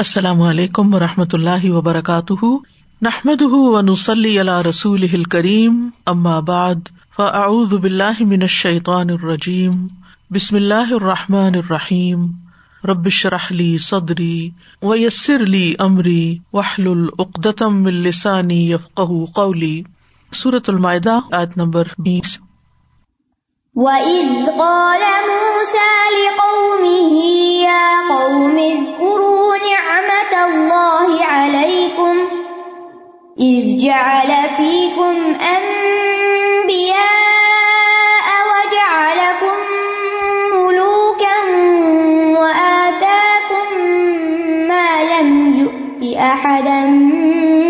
السلام 0.00 0.42
علیکم 0.42 0.94
و 0.94 0.98
رحمۃ 0.98 1.24
اللہ 1.32 1.70
وبرکاتہ۔ 1.70 2.44
نحمد 3.02 3.42
ونسلی 3.42 4.40
علیہ 4.40 4.68
رسول 4.68 5.22
کریم 5.22 5.90
بعد، 6.40 6.74
فاعوذ 7.16 7.74
باللہ 7.74 8.20
من 8.20 8.38
الشیطان 8.42 9.10
الرجیم، 9.10 9.86
بسم 10.30 10.56
اللہ 10.56 10.92
الرحمٰن 10.92 11.52
الرحیم۔ 11.54 12.26
ربش 12.84 13.26
رحلی 13.26 13.78
صدری 13.78 14.50
و 14.82 14.96
یسر 14.96 15.40
علی 15.40 15.74
عمری 15.78 16.38
وحل 16.52 16.86
العقدم 16.86 17.84
السانی 17.86 18.70
یفق 18.70 19.00
قولی۔ 19.34 19.82
صورت 20.34 20.70
المائدہ، 20.70 21.18
آیت 21.32 21.56
نمبر 21.56 21.84
بیس۔ 21.98 22.38
وَإِذْ 23.74 24.46
قَالَ 24.46 25.04
مُوسَى 25.04 26.14
لِقَوْمِهِ 26.16 27.24
يَا 27.62 28.00
قَوْمِ 28.08 28.60
عَلَيْكُمْ 31.40 32.16
إِذْ 33.40 33.78
جَعَلَ 33.78 34.30
فِيكُمْ 34.56 35.32
أَنْبِيَاءَ 35.48 38.26
وَجَعَلَكُمْ 38.50 39.56
مُلُوكًا 40.56 41.38
وَآتَاكُمْ 42.40 43.66
مَا 44.68 45.02
لَمْ 45.02 45.58
يُؤْتِ 45.58 46.16
أَحَدًا 46.16 46.84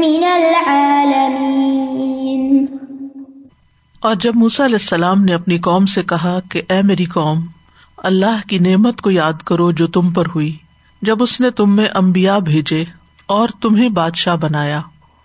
مِنَ 0.00 0.24
الْعَالَمِينَ 0.24 2.66
اور 4.00 4.14
جب 4.14 4.36
موسا 4.36 4.64
علیہ 4.64 4.74
السلام 4.74 5.24
نے 5.24 5.34
اپنی 5.34 5.58
قوم 5.58 5.86
سے 5.86 6.02
کہا 6.02 6.38
کہ 6.50 6.62
اے 6.68 6.82
میری 6.82 7.04
قوم، 7.04 7.46
اللہ 7.96 8.48
کی 8.48 8.58
نعمت 8.58 9.00
کو 9.00 9.10
یاد 9.10 9.32
کرو 9.32 9.70
جو 9.70 9.86
تم 9.86 10.10
پر 10.10 10.26
ہوئی۔ 10.26 10.56
جب 11.02 11.22
اس 11.22 11.40
نے 11.40 11.50
تم 11.50 11.76
میں 11.76 11.88
امبیا 11.94 12.38
بھیجے 12.38 12.84
اور 13.30 13.48
تمہیں 13.60 13.88
بادشاہ 13.88 14.36
بنایا 14.36 14.80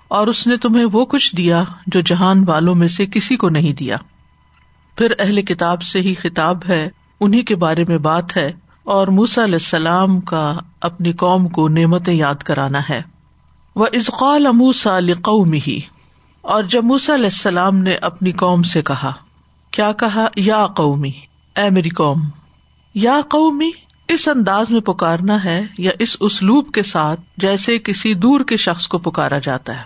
اور 0.08 0.28
اس 0.28 0.48
نے 0.48 0.58
تمہیں 0.58 0.86
وہ 0.92 1.06
کچھ 1.06 1.36
دیا 1.36 1.64
جو 1.88 2.02
جہان 2.02 2.44
والوں 2.48 2.76
میں 2.76 2.88
سے 2.88 3.06
کسی 3.06 3.36
کو 3.36 3.50
نہیں 3.50 3.74
دیا۔ 3.74 3.98
پھر 4.98 5.14
اہل 5.20 5.42
کتاب 5.42 5.82
سے 5.82 6.02
ہی 6.02 6.14
خطاب 6.14 6.58
ہے 6.70 6.90
انہیں 7.20 7.42
کے 7.42 7.56
بارے 7.56 7.86
میں 7.88 7.98
بات 7.98 8.38
ہے 8.38 8.52
اور 8.84 9.08
موسا 9.08 9.44
علیہ 9.44 9.54
السلام 9.54 10.22
کا 10.22 10.58
اپنی 10.82 11.14
قوم 11.14 11.48
کو 11.48 11.68
نعمتیں 11.68 12.14
یاد 12.14 12.36
کرانا 12.36 12.80
ہے۔ 12.90 13.02
وہ 13.76 13.86
ازقال 13.94 14.48
اموسا 14.48 15.00
لقومی 15.00 15.60
ہی 15.68 15.80
اور 16.42 16.64
جب 16.64 16.84
موسا 16.84 17.14
علیہ 17.14 17.26
السلام 17.26 17.78
نے 17.78 17.96
اپنی 17.96 18.32
قوم 18.32 18.64
سے 18.64 18.82
کہا، 18.82 19.12
کیا 19.72 19.92
کہا؟ 19.92 20.28
یا 20.36 20.68
قومی، 20.68 21.12
اے 21.56 21.70
میری 21.70 21.90
قوم، 21.90 22.22
یا 22.96 23.22
قومی 23.30 23.72
اس 24.08 24.28
انداز 24.28 24.70
میں 24.70 24.82
پکارنا 24.82 25.44
ہے 25.44 25.66
یا 25.78 25.92
اس 26.00 26.18
اسلوب 26.20 26.72
کے 26.72 26.84
ساتھ 26.84 27.20
جیسے 27.38 27.80
کسی 27.80 28.14
دور 28.14 28.40
کے 28.40 28.58
شخص 28.58 28.88
کو 28.88 28.98
پکارا 28.98 29.40
جاتا 29.40 29.78
ہے۔ 29.78 29.84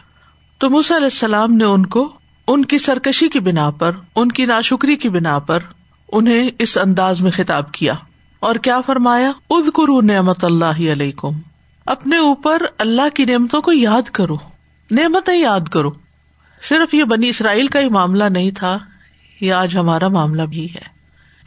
تو 0.57 0.69
موسا 0.69 0.95
علیہ 0.95 1.05
السلام 1.05 1.53
نے 1.53 1.63
ان 1.63 1.85
کو 1.85 2.13
ان 2.47 2.65
کی 2.65 2.77
سرکشی 2.77 3.29
کی 3.29 3.39
بنا 3.39 3.69
پر، 3.69 3.91
ان 4.15 4.31
کی 4.31 4.45
ناشکری 4.45 4.95
کی 4.95 5.09
بنا 5.09 5.39
پر 5.39 5.59
انہیں 6.11 6.49
اس 6.59 6.77
انداز 6.77 7.21
میں 7.21 7.31
خطاب 7.31 7.71
کیا۔ 7.71 7.93
اور 8.39 8.55
کیا 8.55 8.81
فرمایا؟ 8.81 9.31
اد 9.49 9.69
کرو 9.69 10.01
نعمت 10.01 10.45
اللہ 10.45 10.91
علیہ 10.91 11.25
اپنے 11.85 12.17
اوپر 12.17 12.61
اللہ 12.77 13.09
کی 13.13 13.25
نعمتوں 13.25 13.61
کو 13.61 13.71
یاد 13.71 14.01
کرو۔ 14.01 14.35
نعمتیں 14.91 15.37
یاد 15.37 15.69
کرو۔ 15.71 15.89
صرف 16.69 16.93
یہ 16.93 17.03
بنی 17.03 17.29
اسرائیل 17.29 17.67
کا 17.67 17.79
ہی 17.79 17.89
معاملہ 17.89 18.23
نہیں 18.23 18.51
تھا، 18.51 18.77
یہ 19.41 19.53
آج 19.53 19.77
ہمارا 19.77 20.07
معاملہ 20.07 20.41
بھی 20.41 20.65
ہے۔ 20.65 20.98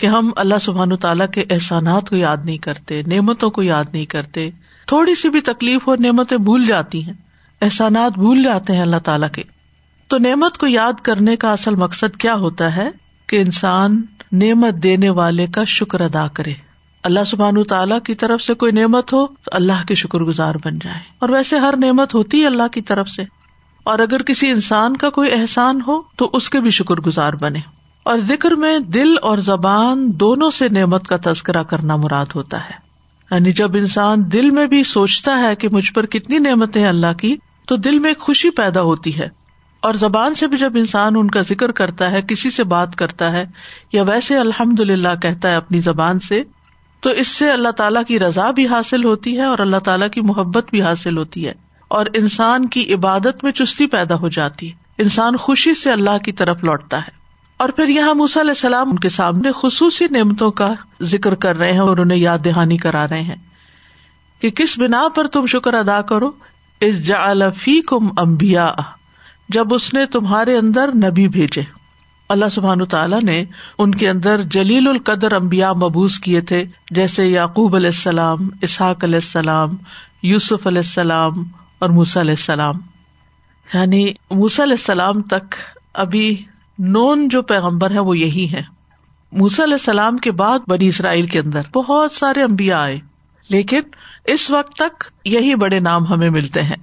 کہ 0.03 0.07
ہم 0.07 0.31
اللہ 0.37 0.55
سبحان 0.61 0.97
تعالیٰ 0.97 1.27
کے 1.29 1.45
احسانات 1.51 2.09
کو 2.11 2.17
یاد 2.17 2.37
نہیں 2.45 2.59
کرتے، 2.59 3.03
نعمتوں 3.07 3.51
کو 3.51 3.63
یاد 3.63 3.85
نہیں 3.93 4.07
کرتے۔ 4.07 4.51
تھوڑی 4.87 5.15
سی 5.15 5.29
بھی 5.29 5.41
تکلیف 5.41 5.89
اور 5.89 5.99
نعمتیں 5.99 6.37
بھول 6.37 6.67
جاتی 6.67 7.05
ہیں۔ 7.05 7.13
احسانات 7.63 8.13
بھول 8.13 8.43
جاتے 8.43 8.73
ہیں 8.73 8.83
اللہ 8.83 8.97
تعالیٰ 8.97 9.31
کے۔ 9.31 9.43
تو 10.09 10.19
نعمت 10.19 10.59
کو 10.59 10.67
یاد 10.67 10.93
کرنے 11.03 11.37
کا 11.37 11.53
اصل 11.53 11.75
مقصد 11.75 12.17
کیا 12.17 12.35
ہوتا 12.35 12.77
ہے؟ 12.77 12.91
کہ 13.27 13.41
انسان 13.41 14.03
نعمت 14.33 14.75
دینے 14.75 15.11
والے 15.11 15.47
کا 15.47 15.65
شکر 15.65 16.01
ادا 16.01 16.29
کرے۔ 16.29 16.53
اللہ 17.03 17.25
سبحان 17.27 17.63
تعالیٰ 17.63 17.99
کی 18.01 18.15
طرف 18.15 18.43
سے 18.43 18.55
کوئی 18.55 18.73
نعمت 18.73 19.13
ہو 19.13 19.27
تو 19.27 19.51
اللہ 19.53 19.87
کے 19.89 19.95
شکر 19.95 20.19
گزار 20.19 20.55
بن 20.65 20.79
جائے۔ 20.79 21.01
اور 21.19 21.29
ویسے 21.29 21.59
ہر 21.59 21.75
نعمت 21.77 22.15
ہوتی 22.15 22.41
ہے 22.41 22.47
اللہ 22.47 22.69
کی 22.73 22.83
طرف 22.83 23.09
سے۔ 23.09 23.23
اور 23.85 23.99
اگر 23.99 24.23
کسی 24.23 24.51
انسان 24.51 24.97
کا 24.97 25.11
کوئی 25.11 25.31
احسان 25.33 25.81
ہو 25.87 26.03
تو 26.17 26.31
اس 26.33 26.51
کے 26.51 26.61
بھی 26.61 26.71
شکر 26.71 26.95
گزار 26.95 27.33
بنے۔ 27.33 27.82
اور 28.03 28.19
ذکر 28.19 28.51
میں 28.51 28.79
دل 28.79 29.15
اور 29.23 29.39
زبان 29.39 30.11
دونوں 30.15 30.51
سے 30.51 30.69
نعمت 30.69 31.09
کا 31.09 31.17
تذکرہ 31.25 31.63
کرنا 31.63 31.97
مراد 31.97 32.27
ہوتا 32.35 32.65
ہے۔ 32.65 32.75
یعنی 33.31 33.53
جب 33.53 33.77
انسان 33.77 34.33
دل 34.33 34.51
میں 34.51 34.67
بھی 34.67 34.85
سوچتا 34.85 35.43
ہے 35.43 35.57
کہ 35.57 35.69
مجھ 35.73 35.93
پر 35.93 36.07
کتنی 36.07 36.39
نعمتیں 36.39 36.87
اللہ 36.87 37.13
کی، 37.21 37.37
تو 37.67 37.77
دل 37.77 37.99
میں 37.99 38.11
ایک 38.11 38.19
خوشی 38.19 38.51
پیدا 38.51 38.83
ہوتی 38.83 39.19
ہے۔ 39.19 39.29
اور 39.81 39.95
زبان 39.95 40.35
سے 40.35 40.47
بھی 40.47 40.59
جب 40.59 40.73
انسان 40.77 41.17
ان 41.17 41.31
کا 41.31 41.41
ذکر 41.41 41.71
کرتا 41.71 42.11
ہے، 42.11 42.23
کسی 42.23 42.51
سے 42.51 42.65
بات 42.65 42.97
کرتا 42.97 43.33
ہے، 43.33 43.47
یا 43.93 44.03
ویسے 44.03 44.37
الحمد 44.37 44.81
للہ 44.81 45.15
کہتا 45.23 45.51
ہے 45.51 45.57
اپنی 45.57 45.81
زبان 45.81 46.19
سے، 46.19 46.43
تو 47.01 47.11
اس 47.11 47.29
سے 47.29 47.51
اللہ 47.51 47.69
تعالیٰ 47.69 48.03
کی 48.09 48.21
رضا 48.21 48.51
بھی 48.51 48.67
حاصل 48.67 49.05
ہوتی 49.05 49.37
ہے 49.37 49.43
اور 49.43 49.59
اللہ 49.59 49.77
تعالیٰ 49.77 50.09
کی 50.11 50.21
محبت 50.21 50.71
بھی 50.71 50.83
حاصل 50.83 51.19
ہوتی 51.19 51.47
ہے۔ 51.47 51.53
اور 51.89 52.07
انسان 52.15 52.69
کی 52.69 52.95
عبادت 52.95 53.45
میں 53.45 53.53
چستی 53.53 53.87
پیدا 53.87 54.15
ہو 54.15 54.29
جاتی 54.29 54.71
ہے۔ 54.71 54.77
انسان 54.99 55.37
خوشی 55.37 55.75
سے 55.75 55.93
اللہ 55.93 56.19
کی 56.25 56.33
طرف 56.33 56.65
لوٹتا 56.65 56.99
ہے۔ 56.99 57.22
اور 57.63 57.71
پھر 57.71 57.89
یہاں 57.89 58.15
موسی 58.15 58.41
علیہ 58.41 58.51
السلام 58.51 58.91
ان 58.91 58.99
کے 58.99 59.09
سامنے 59.09 59.51
خصوصی 59.57 60.07
نعمتوں 60.11 60.51
کا 60.51 60.75
ذکر 61.03 61.35
کر 61.35 61.57
رہے 61.57 61.73
ہیں 61.73 61.81
اور 61.81 61.99
انہیں 61.99 62.19
یاد 62.19 62.39
دہانی 62.45 62.77
کرا 62.77 63.09
رہے 63.09 63.21
ہیں 63.21 63.35
کہ 64.41 64.51
کس 64.51 64.79
بنا 64.79 65.09
پر 65.15 65.27
تم 65.27 65.47
شکر 65.47 65.75
ادا 65.75 66.03
کرو؟ 66.03 66.31
اس 66.81 67.07
جی 67.07 67.81
کم 67.81 68.09
امبیا 68.17 68.75
جب 69.49 69.75
اس 69.75 69.95
نے 69.95 70.07
تمہارے 70.07 70.57
اندر 70.57 70.91
نبی 70.95 71.29
بھیجے۔ 71.29 71.63
اللہ 72.29 72.45
سبحان 72.51 72.85
تعالیٰ 72.85 73.23
نے 73.23 73.45
ان 73.79 73.95
کے 73.95 74.09
اندر 74.09 74.41
جلیل 74.41 74.89
القدر 74.89 75.33
امبیا 75.33 75.73
مبوس 75.73 76.19
کیے 76.19 76.41
تھے، 76.41 76.65
جیسے 76.91 77.27
یعقوب 77.27 77.77
علیہ 77.77 77.89
السلام، 77.89 78.49
اسحاق 78.61 79.05
علیہ 79.05 79.21
السلام، 79.23 79.77
یوسف 80.23 80.67
علیہ 80.67 80.79
السلام 80.79 81.33
اور 81.79 81.89
موسا 81.89 82.21
علیہ 82.21 82.31
السلام۔ 82.31 82.75
یعنی 83.75 84.13
موسا 84.31 84.63
علیہ 84.63 84.77
السلام 84.79 85.23
تک 85.23 85.55
ابھی 85.95 86.45
نون 86.85 87.29
جو 87.29 87.43
پیغمبر 87.43 87.91
ہے 87.91 87.99
وہ 87.99 88.19
یہی 88.19 88.53
ہے 88.53 88.63
موسا 89.33 89.63
علیہ 89.63 89.75
السلام 89.75 90.17
کے 90.17 90.31
بعد 90.31 90.59
بنی 90.69 90.89
اسرائیل 90.89 91.27
کے 91.27 91.39
اندر 91.39 91.61
بہت 91.75 92.13
سارے 92.13 92.43
امبیا 92.43 92.83
آئے، 92.83 92.99
لیکن 93.49 93.81
اس 94.25 94.51
وقت 94.51 94.73
تک 94.73 95.05
یہی 95.25 95.55
بڑے 95.55 95.81
نام 95.81 96.07
ہمیں 96.07 96.31
ملتے 96.31 96.63
ہیں۔ 96.63 96.77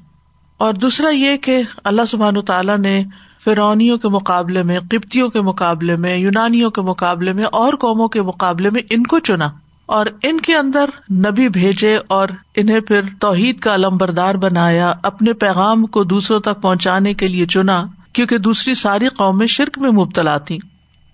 اور 0.57 0.73
دوسرا 0.73 1.09
یہ 1.09 1.37
کہ 1.37 1.61
اللہ 1.83 2.01
سبحان 2.07 2.41
تعالیٰ 2.41 2.77
نے 2.77 3.03
فرونیوں 3.43 3.97
کے 3.97 4.07
مقابلے 4.07 4.63
میں 4.63 4.79
قبتیوں 4.79 5.29
کے 5.29 5.41
مقابلے 5.41 5.95
میں، 5.95 6.17
یونانیوں 6.17 6.71
کے 6.71 6.81
مقابلے 6.81 7.33
میں 7.33 7.43
اور 7.43 7.73
قوموں 7.73 8.07
کے 8.07 8.21
مقابلے 8.21 8.69
میں 8.69 8.81
ان 8.89 9.03
کو 9.03 9.19
چنا 9.19 9.49
اور 9.85 10.05
ان 10.23 10.41
کے 10.41 10.55
اندر 10.55 10.89
نبی 11.11 11.49
بھیجے 11.49 11.99
اور 12.07 12.27
انہیں 12.55 12.79
پھر 12.79 13.01
توحید 13.19 13.59
کا 13.59 13.75
علم 13.75 13.97
بردار 13.97 14.35
بنایا، 14.35 14.93
اپنے 15.03 15.33
پیغام 15.33 15.85
کو 15.85 16.03
دوسروں 16.03 16.39
تک 16.39 16.61
پہنچانے 16.61 17.13
کے 17.13 17.27
لیے 17.27 17.45
چنا۔ 17.45 17.83
کیونکہ 18.19 18.37
دوسری 18.37 18.73
ساری 18.73 19.07
قومیں 19.07 19.47
شرک 19.47 19.79
میں 19.79 19.91
مبتلا 19.91 20.37
تھی 20.37 20.57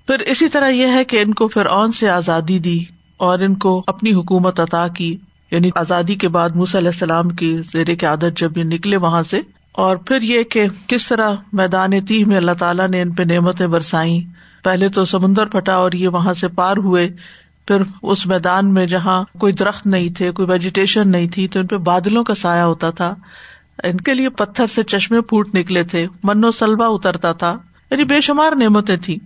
پھر 0.08 0.20
اسی 0.20 0.50
طرح 0.50 0.70
یہ 0.70 0.88
ہے 0.88 1.04
کہ 1.04 1.22
ان 1.22 1.34
کو 1.34 1.48
فرعون 1.48 1.92
سے 1.92 2.10
آزادی 2.10 2.60
دی 2.60 2.80
اور 3.18 3.40
ان 3.40 3.56
کو 3.56 3.84
اپنی 3.88 4.14
حکومت 4.14 4.60
عطا 4.60 4.88
کی 4.88 5.18
یعنی 5.52 5.70
آزادی 5.76 6.16
کے 6.16 6.28
بعد 6.28 6.50
موسی 6.50 6.78
علیہ 6.78 6.88
السلام 6.88 7.30
کی 7.30 7.62
زیر 7.72 7.86
کی 7.86 8.06
عادت 8.06 8.38
جب 8.38 8.58
یہ 8.58 8.64
نکلے 8.64 8.98
وہاں 8.98 9.24
سے۔ 9.24 9.42
اور 9.72 9.98
پھر 9.98 10.22
یہ 10.22 10.44
کہ 10.44 10.66
کس 10.88 11.08
طرح 11.08 11.34
میدان 11.54 12.06
تیہ 12.06 12.26
میں 12.26 12.38
اللہ 12.38 12.52
تعالیٰ 12.52 12.88
نے 12.88 13.02
ان 13.02 13.12
پہ 13.12 13.24
نعمتیں 13.24 13.68
برسائی 13.68 14.24
پہلے 14.64 14.90
تو 14.90 15.06
سمندر 15.06 15.46
پھٹا 15.46 15.76
اور 15.76 15.92
یہ 15.92 16.08
وہاں 16.08 16.34
سے 16.34 16.48
پار 16.48 16.78
ہوئے۔ 16.78 17.10
پھر 17.68 17.82
اس 18.02 18.26
میدان 18.26 18.74
میں 18.74 18.86
جہاں 18.86 19.24
کوئی 19.38 19.54
درخت 19.54 19.88
نہیں 19.88 20.10
تھے، 20.10 20.32
کوئی 20.32 20.52
ویجیٹیشن 20.52 21.10
نہیں 21.10 21.28
تھی، 21.28 21.48
تو 21.48 21.60
ان 21.60 21.68
پہ 21.68 21.78
بادلوں 21.78 22.24
کا 22.24 22.36
سایہ 22.36 22.62
ہوتا 22.62 22.90
تھا۔ 22.90 23.16
ان 23.84 23.98
کے 23.98 24.14
لیے 24.14 24.30
پتھر 24.30 24.68
سے 24.68 24.84
چشمے 24.84 25.22
پھوٹ 25.22 25.56
نکلے 25.56 25.84
تھے۔ 25.84 26.08
من 26.24 26.46
و 26.46 26.52
سلوا 26.52 26.88
اترتا 26.88 27.32
تھا۔ 27.32 27.58
یعنی 27.92 28.04
بے 28.04 28.22
شمار 28.22 28.56
نعمتیں 28.56 28.98
تھیں۔ 28.98 29.18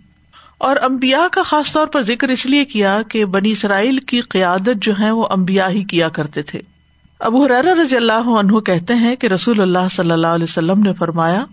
اور 0.57 0.75
امبیا 0.81 1.28
کا 1.31 1.42
خاص 1.44 1.74
طور 1.74 1.88
پر 1.88 2.01
ذکر 2.01 2.28
اس 2.28 2.46
لیے 2.46 2.66
کیا 2.66 3.01
کہ 3.10 3.25
بنی 3.25 3.51
اسرائیل 3.51 3.98
کی 3.98 4.22
قیادت 4.22 4.81
جو 4.81 4.94
ہے 5.00 5.12
وہ 5.12 5.28
امبیا 5.30 5.69
ہی 5.69 5.84
کیا 5.84 6.10
کرتے 6.10 6.42
تھے۔ 6.42 6.62
ابو 7.19 7.46
حرار 7.46 7.63
رضی 7.63 7.96
اللہ 7.96 8.30
عنہ 8.40 8.60
کہتے 8.60 8.94
ہیں 8.94 9.16
کہ 9.16 9.28
رسول 9.28 9.62
اللہ 9.62 9.88
صلی 9.92 10.12
اللہ 10.12 10.28
علیہ 10.28 10.44
وسلم 10.44 10.80
نے 10.80 10.94
فرمایا، 10.94 11.45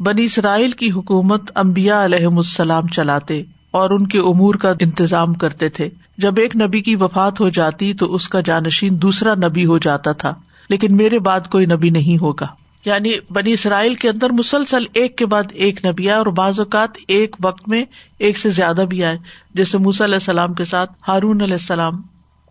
بنی 0.00 0.24
اسرائیل 0.24 0.70
کی 0.70 0.90
حکومت 0.90 1.50
امبیا 1.54 2.04
علیہ 2.04 2.26
السلام 2.26 2.86
چلاتے 2.86 3.42
اور 3.70 3.90
ان 3.90 4.06
کے 4.06 4.18
امور 4.18 4.54
کا 4.54 4.72
انتظام 4.80 5.34
کرتے 5.34 5.68
تھے۔ 5.68 5.88
جب 6.18 6.34
ایک 6.36 6.56
نبی 6.56 6.80
کی 6.80 6.96
وفات 6.96 7.40
ہو 7.40 7.48
جاتی 7.48 7.94
تو 7.94 8.14
اس 8.14 8.28
کا 8.28 8.40
جانشین 8.40 9.02
دوسرا 9.02 9.34
نبی 9.34 9.66
ہو 9.66 9.78
جاتا 9.78 10.12
تھا۔ 10.12 10.34
لیکن 10.68 10.96
میرے 10.96 11.18
بعد 11.18 11.40
کوئی 11.50 11.66
نبی 11.66 11.90
نہیں 11.90 12.22
ہوگا۔ 12.22 12.46
یعنی 12.84 13.12
بنی 13.30 13.52
اسرائیل 13.52 13.94
کے 13.94 14.08
اندر 14.10 14.30
مسلسل 14.30 14.84
ایک 14.92 15.18
کے 15.18 15.26
بعد 15.26 15.42
ایک 15.52 15.86
نبی 15.86 16.08
آئے 16.08 16.18
اور 16.18 16.26
بعض 16.26 16.58
اوقات 16.58 16.90
ایک 17.08 17.36
وقت 17.44 17.68
میں 17.68 17.84
ایک 18.18 18.38
سے 18.38 18.50
زیادہ 18.50 18.84
بھی 18.88 19.04
آئے۔ 19.04 19.18
جیسے 19.54 19.78
موسی 19.78 20.04
علیہ 20.04 20.14
السلام 20.14 20.54
کے 20.54 20.64
ساتھ، 20.64 20.92
ہارون 21.08 21.40
علیہ 21.40 21.52
السلام۔ 21.52 21.92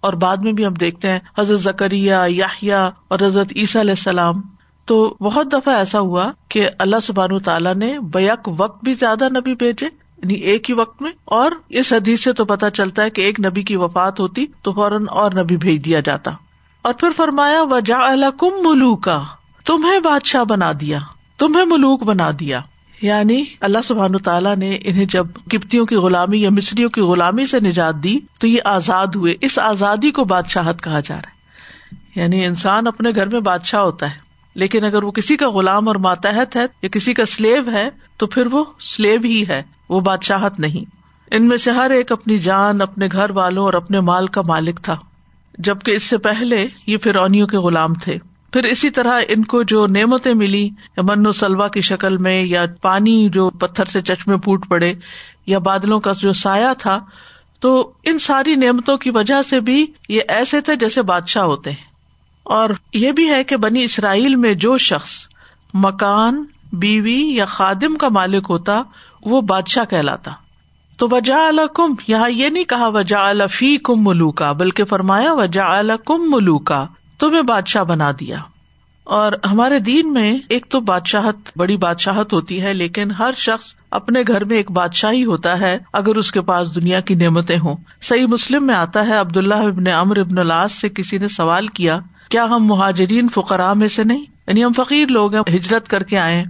اور 0.02 0.14
بعد 0.14 0.38
میں 0.38 0.52
بھی 0.52 0.66
ہم 0.66 0.74
دیکھتے 0.74 1.10
ہیں 1.10 1.20
حضرت 1.38 1.62
زکریہ 1.62 2.16
یاہیا 2.28 2.90
اور 3.08 3.20
حضرت 3.26 3.48
عیسیٰ 3.56 3.82
علیہ 3.82 3.92
السلام۔ 3.92 4.42
تو 4.86 5.16
بہت 5.22 5.54
دفعہ 5.54 5.76
ایسا 5.76 6.00
ہوا 6.00 6.32
کہ 6.50 6.70
اللہ 6.80 6.96
سبحان 7.04 7.40
تعالیٰ 7.40 7.76
نے 7.76 8.00
بیک 8.00 8.50
وقت 8.58 8.84
بھی 8.84 8.94
زیادہ 8.94 9.30
نبی 9.30 9.56
بھیجے 9.56 9.86
یعنی 9.86 10.34
ایک 10.34 10.70
ہی 10.70 10.76
وقت 10.76 11.02
میں۔ 11.02 11.12
اور 11.26 11.52
اس 11.70 11.94
حدیث 11.94 12.24
سے 12.24 12.34
تو 12.34 12.46
پتا 12.46 12.70
چلتا 12.70 13.04
ہے 13.04 13.10
کہ 13.10 13.22
ایک 13.22 13.40
نبی 13.40 13.62
کی 13.62 13.76
وفات 13.76 14.20
ہوتی 14.20 14.46
تو 14.62 14.72
فوراً 14.72 15.06
اور 15.10 15.32
نبی 15.32 15.58
بھیج 15.58 15.86
دیا 15.86 16.00
جاتا۔ 16.00 16.32
اور 16.84 16.94
پھر 16.94 17.10
فرمایا 17.16 17.64
وجا 17.64 18.00
کم 18.38 18.50
ملوکا. 18.64 19.24
تمہیں 19.66 20.00
بادشاہ 20.00 20.44
بنا 20.44 20.72
دیا، 20.82 21.00
تمہیں 21.38 21.66
ملوک 21.66 22.04
بنا 22.04 22.32
دیا۔ 22.40 22.62
یعنی 23.02 23.44
اللہ 23.60 23.78
سبحان 23.84 24.18
تعالیٰ 24.18 24.56
نے 24.56 24.78
انہیں 24.84 25.06
جب 25.06 25.28
کپتیوں 25.34 25.86
کی 25.86 25.96
غلامی 25.96 26.42
یا 26.42 26.50
مصریوں 26.50 26.90
کی 26.90 27.02
غلامی 27.02 27.46
سے 27.46 27.60
نجات 27.60 27.96
دی، 27.96 28.20
تو 28.40 28.48
یہ 28.48 28.60
آزاد 28.64 29.08
ہوئے۔ 29.16 29.36
اس 29.42 29.60
آزادی 29.60 30.12
کو 30.12 30.24
بادشاہت 30.24 30.84
کہا 30.84 31.00
جا 31.00 31.16
رہا 31.16 31.30
ہے۔ 31.30 31.34
یعنی 32.22 32.46
انسان 32.46 32.88
اپنے 32.88 33.10
گھر 33.16 33.28
میں 33.28 33.40
بادشاہ 33.40 33.82
ہوتا 33.82 34.12
ہے، 34.12 34.16
لیکن 34.56 34.86
اگر 34.86 35.04
وہ 35.04 35.12
کسی 35.12 35.38
کا 35.38 35.50
غلام 35.50 35.88
اور 35.88 35.96
ماتحت 35.96 36.56
ہے 36.56 36.66
یا 36.82 36.90
کسی 36.90 37.14
کا 37.14 37.26
سلیب 37.26 37.70
ہے، 37.70 37.90
تو 38.18 38.28
پھر 38.28 38.48
وہ 38.52 38.64
سلیب 38.80 39.26
ہی 39.26 39.44
ہے، 39.48 39.64
وہ 39.90 40.00
بادشاہت 40.00 40.60
نہیں۔ 40.60 40.96
ان 41.32 41.48
میں 41.48 41.58
سے 41.58 41.72
ہر 41.72 41.90
ایک 41.90 42.12
اپنی 42.12 42.38
جان، 42.38 42.82
اپنے 42.82 43.08
گھر 43.12 43.30
والوں 43.30 43.64
اور 43.64 43.74
اپنے 43.74 44.00
مال 44.00 44.28
کا 44.28 44.42
مالک 44.42 44.80
تھا۔ 44.82 44.98
جبکہ 45.58 45.92
اس 45.92 46.04
سے 46.04 46.18
پہلے 46.18 46.68
یہ 46.88 46.98
فرونیوں 47.04 47.48
کے 47.48 47.58
غلام 47.58 47.94
تھے۔ 47.94 48.18
پھر 48.54 48.64
اسی 48.64 48.90
طرح 48.90 49.20
ان 49.28 49.44
کو 49.44 49.64
جو 49.64 49.88
نعمتیں 49.88 50.34
ملی 50.34 50.70
من 50.98 51.28
و 51.28 51.32
سلوا 51.32 51.68
کی 51.68 51.82
شکل 51.82 52.18
میں، 52.18 52.44
یا 52.44 52.66
پانی 52.82 53.30
جو 53.30 53.50
پتھر 53.50 53.86
سے 53.86 54.02
چچمے 54.02 54.38
پھوٹ 54.38 54.68
پڑے، 54.70 54.94
یا 55.46 55.60
بادلوں 55.60 56.00
کا 56.00 56.12
جو 56.20 56.34
سایہ 56.34 56.74
تھا، 56.80 57.00
تو 57.60 57.92
ان 58.04 58.20
ساری 58.20 58.56
نعمتوں 58.56 58.98
کی 58.98 59.10
وجہ 59.10 59.42
سے 59.42 59.60
بھی 59.60 59.86
یہ 60.10 60.22
ایسے 60.28 60.62
تھے 60.62 60.76
جیسے 60.76 61.02
بادشاہ 61.02 61.44
ہوتے 61.44 61.72
ہیں۔ 61.72 61.94
اور 62.44 62.70
یہ 62.94 63.12
بھی 63.12 63.30
ہے 63.30 63.44
کہ 63.44 63.58
بنی 63.58 63.84
اسرائیل 63.84 64.36
میں 64.36 64.54
جو 64.54 64.78
شخص 64.78 65.28
مکان، 65.74 66.44
بیوی 66.74 67.36
یا 67.36 67.46
خادم 67.46 67.96
کا 67.96 68.10
مالک 68.10 68.46
ہوتا، 68.50 68.84
وہ 69.22 69.42
بادشاہ 69.42 69.86
کہلاتا۔ 69.86 70.32
تو 70.98 71.08
وجا 71.12 71.52
کم 71.74 71.96
یہاں 72.08 72.30
یہ 72.30 72.50
نہیں 72.50 72.64
کہا 72.64 72.88
وجا 72.88 73.32
فی 73.52 73.78
کم 73.78 74.04
ملوکا، 74.04 74.52
بلکہ 74.52 74.84
فرمایا 74.84 75.34
وجا 75.34 75.82
کم 76.06 76.32
ملوکا، 76.32 76.88
تمہیں 77.20 77.42
بادشاہ 77.42 77.84
بنا 77.84 78.12
دیا۔ 78.20 78.38
اور 79.04 79.32
ہمارے 79.52 79.80
دین 79.80 80.14
میں 80.14 80.38
ایک 80.50 80.66
تو 80.70 80.80
بادشاہت، 80.80 81.36
بڑی 81.56 81.78
بادشاہت 81.78 82.34
ہوتی 82.34 82.62
ہے، 82.62 82.74
لیکن 82.74 83.12
ہر 83.12 83.32
شخص 83.38 83.76
اپنے 83.92 84.24
گھر 84.28 84.44
میں 84.44 84.58
ایک 84.58 84.72
بادشاہ 84.72 85.12
ہی 85.12 85.26
ہوتا 85.26 85.60
ہے، 85.60 85.78
اگر 85.94 86.16
اس 86.16 86.32
کے 86.32 86.42
پاس 86.42 86.76
دنیا 86.76 87.00
کی 87.00 87.16
نعمتیں 87.16 87.60
ہوں۔ 87.60 87.76
صحیح 88.02 88.26
مسلم 88.26 88.66
میں 88.66 88.76
آتا 88.76 89.08
ہے 89.08 89.18
عبد 89.18 89.38
اللہ 89.38 89.56
ابن 89.56 89.88
امر 89.88 90.18
ابن 90.18 90.38
الاس 90.38 90.72
سے 90.72 90.90
کسی 90.90 91.18
نے 91.18 91.28
سوال 91.28 91.68
کیا 91.68 92.00
کیا 92.30 92.46
ہم 92.46 92.66
مہاجرین 92.66 93.30
فقراء 93.30 93.74
میں 93.74 93.88
سے 93.88 94.04
نہیں؟ 94.04 94.26
یعنی 94.48 94.66
ہم 94.66 94.72
فقیر 94.72 95.08
لوگ 95.08 95.36
ہیں، 95.36 95.56
ہجرت 95.56 95.88
کر 95.88 96.04
کے 96.04 96.20
آئے 96.20 96.44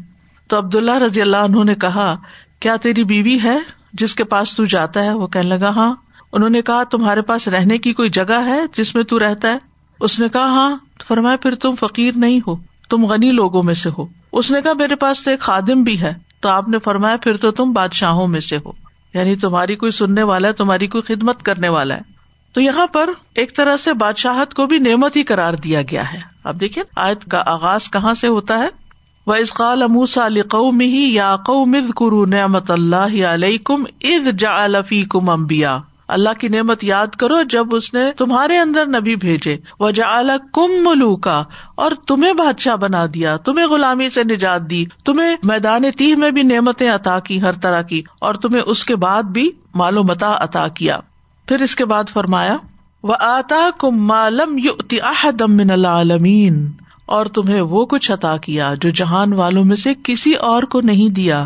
تو 0.47 0.57
عبد 0.57 0.75
اللہ 0.75 0.97
رضی 0.97 1.21
اللہ 1.21 1.37
عنہ 1.37 1.63
نے 1.63 1.75
کہا، 1.75 2.15
کیا 2.59 2.75
تیری 2.75 3.03
بیوی 3.03 3.39
ہے؟ 3.43 3.57
جس 3.93 4.15
کے 4.15 4.23
پاس 4.23 4.55
تو 4.55 4.65
جاتا 4.65 5.03
ہے، 5.03 5.13
وہ 5.13 5.27
کہنے 5.27 5.49
لگا 5.49 5.69
ہاں۔ 5.69 5.95
انہوں 6.31 6.49
نے 6.49 6.61
کہا، 6.61 6.83
تمہارے 6.83 7.21
پاس 7.21 7.47
رہنے 7.47 7.77
کی 7.77 7.93
کوئی 7.93 8.09
جگہ 8.09 8.45
ہے 8.45 8.61
جس 8.77 8.95
میں 8.95 9.03
تو 9.03 9.19
رہتا 9.19 9.47
ہے؟ 9.47 9.57
اس 9.99 10.19
نے 10.19 10.29
کہا 10.29 10.45
ہاں۔ 10.45 10.75
فرمایا، 11.07 11.37
پھر 11.37 11.55
تم 11.55 11.71
فقیر 11.79 12.13
نہیں 12.15 12.39
ہو، 12.47 12.55
تم 12.89 13.05
غنی 13.05 13.31
لوگوں 13.31 13.63
میں 13.63 13.73
سے 13.73 13.89
ہو۔ 13.97 14.05
اس 14.31 14.51
نے 14.51 14.61
کہا، 14.61 14.73
میرے 14.73 14.95
پاس 14.95 15.23
تو 15.23 15.31
ایک 15.31 15.39
خادم 15.39 15.83
بھی 15.83 16.01
ہے۔ 16.01 16.13
تو 16.39 16.49
آپ 16.49 16.69
نے 16.69 16.79
فرمایا، 16.79 17.17
پھر 17.17 17.37
تو 17.37 17.51
تم 17.51 17.73
بادشاہوں 17.73 18.27
میں 18.27 18.39
سے 18.39 18.57
ہو۔ 18.65 18.71
یعنی 19.13 19.35
تمہاری 19.35 19.75
کوئی 19.75 19.91
سننے 19.91 20.23
والا 20.23 20.47
ہے، 20.47 20.53
تمہاری 20.53 20.87
کوئی 20.87 21.15
خدمت 21.15 21.43
کرنے 21.43 21.69
والا 21.69 21.95
ہے۔ 21.95 22.01
تو 22.53 22.61
یہاں 22.61 22.87
پر 22.87 23.09
ایک 23.35 23.55
طرح 23.55 23.77
سے 23.77 23.93
بادشاہت 23.93 24.53
کو 24.53 24.65
بھی 24.65 24.79
نعمت 24.79 25.15
ہی 25.15 25.23
قرار 25.23 25.53
دیا 25.53 25.81
گیا 25.81 26.13
ہے۔ 26.13 26.19
اب 26.43 26.59
دیکھیے، 26.59 26.83
آیت 26.95 27.31
کا 27.31 27.43
آغاز 27.45 27.91
کہاں 27.91 28.13
سے 28.13 28.27
ہوتا 28.27 28.57
ہے؟ 28.57 28.67
وہ 29.27 29.33
اسقال 29.33 29.83
اموسا 29.83 30.25
علی 30.25 30.41
قوم 30.41 30.79
ہی 30.79 31.13
یا 31.13 31.35
قومد 31.45 31.91
کرو 31.91 32.25
نعمت 32.25 32.71
اللہ 32.71 33.23
علیہ 33.25 33.57
کم 33.63 33.83
از 34.01 34.27
جا 34.39 34.81
کم 35.09 35.29
امبیا 35.29 35.77
اللہ 36.07 36.33
کی 36.39 36.47
نعمت 36.47 36.83
یاد 36.83 37.15
کرو 37.15 37.41
جب 37.49 37.75
اس 37.75 37.93
نے 37.93 38.01
تمہارے 38.17 38.57
اندر 38.57 38.85
نبی 38.85 39.15
بھیجے۔ 39.15 39.57
وہ 39.79 39.91
جا 39.91 40.37
کم 40.53 40.71
ملو 40.83 41.15
کا 41.15 41.43
اور 41.75 41.91
تمہیں 42.07 42.33
بادشاہ 42.33 42.75
بنا 42.75 43.05
دیا، 43.13 43.37
تمہیں 43.37 43.67
غلامی 43.67 44.09
سے 44.09 44.23
نجات 44.23 44.69
دی، 44.69 44.85
تمہیں 45.05 45.35
میدان 45.43 45.91
تیہ 45.97 46.15
میں 46.15 46.31
بھی 46.31 46.43
نعمتیں 46.43 46.89
عطا 46.89 47.19
کی 47.19 47.41
ہر 47.41 47.51
طرح 47.61 47.81
کی، 47.81 48.01
اور 48.19 48.35
تمہیں 48.35 48.61
اس 48.61 48.83
کے 48.85 48.95
بعد 48.95 49.23
بھی 49.23 49.49
مالو 49.75 50.03
متا 50.03 50.35
عطا 50.39 50.67
کیا۔ 50.67 50.99
پھر 51.47 51.61
اس 51.61 51.75
کے 51.75 51.85
بعد 51.85 52.09
فرمایا 52.09 52.57
وہ 53.03 53.15
آتا 53.19 53.69
کم 53.77 54.05
مالم 54.07 54.57
یو 54.57 54.73
احدم 55.03 55.57
من 55.57 55.71
العالمین 55.71 56.67
اور 57.05 57.25
تمہیں 57.25 57.61
وہ 57.61 57.85
کچھ 57.85 58.11
عطا 58.11 58.37
کیا 58.37 58.73
جو 58.81 58.89
جہان 58.89 59.33
والوں 59.33 59.65
میں 59.65 59.75
سے 59.75 59.93
کسی 60.03 60.33
اور 60.33 60.63
کو 60.63 60.81
نہیں 60.81 61.09
دیا۔ 61.09 61.45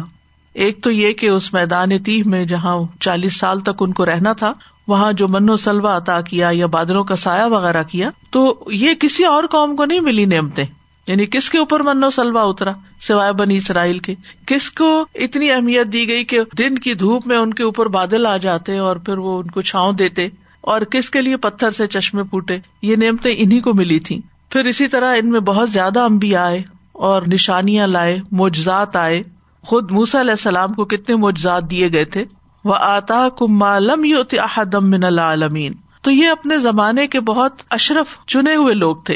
ایک 0.53 0.83
تو 0.83 0.91
یہ 0.91 1.13
کہ 1.13 1.27
اس 1.27 1.53
میدان 1.53 1.97
تیہ 2.03 2.23
میں 2.25 2.45
جہاں 2.45 2.77
چالیس 2.99 3.39
سال 3.39 3.59
تک 3.59 3.81
ان 3.81 3.93
کو 3.93 4.05
رہنا 4.05 4.33
تھا، 4.33 4.53
وہاں 4.87 5.11
جو 5.13 5.27
من 5.27 5.49
و 5.49 5.55
سلوا 5.55 5.97
عطا 5.97 6.21
کیا 6.21 6.49
یا 6.53 6.65
بادلوں 6.65 7.03
کا 7.03 7.15
سایہ 7.15 7.45
وغیرہ 7.45 7.83
کیا، 7.83 8.09
تو 8.29 8.65
یہ 8.71 8.93
کسی 8.93 9.25
اور 9.25 9.43
قوم 9.51 9.75
کو 9.75 9.85
نہیں 9.85 9.99
ملی 9.99 10.25
نعمتیں۔ 10.25 10.65
یعنی 11.07 11.25
کس 11.25 11.49
کے 11.49 11.57
اوپر 11.57 11.79
من 11.79 12.03
و 12.03 12.09
سلوا 12.09 12.43
اترا؟ 12.43 12.71
سوائے 13.01 13.31
بنی 13.31 13.57
اسرائیل 13.57 13.99
کے۔ 13.99 14.15
کس 14.45 14.71
کو 14.71 15.05
اتنی 15.15 15.51
اہمیت 15.51 15.93
دی 15.93 16.07
گئی 16.07 16.23
کہ 16.23 16.39
دن 16.57 16.77
کی 16.77 16.93
دھوپ 16.93 17.27
میں 17.27 17.37
ان 17.37 17.53
کے 17.53 17.63
اوپر 17.63 17.85
بادل 17.85 18.25
آ 18.25 18.37
جاتے 18.37 18.77
اور 18.77 18.95
پھر 18.95 19.17
وہ 19.17 19.39
ان 19.39 19.51
کو 19.51 19.61
چھاؤں 19.61 19.93
دیتے، 19.93 20.27
اور 20.61 20.81
کس 20.81 21.09
کے 21.09 21.21
لیے 21.21 21.37
پتھر 21.37 21.71
سے 21.71 21.87
چشمے 21.87 22.23
پوٹے 22.23 22.57
یہ 22.81 22.95
نعمتیں 22.95 23.33
انہیں 23.37 23.61
کو 23.61 23.73
ملی 23.73 23.99
تھی 23.99 24.19
پھر 24.49 24.65
اسی 24.65 24.87
طرح 24.87 25.15
ان 25.15 25.29
میں 25.29 25.39
بہت 25.39 25.69
زیادہ 25.69 25.99
امبی 25.99 26.35
آئے 26.35 26.61
اور 26.91 27.21
نشانیاں 27.21 27.87
لائے، 27.87 28.19
معجزات 28.31 28.95
آئے۔ 28.95 29.23
خود 29.63 29.91
موسا 29.91 30.21
علیہ 30.21 30.31
السلام 30.31 30.73
کو 30.73 30.85
کتنے 30.85 31.15
معجزات 31.15 31.71
دیے 31.71 31.89
گئے 31.93 32.05
تھے۔ 32.05 32.25
وہ 32.63 32.75
آتا 32.79 33.27
کم 33.37 33.57
معلوم 33.57 34.05
احدم 34.31 34.89
من 34.89 35.03
العالمین 35.03 35.73
تو 36.01 36.11
یہ 36.11 36.27
اپنے 36.27 36.57
زمانے 36.57 37.07
کے 37.07 37.19
بہت 37.19 37.51
اشرف 37.69 38.25
چنے 38.27 38.55
ہوئے 38.55 38.73
لوگ 38.73 38.95
تھے۔ 38.95 39.15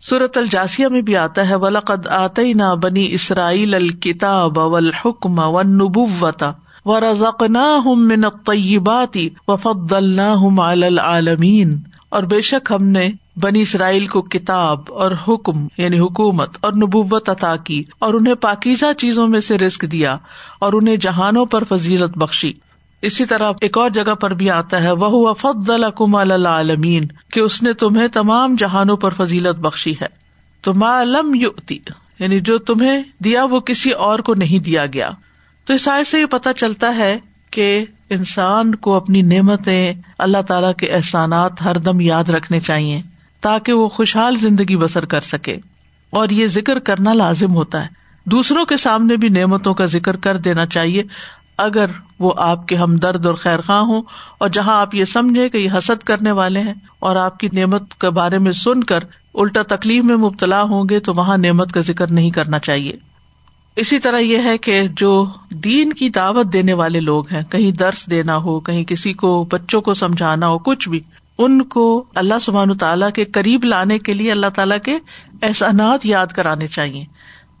سورت 0.00 0.36
الجاسیہ 0.36 0.88
میں 0.88 1.02
بھی 1.02 1.16
آتا 1.16 1.48
ہے، 1.48 1.54
ولقد 1.54 2.06
آتے 2.06 2.52
نہ 2.52 2.74
بنی 2.82 3.12
اسرائیل 3.12 3.74
الکتاب 3.74 4.58
والحکم 4.58 5.38
والنبوة۔ 5.38 6.50
ورزقناهم 6.84 8.06
من 8.06 8.24
الطیبات 8.24 9.18
وفضلناهم 9.48 10.60
على 10.60 10.86
العالمین 10.86 11.78
اور 12.08 12.22
بے 12.22 12.40
شک 12.40 12.72
ہم 12.72 12.84
نے 12.84 13.10
بنی 13.36 13.60
اسرائیل 13.60 14.06
کو 14.06 14.22
کتاب 14.22 14.80
اور 14.88 15.12
حکم 15.28 15.66
یعنی 15.78 15.98
حکومت 15.98 16.56
اور 16.60 16.72
نبوت 16.72 17.28
عطا 17.28 17.56
کی 17.56 17.82
اور 17.98 18.14
انہیں 18.14 18.34
پاکیزہ 18.34 18.92
چیزوں 18.98 19.28
میں 19.28 19.40
سے 19.40 19.58
رسک 19.58 19.82
دیا 19.92 20.16
اور 20.58 20.72
انہیں 20.72 20.96
جہانوں 20.96 21.46
پر 21.46 21.64
فضیلت 21.64 22.18
بخشی۔ 22.18 22.52
اسی 23.02 23.24
طرح 23.24 23.52
ایک 23.60 23.78
اور 23.78 23.90
جگہ 23.90 24.14
پر 24.14 24.30
بھی 24.30 24.50
آتا 24.50 24.82
ہے 24.82 24.92
وہ 24.92 25.34
فد 25.34 25.70
الکم 25.70 26.14
العالمین 26.14 27.06
کہ 27.32 27.40
اس 27.40 27.62
نے 27.62 27.72
تمہیں 27.72 28.08
تمام 28.08 28.54
جہانوں 28.58 28.96
پر 28.96 29.10
فضیلت 29.10 29.60
بخشی 29.60 29.94
ہے۔ 30.00 30.06
تو 30.60 30.74
معلوم 30.74 31.34
یوتی 31.34 31.78
یعنی 32.18 32.40
جو 32.40 32.58
تمہیں 32.58 33.02
دیا 33.24 33.44
وہ 33.44 33.60
کسی 33.60 33.90
اور 33.90 34.18
کو 34.18 34.34
نہیں 34.34 34.58
دیا 34.58 34.86
گیا۔ 34.86 35.10
تو 35.66 35.74
اس 35.74 35.88
آئے 35.88 36.04
سے 36.04 36.20
یہ 36.20 36.26
پتا 36.26 36.52
چلتا 36.52 36.96
ہے 36.96 37.18
کہ 37.50 37.84
انسان 38.10 38.74
کو 38.74 38.94
اپنی 38.94 39.22
نعمتیں 39.22 39.94
اللہ 40.18 40.42
تعالی 40.48 40.74
کے 40.78 40.86
احسانات 40.86 41.64
ہر 41.64 41.76
دم 41.76 42.00
یاد 42.00 42.24
رکھنے 42.24 42.60
چاہیے۔ 42.60 43.02
تاکہ 43.42 43.72
وہ 43.72 43.88
خوشحال 43.88 44.36
زندگی 44.36 44.76
بسر 44.76 45.04
کر 45.04 45.20
سکے 45.20 45.56
اور 46.10 46.28
یہ 46.28 46.46
ذکر 46.46 46.78
کرنا 46.78 47.12
لازم 47.12 47.54
ہوتا 47.54 47.82
ہے۔ 47.82 47.90
دوسروں 48.24 48.64
کے 48.64 48.76
سامنے 48.76 49.16
بھی 49.16 49.28
نعمتوں 49.28 49.74
کا 49.74 49.84
ذکر 49.84 50.16
کر 50.16 50.36
دینا 50.36 50.66
چاہیے۔ 50.66 51.02
اگر 51.56 51.86
وہ 52.18 52.32
آپ 52.36 52.68
کے 52.68 52.76
ہمدرد 52.76 53.26
اور 53.26 53.34
خیر 53.34 53.60
خواہ 53.60 53.80
ہوں 53.80 54.02
اور 54.38 54.48
جہاں 54.48 54.80
آپ 54.80 54.94
یہ 54.94 55.04
سمجھے 55.04 55.48
کہ 55.48 55.56
یہ 55.56 55.70
حسد 55.78 56.02
کرنے 56.02 56.30
والے 56.30 56.60
ہیں 56.60 56.74
اور 56.98 57.16
آپ 57.16 57.38
کی 57.38 57.48
نعمت 57.52 57.94
کے 57.94 58.10
بارے 58.10 58.38
میں 58.38 58.52
سن 58.52 58.84
کر 58.84 58.98
الٹا 59.34 59.62
تکلیف 59.62 60.04
میں 60.04 60.16
مبتلا 60.16 60.62
ہوں 60.62 60.84
گے 60.90 61.00
تو 61.00 61.14
وہاں 61.14 61.36
نعمت 61.36 61.72
کا 61.72 61.80
ذکر 61.80 62.10
نہیں 62.10 62.30
کرنا 62.30 62.58
چاہیے۔ 62.58 62.92
اسی 63.76 63.98
طرح 63.98 64.18
یہ 64.18 64.38
ہے 64.44 64.58
کہ 64.58 64.88
جو 64.96 65.26
دین 65.50 65.92
کی 65.92 66.08
دعوت 66.08 66.52
دینے 66.52 66.72
والے 66.72 67.00
لوگ 67.00 67.28
ہیں، 67.32 67.42
کہیں 67.42 67.70
درس 67.70 68.10
دینا 68.10 68.36
ہو، 68.36 68.60
کہیں 68.60 68.84
کسی 68.84 69.12
کو، 69.12 69.44
بچوں 69.44 69.80
کو 69.80 69.94
سمجھانا 69.94 70.48
ہو، 70.48 70.58
کچھ 70.58 70.88
بھی 70.88 71.00
ان 71.44 71.62
کو 71.62 72.04
اللہ 72.14 72.34
سبحان 72.40 72.76
تعالیٰ 72.76 73.12
کے 73.12 73.24
قریب 73.24 73.64
لانے 73.64 73.98
کے 73.98 74.14
لیے 74.14 74.32
اللہ 74.32 74.46
تعالیٰ 74.46 74.78
کے 74.84 74.98
احسانات 75.42 76.06
یاد 76.06 76.26
کرانے 76.26 76.66
چاہیے۔ 76.66 77.04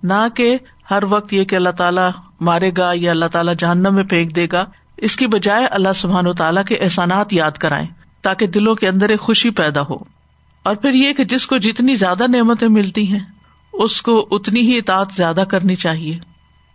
نہ 0.02 0.26
کہ 0.34 0.58
ہر 0.90 1.02
وقت 1.08 1.32
یہ 1.32 1.44
کہ 1.44 1.56
اللہ 1.56 1.70
تعالیٰ 1.70 2.10
مارے 2.40 2.70
گا 2.76 2.90
یا 2.94 3.10
اللہ 3.10 3.24
تعالیٰ 3.24 3.54
جہنم 3.58 3.94
میں 3.94 4.04
پھینک 4.04 4.36
دے 4.36 4.46
گا۔ 4.52 4.64
اس 4.96 5.16
کی 5.16 5.26
بجائے 5.26 5.66
اللہ 5.66 5.88
سبحان 5.96 6.26
و 6.26 6.32
تعالیٰ 6.32 6.64
کے 6.64 6.74
احسانات 6.74 7.32
یاد 7.32 7.50
کرائیں 7.50 7.86
تاکہ 8.22 8.46
دلوں 8.46 8.74
کے 8.74 8.88
اندر 8.88 9.08
ایک 9.08 9.20
خوشی 9.20 9.50
پیدا 9.50 9.80
ہو۔ 9.80 9.96
اور 10.62 10.76
پھر 10.76 10.90
یہ 10.90 11.12
کہ 11.12 11.24
جس 11.24 11.46
کو 11.46 11.56
جتنی 11.56 11.96
زیادہ 11.96 12.24
نعمتیں 12.28 12.68
ملتی 12.68 13.12
ہیں، 13.12 13.24
اس 13.72 14.02
کو 14.02 14.28
اتنی 14.30 14.60
ہی 14.60 14.78
اطاعت 14.78 15.12
زیادہ 15.16 15.44
کرنی 15.50 15.74
چاہیے۔ 15.74 16.18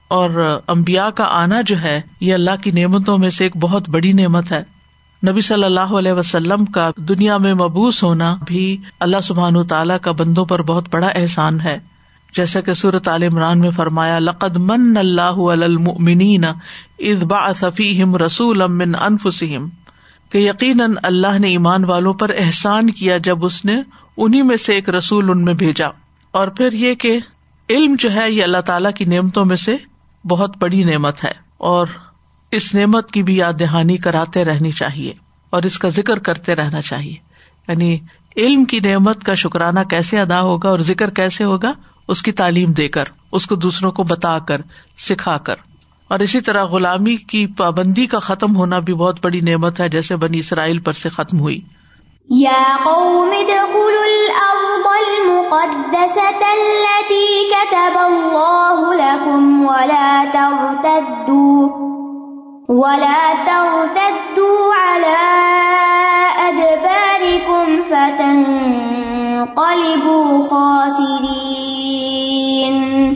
اور 0.07 0.59
امبیا 0.67 1.09
کا 1.09 1.23
آنا 1.23 1.61
جو 1.61 1.81
ہے، 1.81 2.01
یہ 2.19 2.33
اللہ 2.33 2.51
کی 2.63 2.71
نعمتوں 2.71 3.17
میں 3.17 3.29
سے 3.29 3.43
ایک 3.43 3.57
بہت 3.57 3.89
بڑی 3.89 4.13
نعمت 4.13 4.51
ہے۔ 4.51 4.76
نبی 5.25 5.41
صلی 5.41 5.63
اللہ 5.63 5.79
علیہ 5.79 6.12
وسلم 6.12 6.65
کا 6.65 6.91
دنیا 6.97 7.38
میں 7.38 7.53
مبوس 7.53 8.03
ہونا 8.03 8.38
بھی 8.45 8.77
اللہ 9.00 9.17
سبحان 9.24 9.67
تعالیٰ 9.67 9.97
کا 10.01 10.12
بندوں 10.12 10.45
پر 10.45 10.62
بہت 10.62 10.88
بڑا 10.91 11.07
احسان 11.07 11.62
ہے۔ 11.62 11.79
جیسا 12.36 12.62
کہ 12.62 12.74
صورت 12.74 13.07
عال 13.07 13.24
عمران 13.24 13.59
میں 13.59 13.71
فرمایا، 13.71 14.19
لقد 14.19 14.57
من 14.57 14.97
اللہ 14.97 15.21
المنین 15.21 16.45
ازبا 17.00 17.53
صفیم 17.53 18.15
رسول 18.15 18.62
امن 18.62 18.95
انفسم 18.95 19.67
کہ 20.29 20.38
یقیناً 20.38 20.93
اللہ 21.03 21.39
نے 21.39 21.47
ایمان 21.47 21.86
والوں 21.86 22.13
پر 22.13 22.31
احسان 22.38 22.89
کیا 22.89 23.17
جب 23.17 23.45
اس 23.45 23.65
نے 23.65 23.81
انہیں 24.17 24.43
میں 24.43 24.57
سے 24.57 24.74
ایک 24.74 24.89
رسول 24.89 25.29
ان 25.29 25.45
میں 25.45 25.53
بھیجا۔ 25.53 25.88
اور 26.31 26.47
پھر 26.47 26.74
یہ 26.74 26.93
کہ 26.93 27.19
علم 27.69 27.95
جو 28.00 28.13
ہے 28.13 28.31
یہ 28.31 28.43
اللہ 28.43 28.62
تعالی 28.65 28.89
کی 28.95 29.05
نعمتوں 29.05 29.45
میں 29.45 29.55
سے 29.55 29.75
بہت 30.27 30.57
بڑی 30.57 30.83
نعمت 30.83 31.24
ہے۔ 31.24 31.31
اور 31.57 31.88
اس 32.51 32.75
نعمت 32.75 33.11
کی 33.11 33.23
بھی 33.23 33.37
یاد 33.37 33.53
دہانی 33.59 33.97
کراتے 33.97 34.45
رہنی 34.45 34.71
چاہیے 34.71 35.13
اور 35.49 35.63
اس 35.63 35.79
کا 35.79 35.89
ذکر 35.89 36.19
کرتے 36.19 36.55
رہنا 36.55 36.81
چاہیے۔ 36.81 37.15
یعنی 37.67 37.99
علم 38.37 38.65
کی 38.65 38.79
نعمت 38.79 39.23
کا 39.23 39.33
شکرانہ 39.33 39.79
کیسے 39.89 40.19
ادا 40.19 40.41
ہوگا 40.41 40.69
اور 40.69 40.79
ذکر 40.79 41.09
کیسے 41.09 41.43
ہوگا؟ 41.43 41.73
اس 42.07 42.21
کی 42.21 42.31
تعلیم 42.31 42.71
دے 42.71 42.87
کر، 42.87 43.03
اس 43.31 43.47
کو 43.47 43.55
دوسروں 43.55 43.91
کو 43.91 44.03
بتا 44.03 44.39
کر، 44.39 44.61
سکھا 44.97 45.37
کر۔ 45.37 45.55
اور 46.07 46.19
اسی 46.19 46.41
طرح 46.41 46.63
غلامی 46.63 47.15
کی 47.15 47.47
پابندی 47.47 48.05
کا 48.05 48.19
ختم 48.19 48.55
ہونا 48.55 48.79
بھی 48.79 48.93
بہت 48.93 49.19
بڑی 49.23 49.41
نعمت 49.41 49.79
ہے، 49.79 49.89
جیسے 49.89 50.15
بنی 50.15 50.39
اسرائیل 50.39 50.79
پر 50.79 50.93
سے 50.93 51.09
ختم 51.09 51.39
ہوئی۔ 51.39 51.61
یا 52.29 52.77
قوم 52.83 53.29
ادخلوا 53.29 54.03
الارض 54.03 54.85
المقدسة 54.85 56.45
التي 56.51 57.49
كتب 57.51 57.99
الله 57.99 58.95
لكم 58.95 59.65
ولا 59.69 60.23
ترتدوا۔ 60.33 61.96
ولا 62.69 63.33
ترتدوا 63.45 64.88
على 64.88 65.15
ادباركم 66.38 67.81
فتنقلبوا 67.89 70.50
خاسرين. 70.50 73.13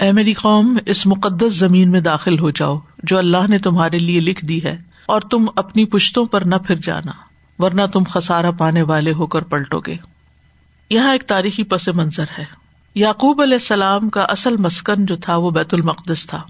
اے 0.00 0.12
میری 0.12 0.32
قوم، 0.32 0.78
اس 0.86 1.06
مقدس 1.06 1.52
زمین 1.52 1.90
میں 1.90 2.00
داخل 2.00 2.38
ہو 2.38 2.50
جاؤ 2.50 2.78
جو 3.02 3.18
اللہ 3.18 3.48
نے 3.48 3.58
تمہارے 3.58 3.98
لیے 3.98 4.20
لکھ 4.20 4.44
دی 4.44 4.64
ہے، 4.64 4.78
اور 5.06 5.20
تم 5.20 5.46
اپنی 5.56 5.84
پشتوں 5.84 6.26
پر 6.26 6.40
نہ 6.40 6.54
پھر 6.66 6.76
جانا، 6.76 7.12
ورنہ 7.58 7.82
تم 7.92 8.02
خسارا 8.10 8.50
پانے 8.50 8.82
والے 8.82 9.12
ہو 9.12 9.26
کر 9.26 9.42
پلٹو 9.42 9.80
گے۔ 9.80 9.96
یہاں 10.90 11.12
ایک 11.12 11.22
تاریخی 11.22 11.64
پس 11.64 11.88
منظر 11.88 12.24
ہے۔ 12.38 12.44
یعقوب 12.94 13.42
علیہ 13.42 13.54
السلام 13.54 14.08
کا 14.08 14.22
اصل 14.22 14.56
مسکن 14.56 15.06
جو 15.06 15.16
تھا 15.16 15.36
وہ 15.36 15.50
بیت 15.50 15.74
المقدس 15.74 16.26
تھا۔ 16.26 16.42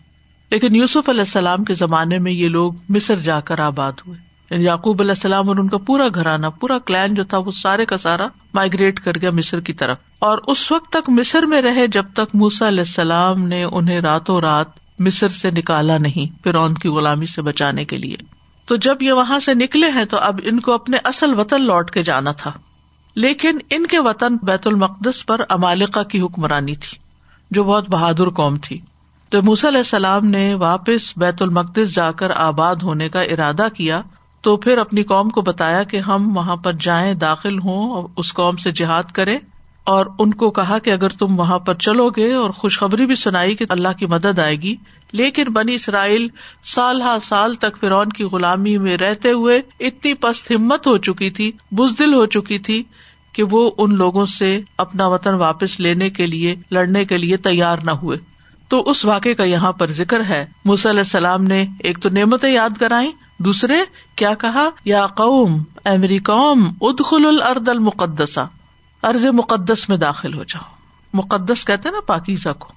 لیکن 0.52 0.76
یوسف 0.76 1.08
علیہ 1.08 1.20
السلام 1.20 1.64
کے 1.64 1.74
زمانے 1.74 2.18
میں 2.18 2.32
یہ 2.32 2.48
لوگ 2.48 2.72
مصر 2.88 3.16
جا 3.16 3.40
کر 3.40 3.58
آباد 3.58 3.92
ہوئے۔ 4.06 4.18
یعنی 4.50 4.64
یعقوب 4.64 5.02
علیہ 5.02 5.10
السلام 5.10 5.48
اور 5.48 5.56
ان 5.56 5.68
کا 5.68 5.78
پورا 5.78 6.04
گھرانا 6.14 6.50
پورا 6.50 6.78
کلین 6.78 7.14
جو 7.14 7.24
تھا، 7.24 7.38
وہ 7.38 7.50
سارے 7.50 7.86
کا 7.86 7.96
سارا 7.98 8.26
مائگریٹ 8.54 9.00
کر 9.00 9.12
گیا 9.20 9.30
مصر 9.30 9.60
کی 9.60 9.72
طرف۔ 9.72 9.98
اور 10.18 10.38
اس 10.46 10.72
وقت 10.72 10.92
تک 10.92 11.10
مصر 11.10 11.42
میں 11.42 11.62
رہے 11.62 11.86
جب 11.86 12.04
تک 12.12 12.34
موسا 12.34 12.68
علیہ 12.68 12.80
السلام 12.80 13.46
نے 13.48 13.64
انہیں 13.64 14.00
راتوں 14.00 14.40
رات 14.40 14.66
مصر 14.98 15.28
سے 15.28 15.50
نکالا 15.50 15.98
نہیں 15.98 16.44
پھر 16.44 16.68
کی 16.74 16.88
غلامی 16.88 17.26
سے 17.26 17.42
بچانے 17.42 17.84
کے 17.84 17.98
لیے۔ 17.98 18.16
تو 18.64 18.76
جب 18.76 19.02
یہ 19.02 19.12
وہاں 19.12 19.40
سے 19.40 19.54
نکلے 19.54 19.88
ہیں 19.88 20.04
تو 20.04 20.16
اب 20.16 20.40
ان 20.44 20.60
کو 20.60 20.72
اپنے 20.72 20.96
اصل 21.04 21.38
وطن 21.38 21.62
لوٹ 21.62 21.90
کے 21.90 22.02
جانا 22.02 22.32
تھا۔ 22.32 22.52
لیکن 23.16 23.58
ان 23.70 23.86
کے 23.86 23.98
وطن 23.98 24.36
بیت 24.42 24.66
المقدس 24.66 25.26
پر 25.26 25.40
امالکا 25.48 26.02
کی 26.02 26.20
حکمرانی 26.20 26.74
تھی، 26.74 26.98
جو 27.50 27.64
بہت 27.64 27.90
بہادر 27.90 28.30
قوم 28.30 28.56
تھی۔ 28.56 28.80
تو 29.32 29.42
موسی 29.42 29.68
علیہ 29.68 29.78
السلام 29.78 30.26
نے 30.26 30.54
واپس 30.54 31.18
بیت 31.18 31.42
المقدس 31.42 31.94
جا 31.94 32.12
کر 32.12 32.30
آباد 32.30 32.76
ہونے 32.76 33.08
کا 33.08 33.20
ارادہ 33.20 33.68
کیا 33.76 34.02
تو 34.40 34.56
پھر 34.56 34.78
اپنی 34.78 35.02
قوم 35.02 35.28
کو 35.28 35.40
بتایا 35.40 35.82
کہ 35.82 35.96
ہم 35.96 36.36
وہاں 36.36 36.56
پر 36.56 36.72
جائیں، 36.72 37.14
داخل 37.14 37.58
ہوں 37.58 37.90
اور 37.90 38.08
اس 38.16 38.34
قوم 38.34 38.56
سے 38.56 38.70
جہاد 38.70 39.02
کرے 39.02 39.38
اور 39.84 40.06
ان 40.18 40.34
کو 40.34 40.50
کہا 40.50 40.78
کہ 40.78 40.90
اگر 40.90 41.08
تم 41.08 41.38
وہاں 41.38 41.58
پر 41.58 41.74
چلو 41.74 42.10
گے 42.10 42.34
اور 42.34 42.50
خوشخبری 42.50 43.06
بھی 43.06 43.14
سنائی 43.14 43.54
کہ 43.54 43.64
اللہ 43.68 43.88
کی 43.98 44.06
مدد 44.06 44.38
آئے 44.38 44.56
گی۔ 44.56 44.76
لیکن 45.12 45.44
بنی 45.44 45.74
اسرائیل 45.74 46.28
سال 46.62 47.02
ہا 47.02 47.18
سال 47.22 47.54
تک 47.54 47.80
فرعون 47.80 48.08
کی 48.08 48.24
غلامی 48.24 48.78
میں 48.78 48.96
رہتے 48.96 49.30
ہوئے 49.30 49.60
اتنی 49.80 50.14
پست 50.14 50.50
ہمت 50.50 50.86
ہو 50.86 50.96
چکی 50.98 51.30
تھی، 51.30 51.52
بزدل 51.70 52.14
ہو 52.14 52.26
چکی 52.26 52.58
تھی 52.58 52.82
کہ 53.32 53.42
وہ 53.42 53.70
ان 53.78 53.94
لوگوں 53.94 54.26
سے 54.26 54.60
اپنا 54.78 55.06
وطن 55.06 55.34
واپس 55.34 55.80
لینے 55.80 56.10
کے 56.10 56.26
لیے، 56.26 56.56
لڑنے 56.70 57.04
کے 57.04 57.18
لیے 57.18 57.36
تیار 57.36 57.76
نہ 57.82 57.90
ہوئے۔ 57.90 58.31
تو 58.72 58.82
اس 58.86 59.04
واقعے 59.04 59.34
کا 59.34 59.44
یہاں 59.44 59.72
پر 59.72 59.86
ذکر 59.86 60.24
ہے۔ 60.24 60.46
علیہ 60.64 61.00
السلام 61.00 61.44
نے 61.44 61.64
ایک 61.78 61.98
تو 61.98 62.08
نعمتیں 62.08 62.50
یاد 62.50 62.70
کرائی، 62.80 63.12
دوسرے، 63.38 63.74
کیا 64.16 64.34
کہا؟ 64.34 64.68
یا 64.84 65.06
قوم، 65.06 65.62
اے 65.84 65.98
میری 65.98 66.18
قوم 66.18 66.72
ادخل 66.80 67.26
الارض 67.26 67.68
المقدسہ۔ 67.68 68.48
ارض 69.02 69.26
مقدس 69.26 69.88
میں 69.88 69.96
داخل 69.96 70.34
ہو 70.34 70.44
جاؤ۔ 70.44 70.72
مقدس 71.14 71.64
کہتے 71.64 71.90
نا 71.90 72.00
پاکیزہ 72.06 72.48
کو۔ 72.58 72.72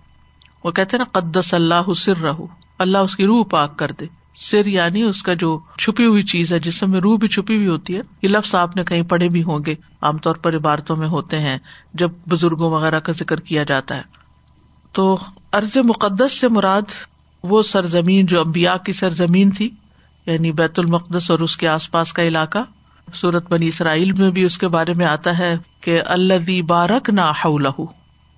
وہ 0.64 0.72
کہتے 0.72 0.98
نا 0.98 1.04
قدس 1.04 1.54
اللہ 1.54 1.94
سر 1.96 2.18
رہو 2.18 2.48
اللہ 2.80 2.98
اس 2.98 3.16
کی 3.16 3.26
روح 3.26 3.46
پاک 3.50 3.80
کر 3.80 3.92
دے۔ 4.00 4.06
سر 4.36 4.66
یعنی 4.66 5.02
اس 5.02 5.24
کا 5.24 5.34
جو 5.34 5.60
چھپی 5.78 6.06
ہوئی 6.06 6.24
چیز 6.24 6.54
ہے، 6.54 6.60
جس 6.60 6.84
میں 6.84 7.00
روح 7.00 7.18
بھی 7.18 7.28
چھپی 7.28 7.56
ہوئی 7.56 7.68
ہوتی 7.68 7.96
ہے۔ 7.96 8.02
یہ 8.22 8.28
لفظ 8.28 8.56
آپ 8.56 8.76
نے 8.76 8.84
کہیں 8.84 9.04
پڑھے 9.04 9.30
بھی 9.30 9.44
ہوں 9.44 9.60
گے۔ 9.66 9.76
عام 10.02 10.18
طور 10.18 10.36
پر 10.36 10.56
عبارتوں 10.56 10.96
میں 10.96 11.08
ہوتے 11.08 11.40
ہیں، 11.40 11.58
جب 11.94 12.12
بزرگوں 12.30 12.72
وغیرہ 12.72 13.00
کا 13.00 13.12
ذکر 13.12 13.40
کیا 13.40 13.64
جاتا 13.64 13.98
ہے۔ 13.98 14.02
تو 14.92 15.20
ارض 15.56 15.78
مقدس 15.78 16.32
سے 16.32 16.48
مراد 16.48 16.82
وہ 17.44 17.64
سرزمین 17.64 18.26
جو 18.26 18.42
امبیا 18.42 18.78
کی 18.78 18.94
سرزمین 18.94 19.52
تھی 19.52 19.70
یعنی 20.26 20.52
بیت 20.52 20.80
المقدس 20.80 21.32
اور 21.32 21.40
اس 21.40 21.58
کے 21.58 21.68
آس 21.68 21.92
پاس 21.92 22.14
کا 22.14 22.24
علاقہ۔ 22.24 22.58
سورت 23.14 23.52
بنی 23.52 23.68
اسرائیل 23.68 24.12
میں 24.12 24.32
بھی 24.32 24.44
اس 24.44 24.58
کے 24.58 24.68
بارے 24.68 24.94
میں 24.94 25.06
آتا 25.06 25.38
ہے 25.38 25.58
کہ 25.82 26.02
اللہ 26.06 26.62
بارک 26.62 27.10
نہ 27.10 27.22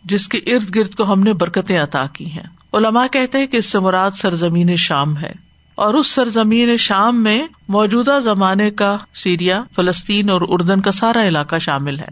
جس 0.03 0.27
کے 0.27 0.37
ارد 0.37 0.75
گرد 0.75 0.95
کو 0.95 1.13
ہم 1.13 1.19
نے 1.19 1.33
برکتیں 1.33 1.79
عطا 1.79 2.05
کی 2.13 2.31
ہیں۔ 2.31 2.47
علماء 2.73 3.07
کہتے 3.11 3.37
ہیں 3.37 3.47
کہ 3.47 3.57
اس 3.57 3.65
سے 3.65 3.79
مراد 3.79 4.11
سرزمین 4.11 4.75
شام 4.75 5.17
ہے۔ 5.17 5.31
اور 5.75 5.93
اس 5.93 6.07
سرزمین 6.07 6.77
شام 6.77 7.23
میں 7.23 7.47
موجودہ 7.67 8.19
زمانے 8.23 8.71
کا 8.71 8.97
سیریا، 9.15 9.63
فلسطین 9.75 10.29
اور 10.29 10.41
اردن 10.47 10.81
کا 10.81 10.91
سارا 10.91 11.27
علاقہ 11.27 11.55
شامل 11.55 11.99
ہے۔ 11.99 12.07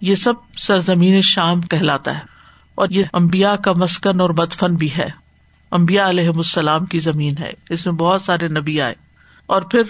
یہ 0.00 0.14
سب 0.14 0.32
سرزمین 0.58 1.20
شام 1.20 1.60
کہلاتا 1.60 2.18
ہے۔ 2.18 2.33
اور 2.74 2.88
یہ 2.88 3.02
امبیا 3.12 3.56
کا 3.56 3.72
مسکن 3.72 4.20
اور 4.20 4.30
مدفن 4.30 4.74
بھی 4.74 4.88
ہے۔ 4.98 5.08
امبیا 5.70 6.08
علیہ 6.08 6.28
السلام 6.28 6.84
کی 6.84 7.00
زمین 7.00 7.38
ہے۔ 7.38 7.52
اس 7.70 7.86
میں 7.86 7.94
بہت 7.94 8.22
سارے 8.22 8.48
نبی 8.48 8.80
آئے۔ 8.80 8.94
اور 9.46 9.62
پھر 9.62 9.82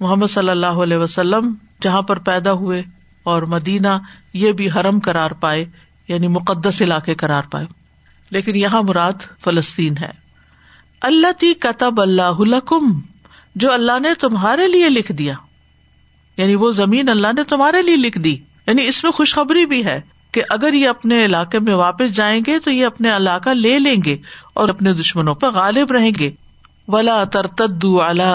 محمد 0.00 0.26
صلی 0.26 0.48
اللہ 0.48 0.66
علیہ 0.66 0.96
وسلم 0.96 1.54
جہاں 1.82 2.02
پر 2.02 2.18
پیدا 2.18 2.52
ہوئے 2.52 2.82
اور 3.22 3.42
مدینہ 3.42 3.88
یہ 4.32 4.52
بھی 4.52 4.70
حرم 4.70 5.00
کرار 5.00 5.30
پائے 5.30 5.64
یعنی 6.08 6.28
مقدس 6.28 6.82
علاقے 6.82 7.14
کرار 7.14 7.42
پائے۔ 7.50 7.66
لیکن 8.30 8.56
یہاں 8.56 8.82
مراد 8.82 9.12
فلسطین 9.44 9.96
ہے۔ 9.96 10.10
اللہ 11.00 11.32
تی 11.32 11.54
کتب 11.54 12.00
اللہ 12.00 12.62
جو 13.54 13.72
اللہ 13.72 13.98
نے 14.02 14.08
تمہارے 14.20 14.68
لیے 14.68 14.88
لکھ 14.88 15.12
دیا۔ 15.12 15.34
یعنی 16.36 16.54
وہ 16.54 16.70
زمین 16.70 17.08
اللہ 17.08 17.26
نے 17.26 17.44
تمہارے 17.44 17.82
لیے 17.82 17.96
لکھ 17.96 18.18
دی۔ 18.18 18.36
یعنی 18.66 18.86
اس 18.86 19.04
میں 19.04 19.12
خوشخبری 19.12 19.66
بھی 19.66 19.84
ہے۔ 19.84 20.00
کہ 20.36 20.42
اگر 20.50 20.72
یہ 20.72 20.88
اپنے 20.88 21.24
علاقے 21.24 21.58
میں 21.58 21.74
واپس 21.74 22.16
جائیں 22.16 22.40
گے 22.46 22.58
تو 22.58 22.70
یہ 22.70 22.86
اپنے 22.86 23.16
علاقہ 23.16 23.50
لے 23.50 23.78
لیں 23.78 23.96
گے 24.04 24.16
اور 24.54 24.68
اپنے 24.68 24.92
دشمنوں 24.92 25.34
پر 25.34 25.50
غالب 25.50 25.92
رہیں 25.92 26.10
گے۔ 26.18 26.30
ولا 26.88 27.24
ترتد 27.24 27.84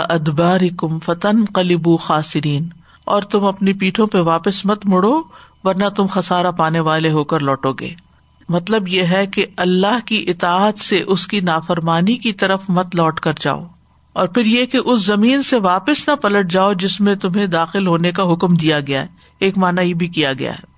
ادبار 0.10 0.60
کم 0.78 1.00
فتن 1.00 1.46
کلیبو 1.46 1.98
خاصرین 1.98 2.68
اور 3.06 3.22
تم 3.22 3.46
اپنی 3.46 3.74
پیٹھوں 3.74 4.08
پہ 4.08 4.18
واپس 4.18 4.66
مت 4.66 4.86
مڑو، 4.86 5.22
ورنہ 5.64 5.90
تم 5.90 6.06
خسارا 6.06 6.52
پانے 6.52 6.80
والے 6.80 7.12
ہو 7.12 7.24
کر 7.24 7.40
لوٹو 7.40 7.74
گے۔ 7.74 7.94
مطلب 8.50 8.88
یہ 8.88 9.04
ہے 9.04 9.28
کہ 9.28 9.46
اللہ 9.58 10.00
کی 10.06 10.26
اطاعت 10.28 10.80
سے 10.80 11.02
اس 11.02 11.28
کی 11.28 11.40
نافرمانی 11.40 12.16
کی 12.16 12.32
طرف 12.32 12.62
مت 12.70 12.96
لوٹ 12.96 13.20
کر 13.20 13.34
جاؤ۔ 13.40 13.66
اور 14.14 14.28
پھر 14.28 14.46
یہ 14.46 14.66
کہ 14.66 14.80
اس 14.86 15.06
زمین 15.06 15.44
سے 15.44 15.58
واپس 15.58 16.10
نہ 16.10 16.16
پلٹ 16.16 16.52
جاؤ 16.52 16.74
جس 16.74 17.02
میں 17.02 17.16
تمہیں 17.16 17.48
داخل 17.48 17.88
ہونے 17.88 18.12
کا 18.12 18.34
حکم 18.34 18.54
دیا 18.54 18.80
گیا 18.80 19.02
ہے۔ 19.02 19.08
ایک 19.40 19.58
مانا 19.58 19.82
یہ 19.82 19.94
بھی 19.94 20.08
کیا 20.08 20.34
گیا 20.34 20.54
ہے۔ 20.54 20.71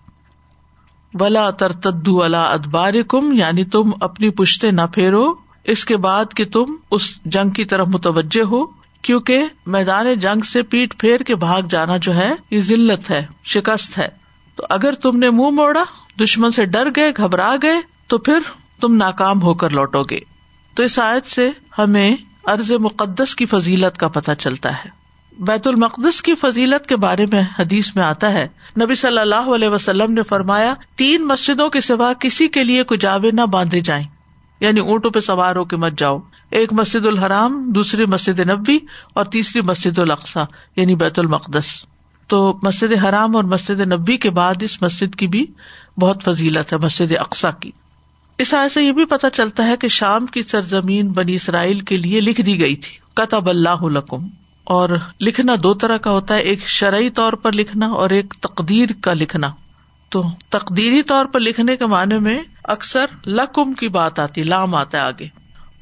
ولا 1.20 1.50
ترتدو 1.50 2.24
اللہ 2.24 2.38
ادبار 2.38 2.94
کم 3.08 3.34
یعنی 3.34 3.66
تم 3.66 3.92
اپنی 4.02 4.30
پشتے 4.30 4.72
نہ 4.72 4.82
پھیرو۔ 4.94 5.34
اس 5.64 5.86
کے 5.86 5.98
بعد 5.98 6.26
کہ 6.36 6.46
تم 6.46 6.66
اس 6.92 7.24
جنگ 7.26 7.50
کی 7.50 7.66
طرف 7.66 7.88
متوجہ 7.88 8.46
ہو، 8.46 8.66
کیونکہ 9.02 9.44
میدان 9.66 10.14
جنگ 10.14 10.42
سے 10.42 10.64
پیٹ 10.64 11.00
پھیر 11.00 11.22
کے 11.22 11.36
بھاگ 11.36 11.62
جانا 11.70 11.98
جو 11.98 12.16
ہے، 12.16 12.34
یہ 12.52 12.62
ضلعت 12.62 13.10
ہے، 13.10 13.26
شکست 13.44 13.98
ہے۔ 13.98 14.08
تو 14.56 14.64
اگر 14.70 14.94
تم 14.94 15.18
نے 15.18 15.30
منہ 15.30 15.50
موڑا، 15.50 15.84
دشمن 16.24 16.52
سے 16.52 16.66
ڈر 16.66 16.88
گئے، 16.96 17.12
گھبرا 17.18 17.56
گئے، 17.62 17.82
تو 18.08 18.18
پھر 18.18 18.40
تم 18.82 18.96
ناکام 18.96 19.42
ہو 19.42 19.54
کر 19.54 19.70
لوٹو 19.70 20.04
گے۔ 20.04 20.20
تو 20.76 20.84
اس 20.84 21.00
آیت 21.00 21.26
سے 21.26 21.50
ہمیں 21.78 22.16
ارض 22.44 22.72
مقدس 22.72 23.36
کی 23.36 23.46
فضیلت 23.46 23.98
کا 23.98 24.08
پتہ 24.08 24.32
چلتا 24.40 24.86
ہے۔ 24.86 25.03
بیت 25.40 25.68
المقدس 25.68 26.22
کی 26.22 26.36
فضیلت 26.36 26.86
کے 26.86 26.96
بارے 26.96 27.26
میں 27.32 27.42
حدیث 27.60 27.96
میں 27.96 28.04
آتا 28.04 28.34
ہے۔ 28.34 28.48
نبی 28.82 28.96
صلی 28.96 29.18
اللہ 29.18 29.36
علیہ 29.36 29.70
وسلم 29.70 30.14
نے 30.14 30.24
فرمایا، 30.24 30.74
تین 30.96 31.28
مسجدوں 31.28 31.70
کے 31.70 31.82
سوا 31.82 32.14
کسی 32.14 32.48
کے 32.48 32.64
لیے 32.64 32.84
کچاوے 32.84 33.32
نہ 33.32 33.42
باندھے 33.42 33.80
جائیں۔ 33.80 34.04
یعنی 34.60 34.80
اونٹوں 34.80 35.12
پہ 35.12 35.20
سوار 35.20 35.56
ہو 35.56 35.66
کے 35.66 35.76
مت 35.76 35.94
جاؤ۔ 35.98 36.20
ایک 36.52 36.74
مسجد 36.74 37.06
الحرام، 37.06 37.72
دوسری 37.72 38.06
مسجد 38.06 38.40
نبی 38.40 38.80
اور 39.14 39.26
تیسری 39.26 39.62
مسجد 39.62 40.00
القسا 40.00 40.44
یعنی 40.76 40.96
بیت 40.96 41.20
المقدس۔ 41.20 41.86
تو 42.28 42.60
مسجد 42.64 43.04
حرام 43.04 43.36
اور 43.36 43.44
مسجد 43.44 43.80
نبی 43.80 44.18
کے 44.18 44.30
بعد 44.30 44.64
اس 44.64 44.82
مسجد 44.82 45.16
کی 45.16 45.28
بھی 45.28 45.46
بہت 46.00 46.24
فضیلت 46.24 46.74
ہے، 46.74 46.78
مسجد 46.78 47.12
اقسا 47.20 47.52
کی۔ 47.52 47.72
اس 48.38 48.54
آئے 48.54 48.70
سے 48.70 48.84
یہ 48.84 48.92
بھی 48.92 49.06
پتا 49.06 49.30
چلتا 49.30 49.68
ہے 49.68 49.78
کہ 49.78 49.88
شام 49.88 50.26
کی 50.26 50.42
سرزمین 50.42 51.08
بنی 51.08 51.36
اسرائیل 51.36 51.80
کے 51.80 51.96
لیے 51.98 52.22
لکھ 52.22 52.42
دی 52.42 52.60
گئی 52.60 52.76
تھی۔ 52.76 52.98
کتب 53.14 53.50
اللہ 53.50 53.84
لکم۔ 53.84 54.43
اور 54.64 54.90
لکھنا 55.22 55.54
دو 55.64 55.74
طرح 55.74 55.98
کا 55.98 56.12
ہوتا 56.12 56.34
ہے، 56.34 56.40
ایک 56.40 56.68
شرعی 56.68 57.10
طور 57.10 57.34
پر 57.34 57.52
لکھنا 57.52 57.88
اور 57.88 58.10
ایک 58.10 58.34
تقدیر 58.40 58.90
کا 59.02 59.14
لکھنا۔ 59.14 59.52
تو 60.10 60.24
تقدیری 60.50 61.04
طور 61.04 61.26
پر 61.26 61.40
لکھنے 61.40 61.78
کے 61.78 61.86
معنی 61.86 62.20
میں 62.20 62.44
اکثر 62.64 63.06
لکم 63.26 63.74
کی 63.74 63.88
بات 63.88 64.20
آتی، 64.20 64.44
لام 64.44 64.76
آتا 64.76 64.98
ہے 64.98 65.04
آگے۔ 65.04 65.28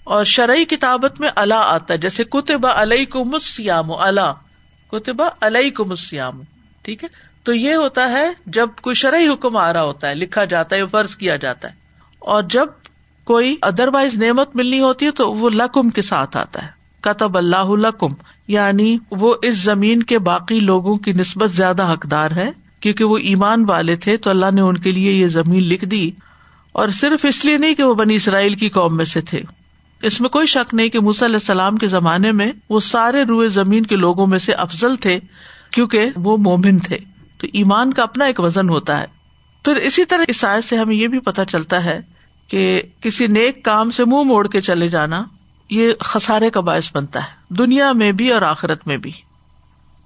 اور 0.04 0.24
شرعی 0.24 0.66
کتابت 0.66 1.20
میں 1.20 1.30
اللہ 1.36 1.54
آتا 1.54 1.94
ہے، 1.94 2.00
جیسے 2.00 2.24
کتبہ 2.24 2.70
علیہ 2.70 3.06
کو 3.06 3.26
مسیام 3.26 3.92
اللہ 3.92 4.34
کتبہ 4.92 5.30
علیہ 5.42 5.70
کو 5.70 5.86
مسیام 5.86 6.42
ٹھیک 6.82 7.04
ہے؟ 7.04 7.10
تو 7.44 7.54
یہ 7.54 7.76
ہوتا 7.76 8.12
ہے 8.12 8.30
جب 8.46 8.70
کوئی 8.82 8.96
شرعی 8.96 9.28
حکم 9.28 9.58
آ 9.58 9.74
رہا 9.74 9.84
ہوتا 9.84 10.10
ہے، 10.10 10.16
لکھا 10.16 10.46
جاتا 10.46 10.76
ہے 10.76 10.86
فرض 10.86 11.16
کیا 11.16 11.36
جاتا 11.36 11.70
ہے۔ 11.70 11.74
اور 12.20 12.44
جب 12.44 12.66
کوئی 13.24 13.56
ادر 13.62 13.88
وائز 13.94 14.18
نعمت 14.18 14.56
ملنی 14.56 14.80
ہوتی 14.80 15.06
ہے 15.06 15.12
تو 15.12 15.32
وہ 15.32 15.50
لکم 15.50 15.90
کے 15.90 16.02
ساتھ 16.02 16.38
آتا 16.38 16.66
ہے۔ 16.66 16.81
کتب 17.02 17.38
اللہ 17.38 17.66
لکم 17.68 18.14
یعنی 18.48 18.98
وہ 19.12 19.36
اس 19.42 19.58
زمین 19.58 20.04
کے 20.04 20.20
باقی 20.20 20.60
لوگوں 20.60 20.98
کی 20.98 21.12
نسبت 21.12 21.52
زیادہ 21.52 21.94
حقدار 21.94 22.32
ہے، 22.32 22.52
کیونکہ 22.80 23.04
وہ 23.04 23.18
ایمان 23.18 23.66
والے 23.68 23.96
تھے 23.96 24.18
تو 24.18 24.30
اللہ 24.30 24.52
نے 24.54 24.62
ان 24.62 24.78
کے 24.78 24.92
لیے 24.92 25.12
یہ 25.12 25.28
زمین 25.28 25.64
لکھ 25.64 25.86
دی۔ 25.86 26.12
اور 26.72 26.90
صرف 26.90 27.26
اس 27.30 27.46
لیے 27.46 27.58
نہیں 27.58 27.76
کہ 27.76 27.84
وہ 27.84 27.94
بنی 27.94 28.16
اسرائیل 28.16 28.54
کی 28.54 28.70
قوم 28.70 28.98
میں 28.98 29.06
سے 29.06 29.22
تھے۔ 29.22 29.42
اس 30.02 30.22
میں 30.22 30.30
کوئی 30.30 30.48
شک 30.48 30.74
نہیں 30.74 30.90
کہ 30.90 30.98
علیہ 30.98 31.24
السلام 31.24 31.78
کے 31.78 31.88
زمانے 31.88 32.32
میں 32.32 32.52
وہ 32.70 32.80
سارے 32.80 33.24
روئے 33.24 33.50
زمین 33.50 33.86
کے 33.86 33.96
لوگوں 33.96 34.28
میں 34.28 34.40
سے 34.40 34.54
افضل 34.54 34.96
تھے، 34.96 35.20
کیونکہ 35.72 36.06
وہ 36.16 36.38
مومن 36.38 36.80
تھے۔ 36.80 36.98
تو 37.38 37.48
ایمان 37.54 37.94
کا 37.94 38.04
اپنا 38.04 38.26
ایک 38.26 38.40
وزن 38.40 38.70
ہوتا 38.70 39.02
ہے۔ 39.02 39.06
پھر 39.66 39.76
اسی 39.76 40.06
طرح 40.06 40.24
اس 40.28 40.46
آیت 40.46 40.64
سے 40.64 40.78
ہمیں 40.78 40.96
یہ 40.96 41.08
بھی 41.08 41.20
پتا 41.20 41.46
چلتا 41.46 41.84
ہے 41.84 42.00
کہ 42.48 42.82
کسی 43.02 43.28
نیک 43.28 43.66
کام 43.66 43.90
سے 43.90 44.06
منہ 44.06 44.24
موڑ 44.24 44.48
کے 44.48 44.62
چلے 44.62 44.90
جانا 44.90 45.24
یہ 45.72 45.94
خسارے 46.00 46.50
کا 46.50 46.60
باعث 46.60 46.96
بنتا 46.96 47.20
ہے، 47.20 47.54
دنیا 47.54 47.92
میں 47.92 48.12
بھی 48.12 48.32
اور 48.32 48.42
آخرت 48.42 48.88
میں 48.88 48.98
بھی۔ 48.98 49.12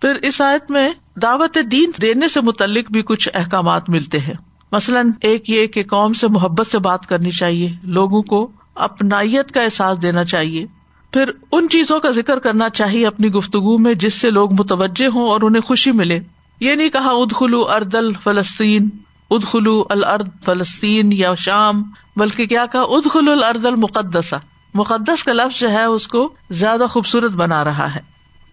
پھر 0.02 0.16
اس 0.16 0.42
آیت 0.42 0.72
میں 0.72 0.90
دعوت 1.22 1.58
دین 1.72 1.92
دینے 2.02 2.28
سے 2.28 2.42
متعلق 2.42 2.92
بھی 2.92 3.02
کچھ 3.02 3.30
احکامات 3.34 3.90
ملتے 3.90 4.20
ہیں۔ 4.20 4.34
مثلاً 4.72 5.12
ایک 5.22 5.50
یہ 5.50 5.66
کہ 5.66 5.84
قوم 5.84 6.14
سے 6.14 6.28
محبت 6.28 6.68
سے 6.68 6.80
بات 6.80 7.06
کرنی 7.06 7.32
چاہیے، 7.32 7.72
لوگوں 7.84 8.22
کو 8.22 8.52
اپنائیت 8.76 9.52
کا 9.52 9.62
احساس 9.62 10.02
دینا 10.02 10.26
چاہیے۔ 10.26 10.66
پھر 11.12 11.32
ان 11.52 11.70
چیزوں 11.70 12.00
کا 12.00 12.10
ذکر 12.10 12.40
کرنا 12.40 12.70
چاہیے 12.70 13.08
اپنی 13.08 13.28
گفتگو 13.32 13.78
میں 13.78 13.94
جس 13.94 14.14
سے 14.14 14.32
لوگ 14.32 14.54
متوجہ 14.54 15.08
ہوں 15.16 15.30
اور 15.30 15.42
انہیں 15.42 15.62
خوشی 15.62 15.92
ملے۔ 15.92 16.20
یہ 16.60 16.76
نہیں 16.76 16.90
کہا 16.90 17.10
ادخلو 17.10 17.70
اردل 17.70 18.14
فلسطین 18.14 18.90
ادخلو 19.32 19.84
الرد 19.90 20.30
فلسطین 20.46 21.14
یا 21.14 21.36
شام، 21.36 21.84
بلکہ 22.16 22.46
کیا 22.46 22.66
کہا؟ 22.66 22.82
ادخلو 22.82 23.32
الرد 23.32 23.66
المقدسہ۔ 23.66 24.36
مقدس 24.76 25.24
کا 25.24 25.34
لفظ 25.34 25.60
جو 25.60 25.72
ہے 25.72 25.84
اس 25.84 26.08
کو 26.08 26.34
زیادہ 26.52 26.84
خوبصورت 26.90 27.32
بنا 27.32 27.64
رہا 27.64 27.96
ہے۔ 27.96 28.02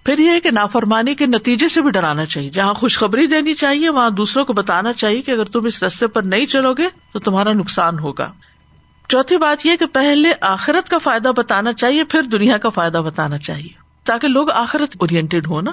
پھر 0.04 0.18
یہ 0.18 0.40
کہ 0.40 0.50
نافرمانی 0.50 1.14
کے 1.14 1.26
نتیجے 1.26 1.68
سے 1.68 1.82
بھی 1.82 1.90
ڈرانا 1.90 2.26
چاہیے۔ 2.26 2.50
جہاں 2.50 2.74
خوشخبری 2.74 3.26
دینی 3.26 3.54
چاہیے، 3.54 3.88
وہاں 3.88 4.10
دوسروں 4.10 4.44
کو 4.44 4.52
بتانا 4.52 4.92
چاہیے 4.92 5.22
کہ 5.22 5.30
اگر 5.30 5.44
تم 5.44 5.64
اس 5.64 5.82
رستے 5.82 6.06
پر 6.06 6.22
نہیں 6.22 6.46
چلو 6.46 6.74
گے 6.74 6.88
تو 7.12 7.18
تمہارا 7.18 7.52
نقصان 7.52 7.98
ہوگا۔ 7.98 8.32
چوتھی 9.08 9.36
بات 9.36 9.66
یہ 9.66 9.76
کہ 9.76 9.86
پہلے 9.86 10.32
آخرت 10.40 10.88
کا 10.88 10.98
فائدہ 10.98 11.32
بتانا 11.36 11.72
چاہیے، 11.72 12.04
پھر 12.04 12.22
دنیا 12.22 12.58
کا 12.58 12.68
فائدہ 12.68 12.98
بتانا 12.98 13.38
چاہیے۔ 13.38 13.68
تاکہ 14.04 14.28
لوگ 14.28 14.50
آخرت 14.50 14.96
اورینٹیڈ 15.00 15.46
ہو 15.46 15.60
نا۔ 15.60 15.70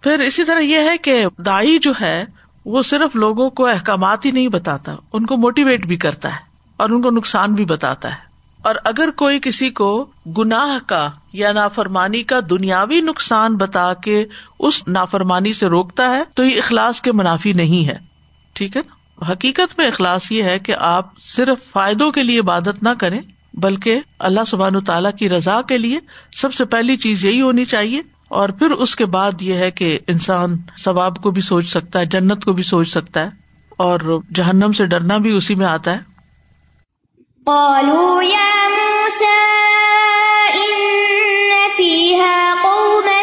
پھر 0.00 0.18
اسی 0.18 0.44
طرح 0.44 0.60
یہ 0.60 0.78
ہے 0.78 0.98
کہ 0.98 1.26
دائی 1.38 1.78
جو 1.78 1.92
ہے، 2.00 2.24
وہ 2.64 2.82
صرف 2.82 3.16
لوگوں 3.16 3.50
کو 3.50 3.66
احکامات 3.66 4.24
ہی 4.24 4.30
نہیں 4.30 4.48
بتاتا، 4.48 4.94
ان 5.12 5.26
کو 5.26 5.36
موٹیویٹ 5.36 5.86
بھی 5.86 5.96
کرتا 5.96 6.32
ہے 6.32 6.40
اور 6.76 6.90
ان 6.90 7.02
کو 7.02 7.10
نقصان 7.10 7.54
بھی 7.54 7.64
بتاتا 7.64 8.10
ہے۔ 8.10 8.33
اور 8.64 8.74
اگر 8.84 9.10
کوئی 9.10 9.38
کسی 9.42 9.70
کو 9.70 10.06
گناہ 10.38 10.78
کا 10.86 11.10
یا 11.32 11.52
نافرمانی 11.52 12.22
کا 12.22 12.40
دنیاوی 12.50 13.00
نقصان 13.00 13.56
بتا 13.56 13.94
کے 13.94 14.24
اس 14.58 14.88
نافرمانی 14.88 15.52
سے 15.52 15.66
روکتا 15.66 16.10
ہے، 16.10 16.22
تو 16.34 16.44
یہ 16.44 16.58
اخلاص 16.58 17.00
کے 17.00 17.12
منافی 17.12 17.52
نہیں 17.52 17.88
ہے۔ 17.88 17.98
ٹھیک 18.52 18.76
ہے 18.76 18.82
نا؟ 18.86 19.32
حقیقت 19.32 19.78
میں 19.78 19.88
اخلاص 19.88 20.32
یہ 20.32 20.42
ہے 20.42 20.58
کہ 20.58 20.74
آپ 20.78 21.20
صرف 21.20 21.72
فائدوں 21.72 22.12
کے 22.12 22.22
لیے 22.22 22.40
عبادت 22.40 22.82
نہ 22.82 22.88
کریں، 23.00 23.20
بلکہ 23.54 24.00
اللہ 24.18 24.40
سبحان 24.46 24.84
تعالیٰ 24.84 25.10
کی 25.18 25.28
رضا 25.28 25.60
کے 25.62 25.78
لیے 25.78 26.00
سب 26.36 26.54
سے 26.54 26.64
پہلی 26.64 26.96
چیز 26.96 27.24
یہی 27.24 27.40
ہونی 27.40 27.64
چاہیے۔ 27.64 28.02
اور 28.28 28.48
پھر 28.48 28.70
اس 28.70 28.96
کے 28.96 29.06
بعد 29.06 29.32
یہ 29.40 29.54
ہے 29.54 29.70
کہ 29.70 29.98
انسان 30.06 30.56
ثواب 30.84 31.22
کو 31.22 31.30
بھی 31.30 31.42
سوچ 31.42 31.68
سکتا 31.68 31.98
ہے، 31.98 32.06
جنت 32.06 32.44
کو 32.44 32.52
بھی 32.52 32.62
سوچ 32.62 32.88
سکتا 32.88 33.20
ہے، 33.20 33.28
اور 33.70 34.20
جہنم 34.34 34.72
سے 34.72 34.86
ڈرنا 34.86 35.16
بھی 35.16 35.30
اسی 35.30 35.54
میں 35.54 35.66
آتا 35.66 35.92
ہے۔ 35.92 36.13
قالوا 37.46 38.22
يا 38.22 38.52
موسى 38.78 39.40
إن 40.54 40.76
فيها 41.76 42.54
قوما 42.54 43.22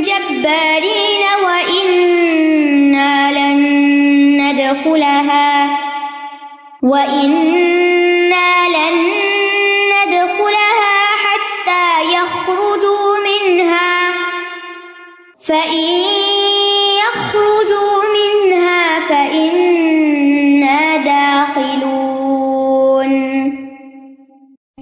جبارين 0.00 1.24
وإنا 1.44 3.30
لن 3.32 3.60
ندخلها 4.40 5.42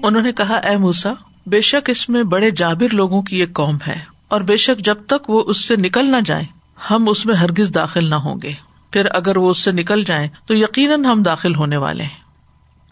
انہوں 0.03 0.23
نے 0.23 0.33
کہا، 0.33 0.57
اے 0.59 0.77
موسا 0.77 1.13
بے 1.47 1.61
شک 1.61 1.91
اس 1.91 2.09
میں 2.09 2.23
بڑے 2.23 2.51
جابر 2.51 2.95
لوگوں 2.95 3.21
کی 3.23 3.37
ایک 3.37 3.53
قوم 3.55 3.77
ہے، 3.87 3.99
اور 4.29 4.41
بے 4.41 4.57
شک 4.57 4.85
جب 4.85 5.05
تک 5.07 5.29
وہ 5.31 5.43
اس 5.47 5.65
سے 5.65 5.77
نکل 5.77 6.11
نہ 6.11 6.17
جائیں، 6.25 6.47
ہم 6.91 7.09
اس 7.09 7.25
میں 7.27 7.35
ہرگز 7.35 7.75
داخل 7.75 8.09
نہ 8.11 8.15
ہوں 8.15 8.39
گے۔ 8.43 8.53
پھر 8.93 9.07
اگر 9.15 9.37
وہ 9.37 9.51
اس 9.51 9.59
سے 9.59 9.73
نکل 9.73 10.05
جائیں، 10.05 10.27
تو 10.47 10.55
یقیناً 10.55 11.05
ہم 11.05 11.23
داخل 11.23 11.55
ہونے 11.55 11.77
والے 11.77 12.03
ہیں۔ 12.03 12.19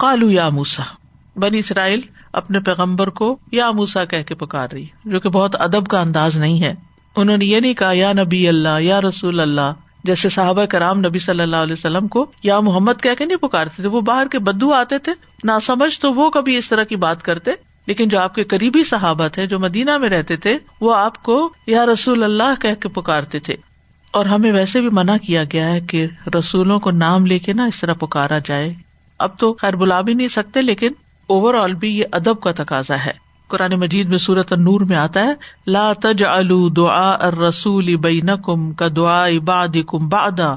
کالو 0.00 0.30
یا 0.30 0.48
موسا 0.48 0.82
بنی 1.36 1.58
اسرائیل 1.58 2.00
اپنے 2.32 2.60
پیغمبر 2.60 3.08
کو 3.10 3.36
یا 3.52 3.70
موسا 3.70 4.04
کہہ 4.04 4.22
کے 4.22 4.34
پکار 4.34 4.68
رہی، 4.72 4.86
جو 5.04 5.20
کہ 5.20 5.28
بہت 5.28 5.56
ادب 5.60 5.86
کا 5.86 6.00
انداز 6.00 6.38
نہیں 6.38 6.62
ہے۔ 6.62 6.74
انہوں 7.16 7.36
نے 7.36 7.44
یہ 7.44 7.60
نہیں 7.60 7.74
کہا، 7.74 7.92
یا 7.92 8.12
نبی 8.12 8.46
اللہ، 8.48 8.80
یا 8.80 9.00
رسول 9.00 9.40
اللہ 9.40 9.72
جیسے 10.04 10.28
صحابہ 10.28 10.64
کرام 10.64 10.98
نبی 10.98 11.18
صلی 11.18 11.42
اللہ 11.42 11.56
علیہ 11.56 11.72
وسلم 11.72 12.08
کو 12.08 12.26
یا 12.42 12.60
محمد 12.60 12.92
کہہ 13.02 13.10
کے 13.18 13.24
نہیں 13.24 13.36
پکارتے 13.36 13.82
تھے، 13.82 13.88
وہ 13.88 14.00
باہر 14.00 14.26
کے 14.28 14.38
بدو 14.38 14.72
آتے 14.72 14.98
تھے 14.98 15.12
نہ 15.44 15.52
سمجھ 15.62 16.00
تو 16.00 16.14
وہ 16.14 16.30
کبھی 16.30 16.56
اس 16.56 16.68
طرح 16.68 16.82
کی 16.82 16.96
بات 16.96 17.22
کرتے، 17.22 17.50
لیکن 17.86 18.08
جو 18.08 18.18
آپ 18.18 18.34
کے 18.34 18.44
قریبی 18.44 18.84
صحابہ 18.84 19.28
تھے، 19.28 19.46
جو 19.46 19.58
مدینہ 19.58 19.98
میں 19.98 20.08
رہتے 20.08 20.36
تھے، 20.36 20.58
وہ 20.80 20.94
آپ 20.94 21.22
کو 21.22 21.52
یا 21.66 21.86
رسول 21.86 22.24
اللہ 22.24 22.54
کہہ 22.60 22.74
کے 22.80 22.88
پکارتے 22.88 23.38
تھے۔ 23.38 23.56
اور 24.10 24.26
ہمیں 24.26 24.52
ویسے 24.52 24.80
بھی 24.80 24.88
منع 24.92 25.16
کیا 25.16 25.44
گیا 25.52 25.72
ہے 25.72 25.80
کہ 25.80 26.06
رسولوں 26.38 26.80
کو 26.80 26.90
نام 26.90 27.26
لے 27.26 27.38
کے 27.38 27.52
نا 27.52 27.64
اس 27.64 27.80
طرح 27.80 27.92
پکارا 27.92 28.38
جائے۔ 28.38 28.74
اب 29.18 29.38
تو 29.38 29.54
خیر 29.54 29.76
بلا 29.76 30.00
بھی 30.00 30.14
نہیں 30.14 30.28
سکتے، 30.28 30.62
لیکن 30.62 30.92
اوور 31.26 31.54
آل 31.54 31.74
بھی 31.74 31.98
یہ 31.98 32.04
ادب 32.12 32.40
کا 32.40 32.52
تقاضا 32.52 33.04
ہے۔ 33.06 33.27
قرآن 33.48 33.72
مجید 33.72 34.08
میں 34.08 34.18
سورت 34.18 34.52
نور 34.52 34.80
میں 34.80 34.96
آتا 34.96 35.20
ہے، 35.20 35.32
لا 35.66 35.92
تج 35.92 36.24
دعا 36.76 37.30
رسول 37.30 37.96
بین 37.96 38.28
کم 38.44 38.72
کا 38.72 38.86
دعا 38.96 39.28
عباد 39.28 39.76
کم 39.86 40.08
بادا 40.08 40.54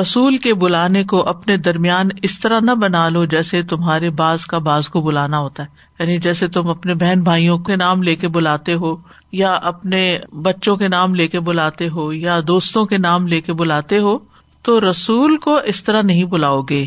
رسول 0.00 0.36
کے 0.36 0.54
بلانے 0.54 1.04
کو 1.04 1.28
اپنے 1.28 1.56
درمیان 1.56 2.08
اس 2.22 2.40
طرح 2.40 2.60
نہ 2.60 2.70
بنا 2.70 3.08
لو 3.08 3.24
جیسے 3.24 3.62
تمہارے 3.62 4.10
باز 4.10 4.46
کا 4.46 4.58
باز 4.58 4.88
کو 4.88 5.00
بلانا 5.00 5.38
ہوتا 5.38 5.62
ہے۔ 5.62 5.68
یعنی 5.98 6.18
جیسے 6.18 6.48
تم 6.48 6.68
اپنے 6.68 6.94
بہن 6.94 7.22
بھائیوں 7.22 7.58
کے 7.58 7.76
نام 7.76 8.02
لے 8.02 8.16
کے 8.16 8.28
بلاتے 8.28 8.74
ہو، 8.74 8.96
یا 9.32 9.54
اپنے 9.54 10.18
بچوں 10.42 10.76
کے 10.76 10.88
نام 10.88 11.14
لے 11.14 11.28
کے 11.28 11.40
بلاتے 11.40 11.88
ہو، 11.88 12.12
یا 12.12 12.40
دوستوں 12.46 12.84
کے 12.84 12.98
نام 12.98 13.26
لے 13.26 13.40
کے 13.40 13.52
بلاتے 13.52 13.98
ہو، 13.98 14.18
تو 14.62 14.90
رسول 14.90 15.36
کو 15.36 15.56
اس 15.56 15.84
طرح 15.84 16.02
نہیں 16.02 16.24
بلاؤ 16.24 16.62
گے۔ 16.62 16.86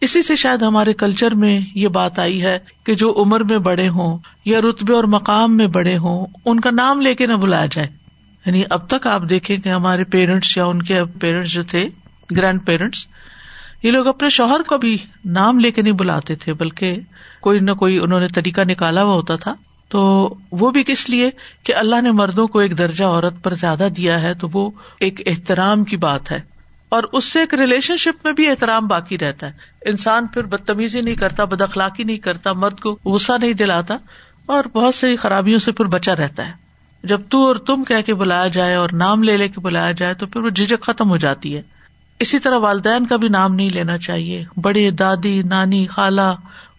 اسی 0.00 0.22
سے 0.22 0.36
شاید 0.36 0.62
ہمارے 0.62 0.92
کلچر 0.92 1.34
میں 1.34 1.60
یہ 1.74 1.88
بات 1.88 2.18
آئی 2.18 2.42
ہے 2.42 2.58
کہ 2.84 2.94
جو 2.94 3.14
عمر 3.16 3.40
میں 3.40 3.58
بڑے 3.58 3.88
ہوں 3.88 4.18
یا 4.44 4.60
رتبے 4.60 4.92
اور 4.92 5.04
مقام 5.04 5.56
میں 5.56 5.66
بڑے 5.66 5.96
ہوں، 5.96 6.26
ان 6.44 6.60
کا 6.60 6.70
نام 6.70 7.00
لے 7.00 7.14
کے 7.14 7.26
نہ 7.26 7.32
بلایا 7.32 7.66
جائے۔ 7.66 7.88
یعنی 8.46 8.62
اب 8.70 8.88
تک 8.88 9.06
آپ 9.06 9.22
دیکھیں 9.28 9.56
کہ 9.56 9.68
ہمارے 9.68 10.04
پیرنٹس 10.04 10.56
یا 10.56 10.64
ان 10.64 10.82
کے 10.82 11.04
پیرنٹس 11.04 11.50
جو 11.50 11.62
تھے، 11.62 11.88
گرینڈ 12.36 12.66
پیرنٹس، 12.66 13.06
یہ 13.82 13.90
لوگ 13.90 14.06
اپنے 14.06 14.28
شوہر 14.28 14.62
کو 14.62 14.78
بھی 14.78 14.96
نام 15.24 15.58
لے 15.58 15.70
کے 15.70 15.82
نہیں 15.82 15.92
بلاتے 15.92 16.34
تھے، 16.34 16.54
بلکہ 16.54 16.96
کوئی 17.40 17.58
نہ 17.58 17.70
کوئی 17.70 17.98
انہوں 17.98 18.20
نے 18.20 18.28
طریقہ 18.28 18.60
نکالا 18.60 19.02
ہوا 19.02 19.14
ہوتا 19.14 19.36
تھا۔ 19.36 19.54
تو 19.88 20.34
وہ 20.52 20.70
بھی 20.70 20.82
کس 20.82 21.10
لیے 21.10 21.30
کہ 21.62 21.74
اللہ 21.74 22.00
نے 22.00 22.10
مردوں 22.10 22.46
کو 22.46 22.58
ایک 22.58 22.78
درجہ 22.78 23.04
عورت 23.04 23.44
پر 23.44 23.54
زیادہ 23.54 23.88
دیا 23.96 24.22
ہے، 24.22 24.34
تو 24.34 24.48
وہ 24.52 24.70
ایک 25.00 25.22
احترام 25.26 25.84
کی 25.84 25.96
بات 25.96 26.30
ہے۔ 26.30 26.53
اور 26.94 27.02
اس 27.12 27.24
سے 27.24 27.40
ایک 27.40 27.54
ریلیشن 27.54 27.96
شپ 27.96 28.24
میں 28.24 28.32
بھی 28.32 28.50
احترام 28.50 28.86
باقی 28.86 29.18
رہتا 29.18 29.46
ہے۔ 29.46 29.52
انسان 29.84 30.26
پھر 30.26 30.42
بدتمیزی 30.42 31.00
نہیں 31.00 31.14
کرتا 31.14 31.44
بد 31.44 31.60
اخلاقی 31.60 32.04
نہیں 32.04 32.18
کرتا، 32.18 32.52
مرد 32.52 32.80
کو 32.80 32.98
غصہ 33.04 33.32
نہیں 33.40 33.52
دلاتا 33.52 33.96
اور 34.46 34.64
بہت 34.72 34.94
سی 34.94 35.16
خرابیوں 35.16 35.58
سے 35.58 35.72
پھر 35.72 35.84
بچا 35.84 36.16
رہتا 36.16 36.46
ہے۔ 36.46 36.52
جب 37.04 37.20
تو 37.28 37.46
اور 37.46 37.56
تم 37.56 37.84
کہہ 37.84 38.02
کے 38.06 38.14
بلایا 38.14 38.48
جائے 38.48 38.74
اور 38.74 38.88
نام 38.92 39.22
لے 39.22 39.36
لے 39.36 39.48
کے 39.48 39.60
بلایا 39.60 39.92
جائے 39.92 40.14
تو 40.14 40.26
پھر 40.26 40.40
وہ 40.40 40.48
جھجک 40.48 40.82
ختم 40.82 41.10
ہو 41.10 41.16
جاتی 41.16 41.56
ہے۔ 41.56 41.62
اسی 42.18 42.38
طرح 42.38 42.58
والدین 42.58 43.06
کا 43.06 43.16
بھی 43.16 43.28
نام 43.28 43.54
نہیں 43.54 43.70
لینا 43.70 43.98
چاہیے۔ 43.98 44.44
بڑے 44.56 44.90
دادی، 44.90 45.42
نانی، 45.42 45.86
خالہ 45.86 46.34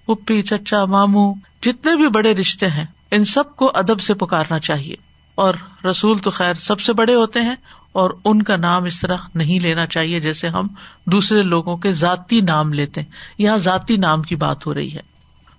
پپی 0.06 0.41
چچا 0.41 0.86
مامو 0.86 1.34
جتنے 1.62 1.95
بھی 1.95 2.08
بڑے 2.08 2.34
رشتے 2.34 2.67
ہیں، 2.67 2.86
ان 3.12 3.25
سب 3.25 3.56
کو 3.56 3.71
ادب 3.75 3.99
سے 4.01 4.13
پکارنا 4.13 4.60
چاہیے۔ 4.60 4.95
اور 5.36 5.54
رسول 5.89 6.17
تو 6.17 6.32
خیر 6.32 6.54
سب 6.54 6.80
سے 6.80 6.93
بڑے 6.93 7.15
ہوتے 7.15 7.41
ہیں۔ 7.41 7.56
اور 7.95 8.10
ان 8.25 8.41
کا 8.41 8.55
نام 8.55 8.84
اس 8.84 9.01
طرح 9.01 9.17
نہیں 9.36 9.60
لینا 9.60 9.86
چاہیے 9.86 10.19
جیسے 10.19 10.47
ہم 10.47 10.67
دوسرے 11.05 11.41
لوگوں 11.41 11.77
کے 11.77 11.91
ذاتی 11.91 12.41
نام 12.41 12.73
لیتے 12.73 13.01
ہیں 13.01 13.08
یہاں 13.38 13.58
ذاتی 13.58 13.97
نام 13.97 14.21
کی 14.21 14.36
بات 14.36 14.67
ہو 14.67 14.73
رہی 14.73 14.93
ہے۔ 14.93 14.99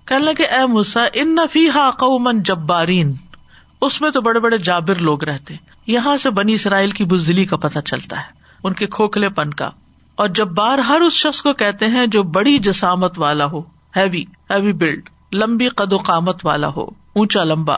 کہنے 0.05 0.35
کہ 0.35 0.43
اے 0.43 0.67
مسا 0.67 1.07
ان 1.13 1.35
نفی 1.35 1.69
ہا 1.69 1.91
قومن 1.91 2.43
جبارین۔ 2.43 3.13
اس 3.81 4.01
میں 4.01 4.11
تو 4.11 4.21
بڑے 4.21 4.41
بڑے 4.41 4.59
جابر 4.59 4.95
لوگ 4.95 5.25
رہتے 5.25 5.55
یہاں 5.87 6.17
سے 6.17 6.31
بنی 6.31 6.55
اسرائیل 6.55 6.91
کی 6.91 7.05
بزدلی 7.05 7.45
کا 7.45 7.57
پتہ 7.57 7.79
چلتا 7.79 8.19
ہے، 8.19 8.33
ان 8.65 8.73
کے 8.73 8.87
کھوکھلے 8.87 9.29
پن 9.29 9.55
کا۔ 9.55 9.71
اور 10.17 10.29
جبار 10.29 10.79
ہر 10.79 11.01
اس 11.01 11.13
شخص 11.13 11.43
کو 11.43 11.53
کہتے 11.53 11.87
ہیں 11.87 12.07
جو 12.07 12.23
بڑی 12.23 12.59
جسامت 12.59 13.19
والا 13.19 13.45
ہو 13.45 13.61
ہیوی 13.97 14.23
ہیوی 14.23 14.73
بلڈ 14.73 15.09
لمبی 15.33 15.69
قد 15.69 15.93
و 15.93 15.97
قامت 15.97 16.47
والا 16.47 16.69
ہو، 16.69 16.85
اونچا 17.13 17.45
لمبا۔ 17.45 17.77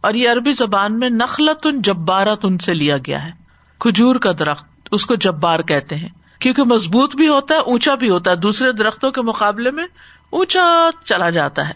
اور 0.00 0.14
یہ 0.14 0.30
عربی 0.30 0.52
زبان 0.52 0.98
میں 0.98 1.10
نخلت 1.10 1.66
ان 1.66 1.82
جبارت 1.82 2.44
ان 2.44 2.58
سے 2.58 2.74
لیا 2.74 2.96
گیا 2.96 3.24
ہے۔ 3.24 3.41
کھجور 3.82 4.16
کا 4.16 4.32
درخت، 4.38 4.64
اس 4.90 5.06
کو 5.06 5.14
جبار 5.14 5.60
کہتے 5.60 5.96
ہیں۔ 5.96 6.08
کیونکہ 6.38 6.62
مضبوط 6.64 7.16
بھی 7.16 7.28
ہوتا 7.28 7.54
ہے، 7.54 7.60
اونچا 7.60 7.94
بھی 7.94 8.10
ہوتا 8.10 8.30
ہے۔ 8.30 8.36
دوسرے 8.36 8.72
درختوں 8.72 9.10
کے 9.10 9.22
مقابلے 9.22 9.70
میں 9.70 9.84
اونچا 10.30 10.90
چلا 11.04 11.30
جاتا 11.30 11.68
ہے۔ 11.68 11.74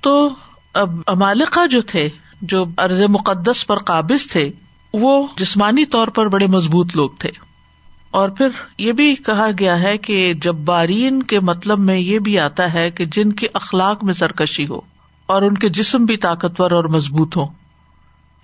تو 0.00 0.28
اب 0.74 0.90
امالکا 1.06 1.66
جو 1.66 1.80
تھے، 1.80 2.08
جو 2.42 2.64
ارض 2.78 3.00
مقدس 3.08 3.66
پر 3.66 3.78
قابض 3.78 4.26
تھے، 4.26 4.50
وہ 4.94 5.26
جسمانی 5.36 5.84
طور 5.84 6.08
پر 6.08 6.28
بڑے 6.28 6.46
مضبوط 6.46 6.96
لوگ 6.96 7.10
تھے۔ 7.18 7.30
اور 8.10 8.28
پھر 8.28 8.48
یہ 8.78 8.92
بھی 8.92 9.14
کہا 9.14 9.48
گیا 9.58 9.82
ہے 9.82 9.98
کہ 9.98 10.34
جب 10.34 10.54
بارین 10.54 11.22
کے 11.22 11.40
مطلب 11.40 11.78
میں 11.78 11.98
یہ 11.98 12.18
بھی 12.18 12.38
آتا 12.38 12.74
ہے 12.74 12.90
کہ 12.90 13.04
جن 13.04 13.32
کے 13.32 13.46
اخلاق 13.54 14.04
میں 14.04 14.14
سرکشی 14.14 14.66
ہو 14.66 14.80
اور 15.26 15.42
ان 15.42 15.54
کے 15.54 15.68
جسم 15.68 16.04
بھی 16.04 16.16
طاقتور 16.16 16.70
اور 16.70 16.84
مضبوط 16.84 17.36
ہو 17.36 17.46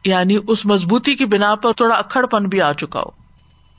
یعنی 0.04 0.38
اس 0.48 0.66
مضبوطی 0.66 1.14
کی 1.14 1.24
بنا 1.24 1.54
پر 1.54 1.72
تھوڑا 1.72 1.94
اکڑ 1.94 2.26
پن 2.26 2.44
بھی 2.44 2.62
آ 2.62 2.72
چکا 2.72 3.00
ہو۔ 3.00 3.24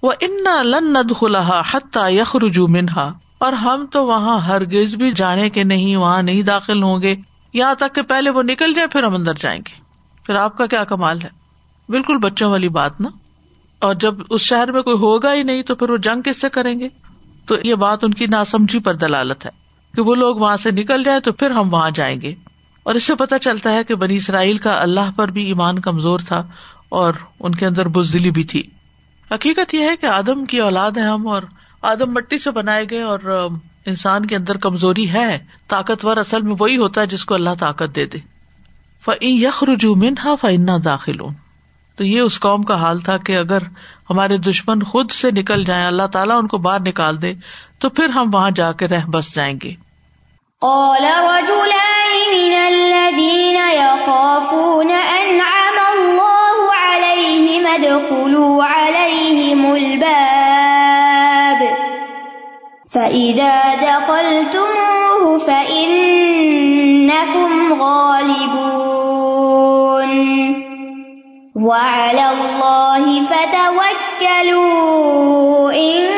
وہ 0.04 0.12
ان 0.20 0.44
لن 0.64 0.94
ند 0.94 1.12
خلا 1.20 1.62
حتہ 1.72 2.10
یخ 2.10 2.36
رجو 2.36 2.68
منہا 2.68 3.14
اور 3.38 3.54
ہم 3.54 3.86
تو 3.92 4.06
وہاں 4.06 4.40
ہرگز 4.40 4.96
بھی 4.96 5.12
جانے 5.12 5.50
کے 5.50 5.64
نہیں، 5.64 5.96
وہاں 5.96 6.24
نہیں 6.24 6.42
داخل 6.42 6.84
ہوں 6.84 7.02
گے۔ 7.02 7.16
یہاں 7.54 7.76
تک 7.76 7.96
کہ 7.96 8.02
پہلے 8.02 8.30
وہ 8.30 8.44
نکل 8.44 8.74
جائیں، 8.74 8.90
پھر 8.90 9.04
ہم 9.04 9.16
اندر 9.16 9.34
جائیں 9.34 9.62
گے۔ 9.68 9.82
پھر 10.26 10.36
آپ 10.36 10.58
کا 10.58 10.66
کیا 10.66 10.84
کمال 10.84 11.22
ہے؟ 11.24 11.30
بالکل 11.90 12.18
بچوں 12.18 12.52
والی 12.52 12.70
بات 12.70 13.02
نا۔ 13.02 13.10
اور 13.80 13.96
جب 13.96 14.16
اس 14.30 14.42
شہر 14.42 14.72
میں 14.72 14.82
کوئی 14.82 14.98
ہوگا 14.98 15.34
ہی 15.34 15.44
نہیں 15.44 15.62
تو 15.62 15.76
پھر 15.76 15.90
وہ 15.90 15.98
جنگ 15.98 16.22
کس 16.22 16.42
سے 16.42 16.50
کریں 16.50 16.80
گے؟ 16.80 16.90
تو 17.46 17.56
یہ 17.64 17.76
بات 17.76 18.04
ان 18.04 18.14
کی 18.14 18.28
ناسمجھی 18.28 18.80
پر 18.80 18.94
دلالت 18.94 19.46
ہے 19.46 19.52
کہ 19.96 20.02
وہ 20.02 20.16
لوگ 20.16 20.36
وہاں 20.36 20.58
سے 20.58 20.72
نکل 20.72 21.04
جائیں 21.04 21.20
تو 21.20 21.32
پھر 21.34 21.52
ہم 21.52 21.74
وہاں 21.74 21.92
جائیں 21.92 22.22
گے۔ 22.22 22.36
اور 22.86 22.96
اس 22.96 23.04
سے 23.04 23.16
پتا 23.16 23.40
چلتا 23.40 23.74
ہے 23.74 23.84
کہ 23.84 23.96
بنی 23.96 24.16
اسرائیل 24.16 24.58
کا 24.58 24.82
اللہ 24.82 25.12
پر 25.16 25.28
بھی 25.28 25.44
ایمان 25.44 25.80
کمزور 25.80 26.20
تھا 26.20 26.44
اور 26.90 27.14
ان 27.40 27.56
کے 27.56 27.66
اندر 27.66 27.88
بزدلی 27.88 28.32
بھی 28.32 28.44
تھی۔ 28.44 28.64
حقیقت 29.32 29.74
یہ 29.74 29.80
ہے 29.80 29.96
کہ 30.02 30.06
آدم 30.06 30.46
کی 30.46 30.60
اولاد 30.60 30.92
ہے 30.92 31.02
ہم 31.02 31.28
اور 31.28 31.44
آدم 31.82 32.14
مٹی 32.14 32.38
سے 32.38 32.52
بنائے 32.52 32.86
گئے 32.90 33.02
اور 33.02 33.48
انسان 33.86 34.26
کے 34.26 34.36
اندر 34.36 34.58
کمزوری 34.58 35.14
ہے، 35.14 35.38
طاقتور 35.68 36.18
اصل 36.18 36.42
میں 36.42 36.56
وہی 36.60 36.78
ہوتا 36.78 37.02
ہے 37.02 37.06
جس 37.06 37.26
کو 37.26 37.34
اللہ 37.34 37.50
طاقت 37.60 37.96
دے 37.96 38.06
دے۔ 38.06 38.18
یخ 39.22 39.64
رجو 39.64 39.96
منہا 39.96 40.36
فنا 40.42 40.78
داخل 40.86 41.18
تو 41.96 42.04
یہ 42.04 42.20
اس 42.20 42.40
قوم 42.40 42.64
کا 42.64 42.76
حال 42.76 43.00
تھا 43.00 43.18
کہ 43.18 43.38
اگر 43.38 43.58
ہمارے 44.10 44.38
دشمن 44.38 44.84
خود 44.84 45.12
سے 45.12 45.32
نکل 45.32 45.64
جائیں، 45.64 45.86
اللہ 45.86 46.08
تعالیٰ 46.08 46.38
ان 46.38 46.48
کو 46.48 46.58
باہر 46.58 46.80
نکال 46.80 47.22
دے، 47.22 47.34
تو 47.80 47.90
پھر 47.90 48.10
ہم 48.10 48.30
وہاں 48.34 48.52
جا 48.52 48.72
کے 48.72 48.88
رہ 48.88 49.06
بس 49.06 49.36
جائیں 49.36 49.56
گے۔ 49.64 49.74
قال 50.62 51.04
رجلان 51.04 51.95
من 52.36 52.54
الذين 52.54 53.56
يخافون 53.56 54.92
أنعم 54.92 55.78
الله 55.96 56.58
عليهم 56.74 57.68
ادخلوا 57.68 58.64
عليهم 58.64 59.76
الباب 59.76 61.60
فإذا 62.94 63.76
دخلتموه 63.76 65.38
فإنكم 65.48 66.54
غالبون 67.82 68.86
وعلى 71.56 72.26
الله 72.32 73.24
فتوكلوا 73.24 74.56
إن 75.72 76.15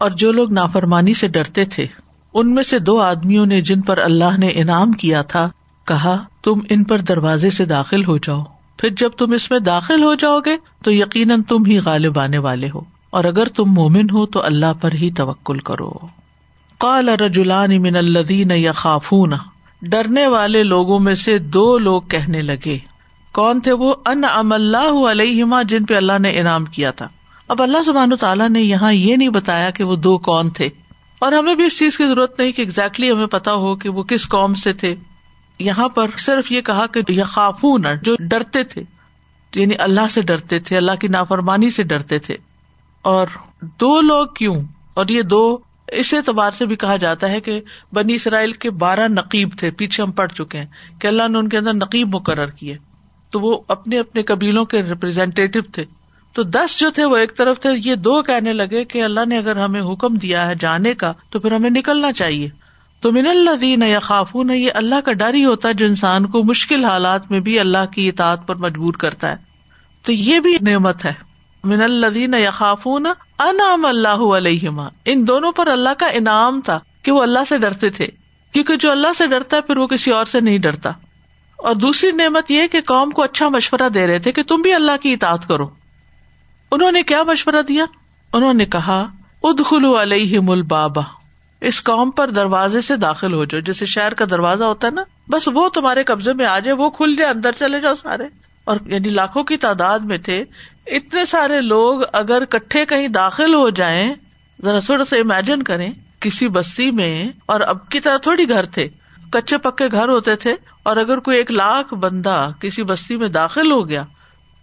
اور 0.00 0.10
جو 0.10 0.32
لوگ 0.32 0.52
نافرمانی 0.52 1.14
سے 1.14 1.28
ڈرتے 1.28 1.64
تھے، 1.64 1.86
ان 2.34 2.54
میں 2.54 2.62
سے 2.62 2.78
دو 2.78 3.00
آدمیوں 3.00 3.46
نے 3.46 3.60
جن 3.60 3.80
پر 3.80 3.98
اللہ 3.98 4.38
نے 4.38 4.48
انعام 4.48 4.92
کیا 4.92 5.22
تھا، 5.22 5.50
کہا، 5.86 6.16
تم 6.42 6.60
ان 6.70 6.84
پر 6.84 6.98
دروازے 6.98 7.50
سے 7.50 7.64
داخل 7.64 8.04
ہو 8.04 8.18
جاؤ۔ 8.18 8.44
پھر 8.76 8.88
جب 8.88 9.08
تم 9.08 9.32
اس 9.32 9.50
میں 9.50 9.58
داخل 9.58 10.02
ہو 10.02 10.14
جاؤ 10.14 10.40
گے، 10.40 10.56
تو 10.84 10.92
یقیناً 10.92 11.42
تم 11.42 11.64
ہی 11.66 11.78
غالب 11.78 12.18
آنے 12.18 12.38
والے 12.38 12.68
ہو۔ 12.74 12.80
اور 13.10 13.24
اگر 13.24 13.46
تم 13.46 13.64
مومن 13.64 14.10
ہو، 14.12 14.26
تو 14.26 14.44
اللہ 14.44 14.72
پر 14.80 14.92
ہی 14.92 15.10
توکل 15.10 15.58
کرو۔ 15.58 15.92
قال 16.78 17.08
رجولان 17.08 17.82
من 17.82 17.96
الدین 17.96 18.50
یا 18.50 18.72
خافون 18.72 19.32
ڈرنے 19.82 20.26
والے 20.26 20.62
لوگوں 20.62 20.98
میں 20.98 21.14
سے 21.14 21.38
دو 21.38 21.78
لوگ 21.78 22.00
کہنے 22.00 22.42
لگے، 22.42 22.78
کون 23.32 23.60
تھے 23.60 23.72
وہ؟ 23.72 23.94
ان 24.06 24.24
ام 24.34 24.52
اللہ 24.52 25.10
علیہ 25.10 25.44
جن 25.68 25.84
پہ 25.84 25.94
اللہ 25.94 26.18
نے 26.18 26.30
انعام 26.30 26.64
کیا 26.64 26.90
تھا۔ 26.90 27.08
اب 27.48 27.62
اللہ 27.62 27.82
سبحان 27.86 28.16
تعالیٰ 28.16 28.48
نے 28.48 28.62
یہاں 28.62 28.92
یہ 28.92 29.16
نہیں 29.16 29.28
بتایا 29.28 29.70
کہ 29.70 29.84
وہ 29.84 29.96
دو 29.96 30.18
کون 30.18 30.50
تھے۔ 30.50 30.68
اور 31.18 31.32
ہمیں 31.32 31.54
بھی 31.54 31.64
اس 31.64 31.78
چیز 31.78 31.98
کی 31.98 32.04
ضرورت 32.04 32.40
نہیں 32.40 32.52
کہ 32.52 32.64
exactly 32.64 33.12
ہمیں 33.12 33.26
پتا 33.26 33.52
ہو 33.52 33.76
کہ 33.76 33.88
وہ 33.88 34.02
کس 34.02 34.28
قوم 34.28 34.54
سے 34.54 34.72
تھے۔ 34.72 34.96
یہاں 35.58 35.88
پر 35.88 36.06
صرف 36.18 36.52
یہ 36.52 36.60
کہا 36.60 36.86
کہ 36.86 37.00
یہ 37.08 37.22
خافون 37.24 37.84
جو 38.02 38.16
ڈرتے 38.20 38.64
تھے۔ 38.64 38.82
یعنی 39.54 39.74
اللہ 39.78 40.08
سے 40.10 40.22
ڈرتے 40.22 40.58
تھے، 40.58 40.76
اللہ 40.76 40.92
کی 41.00 41.08
نافرمانی 41.08 41.70
سے 41.70 41.82
ڈرتے 41.82 42.18
تھے۔ 42.18 42.36
اور 43.02 43.26
دو 43.62 44.00
لوگ 44.00 44.26
کیوں؟ 44.26 44.62
اور 44.94 45.06
یہ 45.08 45.22
دو، 45.22 45.58
اس 45.88 46.14
اعتبار 46.14 46.50
سے 46.50 46.66
بھی 46.66 46.76
کہا 46.76 46.96
جاتا 46.96 47.30
ہے 47.30 47.40
کہ 47.40 47.60
بنی 47.92 48.14
اسرائیل 48.14 48.52
کے 48.52 48.70
بارہ 48.70 49.08
نقیب 49.08 49.48
تھے، 49.58 49.70
پیچھے 49.70 50.02
ہم 50.02 50.12
پڑ 50.12 50.26
چکے 50.26 50.58
ہیں 50.58 50.66
کہ 51.00 51.06
اللہ 51.06 51.28
نے 51.28 51.38
ان 51.38 51.48
کے 51.48 51.58
اندر 51.58 51.72
نقیب 51.72 52.14
مقرر 52.14 52.46
کیے۔ 52.46 52.76
تو 53.30 53.40
وہ 53.40 53.60
اپنے 53.68 53.98
اپنے 53.98 54.22
قبیلوں 54.22 54.64
کے 54.64 54.82
ریپرزینٹیو 54.82 55.62
تھے۔ 55.72 55.84
تو 56.32 56.42
دس 56.42 56.80
جو 56.80 56.90
تھے 56.90 57.04
وہ 57.04 57.16
ایک 57.16 57.36
طرف 57.36 57.60
تھے، 57.60 57.70
یہ 57.84 57.94
دو 57.94 58.22
کہنے 58.22 58.52
لگے 58.52 58.84
کہ 58.84 59.02
اللہ 59.02 59.20
نے 59.28 59.38
اگر 59.38 59.56
ہمیں 59.56 59.82
حکم 59.82 60.14
دیا 60.14 60.48
ہے 60.48 60.54
جانے 60.60 60.94
کا، 60.94 61.12
تو 61.30 61.40
پھر 61.40 61.52
ہمیں 61.52 61.70
نکلنا 61.70 62.12
چاہیے۔ 62.12 62.48
تو 63.00 63.12
من 63.12 63.26
اللہ 63.26 63.56
دین 63.60 63.82
یا 63.82 63.98
خافون 63.98 64.50
یہ 64.50 64.70
اللہ 64.74 64.94
کا 65.04 65.12
ڈر 65.12 65.34
ہی 65.34 65.44
ہوتا 65.44 65.68
ہے 65.68 65.74
جو 65.74 65.86
انسان 65.86 66.26
کو 66.26 66.40
مشکل 66.44 66.84
حالات 66.84 67.30
میں 67.30 67.40
بھی 67.40 67.58
اللہ 67.58 67.92
کی 67.92 68.08
اطاعت 68.08 68.46
پر 68.46 68.56
مجبور 68.56 68.94
کرتا 68.94 69.30
ہے۔ 69.30 69.36
تو 70.02 70.12
یہ 70.12 70.40
بھی 70.40 70.56
نعمت 70.60 71.04
ہے۔ 71.04 71.12
من 71.64 71.82
اللہ 71.82 72.36
یا 72.36 72.50
خافون 72.50 73.06
انعام 73.38 73.84
اللہ 73.84 74.08
علیہما۔ 74.08 74.88
ان 75.04 75.28
دونوں 75.28 75.52
پر 75.52 75.66
اللہ 75.66 75.88
کا 75.98 76.06
انعام 76.06 76.60
تھا 76.60 76.80
کہ 77.02 77.12
وہ 77.12 77.22
اللہ 77.22 77.38
سے 77.48 77.58
ڈرتے 77.58 77.90
تھے۔ 77.90 78.06
کیونکہ 78.52 78.76
جو 78.76 78.90
اللہ 78.90 79.12
سے 79.18 79.26
ڈرتا 79.26 79.56
ہے، 79.56 79.62
پھر 79.62 79.76
وہ 79.76 79.86
کسی 79.86 80.10
اور 80.10 80.24
سے 80.24 80.40
نہیں 80.40 80.58
ڈرتا۔ 80.58 80.90
اور 81.56 81.74
دوسری 81.74 82.12
نعمت 82.12 82.50
یہ 82.50 82.66
کہ 82.66 82.80
قوم 82.80 83.10
کو 83.10 83.22
اچھا 83.22 83.48
مشورہ 83.48 83.88
دے 83.88 84.06
رہے 84.06 84.18
تھے 84.18 84.32
کہ 84.32 84.42
تم 84.42 84.56
بھی 84.56 84.72
اللہ 84.72 84.92
کی 85.02 85.12
اطاعت 85.12 85.48
کرو۔ 85.48 85.77
انہوں 86.72 86.92
نے 86.92 87.02
کیا 87.02 87.22
مشورہ 87.22 87.62
دیا؟ 87.62 87.84
انہوں 88.32 88.54
نے 88.54 88.64
کہا 88.66 89.06
ادخلو 89.42 90.02
علیہ 90.02 90.40
مل 90.42 90.62
بابا 90.62 91.02
اس 91.60 91.84
قوم 91.84 92.10
پر 92.10 92.30
دروازے 92.30 92.80
سے 92.80 92.96
داخل 92.96 93.34
ہو 93.34 93.44
جاؤ۔ 93.44 93.60
جیسے 93.60 93.86
شہر 93.86 94.14
کا 94.14 94.24
دروازہ 94.30 94.64
ہوتا 94.64 94.86
ہے 94.86 94.92
نا، 94.92 95.02
بس 95.28 95.48
وہ 95.54 95.68
تمہارے 95.68 96.04
قبضے 96.04 96.32
میں 96.32 96.46
آ 96.46 96.58
جائے، 96.58 96.76
وہ 96.76 96.90
کھل 96.90 97.16
جائے، 97.16 97.30
اندر 97.30 97.52
چلے 97.52 97.80
جاؤ 97.80 97.94
سارے۔ 97.94 98.24
اور 98.64 98.76
یعنی 98.86 99.08
لاکھوں 99.08 99.44
کی 99.44 99.56
تعداد 99.56 99.98
میں 99.98 100.18
تھے۔ 100.18 100.44
اتنے 100.86 101.24
سارے 101.24 101.60
لوگ 101.60 102.00
اگر 102.12 102.44
کٹھے 102.44 102.86
کہیں 102.86 103.08
داخل 103.08 103.54
ہو 103.54 103.70
جائیں، 103.70 104.14
ذرا 104.64 104.78
تھوڑا 104.78 105.04
سا 105.04 105.16
امیجن 105.16 105.62
کریں، 105.62 105.92
کسی 106.20 106.48
بستی 106.48 106.90
میں، 106.90 107.28
اور 107.46 107.60
اب 107.60 107.88
کی 107.88 108.00
طرح 108.00 108.16
تھوڑی 108.16 108.48
گھر 108.48 108.64
تھے۔ 108.64 108.88
کچے 109.32 109.58
پکے 109.58 109.88
گھر 109.92 110.08
ہوتے 110.08 110.36
تھے۔ 110.36 110.54
اور 110.82 110.96
اگر 110.96 111.18
کوئی 111.18 111.36
ایک 111.36 111.50
لاکھ 111.50 111.94
بندہ 111.94 112.50
کسی 112.60 112.82
بستی 112.82 113.16
میں 113.16 113.28
داخل 113.28 113.72
ہو 113.72 113.88
گیا، 113.88 114.04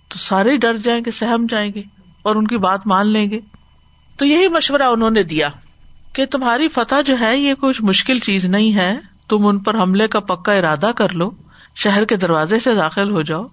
تو 0.08 0.20
سارے 0.20 0.58
ڈر 0.58 0.78
جائیں 0.78 1.02
گے، 1.06 1.12
سہم 1.12 1.46
جائیں 1.50 1.72
گے۔ 1.76 1.95
اور 2.26 2.36
ان 2.36 2.48
کی 2.48 2.58
بات 2.58 2.88
مان 2.88 3.08
لیں 3.08 3.30
گے۔ 3.32 3.40
تو 4.18 4.26
یہی 4.26 4.48
مشورہ 4.48 4.82
انہوں 4.82 5.12
نے 5.12 5.24
دیا 5.24 5.50
کہ 6.14 6.26
تمہاری 6.26 6.68
فتح 6.68 7.02
جو 7.06 7.20
ہے 7.20 7.38
یہ 7.38 7.54
کچھ 7.62 7.82
مشکل 7.82 8.20
چیز 8.20 8.46
نہیں 8.46 8.76
ہے۔ 8.76 9.00
تم 9.30 9.46
ان 9.46 9.60
پر 9.60 9.76
حملے 9.82 10.08
کا 10.08 10.20
پکا 10.20 10.52
ارادہ 10.52 10.92
کر 10.96 11.10
لو۔ 11.10 11.32
شہر 11.76 12.06
کے 12.06 12.16
دروازے 12.16 12.60
سے 12.60 12.76
داخل 12.76 13.12
ہو 13.12 13.22
جاؤ۔ 13.22 13.46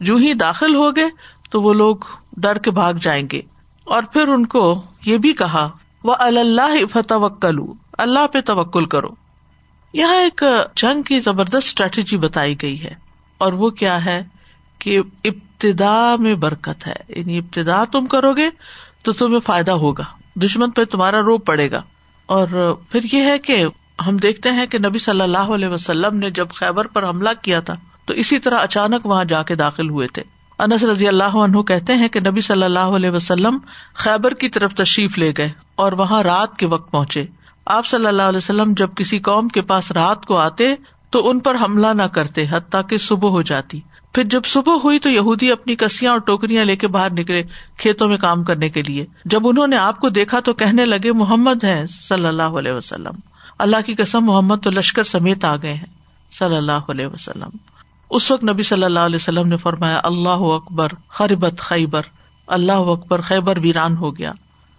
جو 0.00 0.16
ہی 0.16 0.34
داخل 0.34 0.74
ہو 0.74 0.96
گئے 0.96 1.08
تو 1.50 1.62
وہ 1.62 1.74
لوگ 1.74 1.96
ڈر 2.36 2.58
کے 2.58 2.70
بھاگ 2.70 2.94
جائیں 2.94 3.28
گے۔ 3.32 3.42
اور 3.84 4.02
پھر 4.02 4.28
ان 4.28 4.46
کو 4.46 4.82
یہ 5.06 5.18
بھی 5.18 5.32
کہا 5.32 5.70
وہ 6.04 6.14
اللہ 6.18 6.86
فتوکلو 6.92 7.74
اللہ 7.98 8.26
پہ 8.26 8.40
توکل 8.40 8.84
کرو۔ 8.84 9.08
یہاں 9.92 10.16
ایک 10.16 10.44
جنگ 10.76 11.02
کی 11.02 11.20
زبردست 11.20 11.56
اسٹریٹجی 11.56 12.16
بتائی 12.16 12.62
گئی 12.62 12.84
ہے۔ 12.84 12.94
اور 13.38 13.52
وہ 13.52 13.70
کیا 13.70 14.04
ہے؟ 14.04 14.22
کہ 14.80 15.00
ابتدا 15.24 16.16
میں 16.18 16.34
برکت 16.34 16.86
ہے۔ 16.86 16.94
یعنی 17.08 17.38
ابتدا 17.38 17.84
تم 17.84 18.06
کرو 18.06 18.32
گے 18.32 18.50
تو 19.02 19.12
تمہیں 19.12 19.40
فائدہ 19.40 19.70
ہوگا۔ 19.70 20.04
دشمن 20.34 20.70
پہ 20.70 20.84
تمہارا 20.84 21.20
روپ 21.20 21.46
پڑے 21.46 21.70
گا۔ 21.70 21.82
اور 22.26 22.74
پھر 22.90 23.00
یہ 23.12 23.22
ہے 23.22 23.38
کہ 23.38 23.66
ہم 24.06 24.16
دیکھتے 24.16 24.50
ہیں 24.50 24.66
کہ 24.66 24.78
نبی 24.78 24.98
صلی 24.98 25.20
اللہ 25.20 25.38
علیہ 25.38 25.68
وسلم 25.68 26.16
نے 26.16 26.30
جب 26.30 26.48
خیبر 26.54 26.86
پر 26.86 27.08
حملہ 27.08 27.28
کیا 27.42 27.60
تھا 27.60 27.76
تو 28.04 28.14
اسی 28.14 28.38
طرح 28.38 28.58
اچانک 28.58 29.06
وہاں 29.06 29.24
جا 29.24 29.42
کے 29.42 29.54
داخل 29.54 29.90
ہوئے 29.90 30.08
تھے۔ 30.08 30.22
انس 30.58 30.82
رضی 30.82 31.08
اللہ 31.08 31.24
عنہ 31.24 31.62
کہتے 31.62 31.94
ہیں 31.94 32.08
کہ 32.08 32.20
نبی 32.20 32.40
صلی 32.40 32.62
اللہ 32.62 32.78
علیہ 32.78 33.10
وسلم 33.10 33.58
خیبر 33.94 34.34
کی 34.34 34.48
طرف 34.48 34.74
تشریف 34.74 35.18
لے 35.18 35.32
گئے 35.38 35.52
اور 35.74 35.92
وہاں 35.92 36.22
رات 36.22 36.56
کے 36.56 36.66
وقت 36.66 36.90
پہنچے۔ 36.90 37.24
آپ 37.66 37.86
صلی 37.86 38.06
اللہ 38.06 38.22
علیہ 38.22 38.36
وسلم 38.36 38.72
جب 38.76 38.90
کسی 38.96 39.18
قوم 39.18 39.48
کے 39.48 39.60
پاس 39.60 39.92
رات 39.92 40.26
کو 40.26 40.36
آتے 40.36 40.74
تو 41.10 41.30
ان 41.30 41.38
پر 41.38 41.54
حملہ 41.54 41.86
نہ 41.86 42.02
کرتے، 42.02 42.46
حتیٰ 42.50 42.80
کہ 42.88 42.98
صبح 42.98 43.28
ہو 43.28 43.42
جاتی۔ 43.42 43.80
پھر 44.12 44.24
جب 44.24 44.44
صبح 44.44 44.76
ہوئی 44.84 44.98
تو 44.98 45.10
یہودی 45.10 45.52
اپنی 45.52 45.76
کسیاں 45.76 46.12
اور 46.12 46.20
ٹوکریاں 46.20 46.64
لے 46.64 46.76
کے 46.76 46.88
باہر 46.88 47.12
نکلے 47.12 47.42
کھیتوں 47.76 48.08
میں 48.08 48.16
کام 48.16 48.44
کرنے 48.44 48.68
کے 48.68 48.82
لیے۔ 48.82 49.06
جب 49.24 49.48
انہوں 49.48 49.66
نے 49.66 49.76
آپ 49.76 50.00
کو 50.00 50.08
دیکھا 50.08 50.40
تو 50.40 50.52
کہنے 50.54 50.84
لگے، 50.84 51.12
محمد 51.12 51.64
ہے 51.64 51.84
صلی 51.86 52.26
اللہ 52.26 52.42
علیہ 52.42 52.72
وسلم۔ 52.72 53.12
اللہ 53.58 53.76
کی 53.86 53.94
قسم، 53.94 54.20
محمد 54.20 54.56
تو 54.62 54.70
لشکر 54.70 55.04
سمیت 55.04 55.44
آ 55.44 55.56
گئے 55.56 55.74
ہیں، 55.74 55.86
صلی 56.38 56.56
اللہ 56.56 56.72
علیہ 56.72 57.06
وسلم۔ 57.06 57.56
اس 58.10 58.30
وقت 58.30 58.44
نبی 58.44 58.62
صلی 58.62 58.84
اللہ 58.84 59.00
علیہ 59.00 59.16
وسلم 59.16 59.48
نے 59.48 59.56
فرمایا، 59.56 60.00
اللہ 60.02 60.28
اکبر، 60.28 60.88
خربت 61.08 61.58
خیبر۔ 61.58 62.02
اللہ 62.46 62.72
اکبر، 62.72 63.20
خیبر 63.20 63.58
ویران 63.58 63.96
ہو 63.96 64.18
گیا۔ 64.18 64.32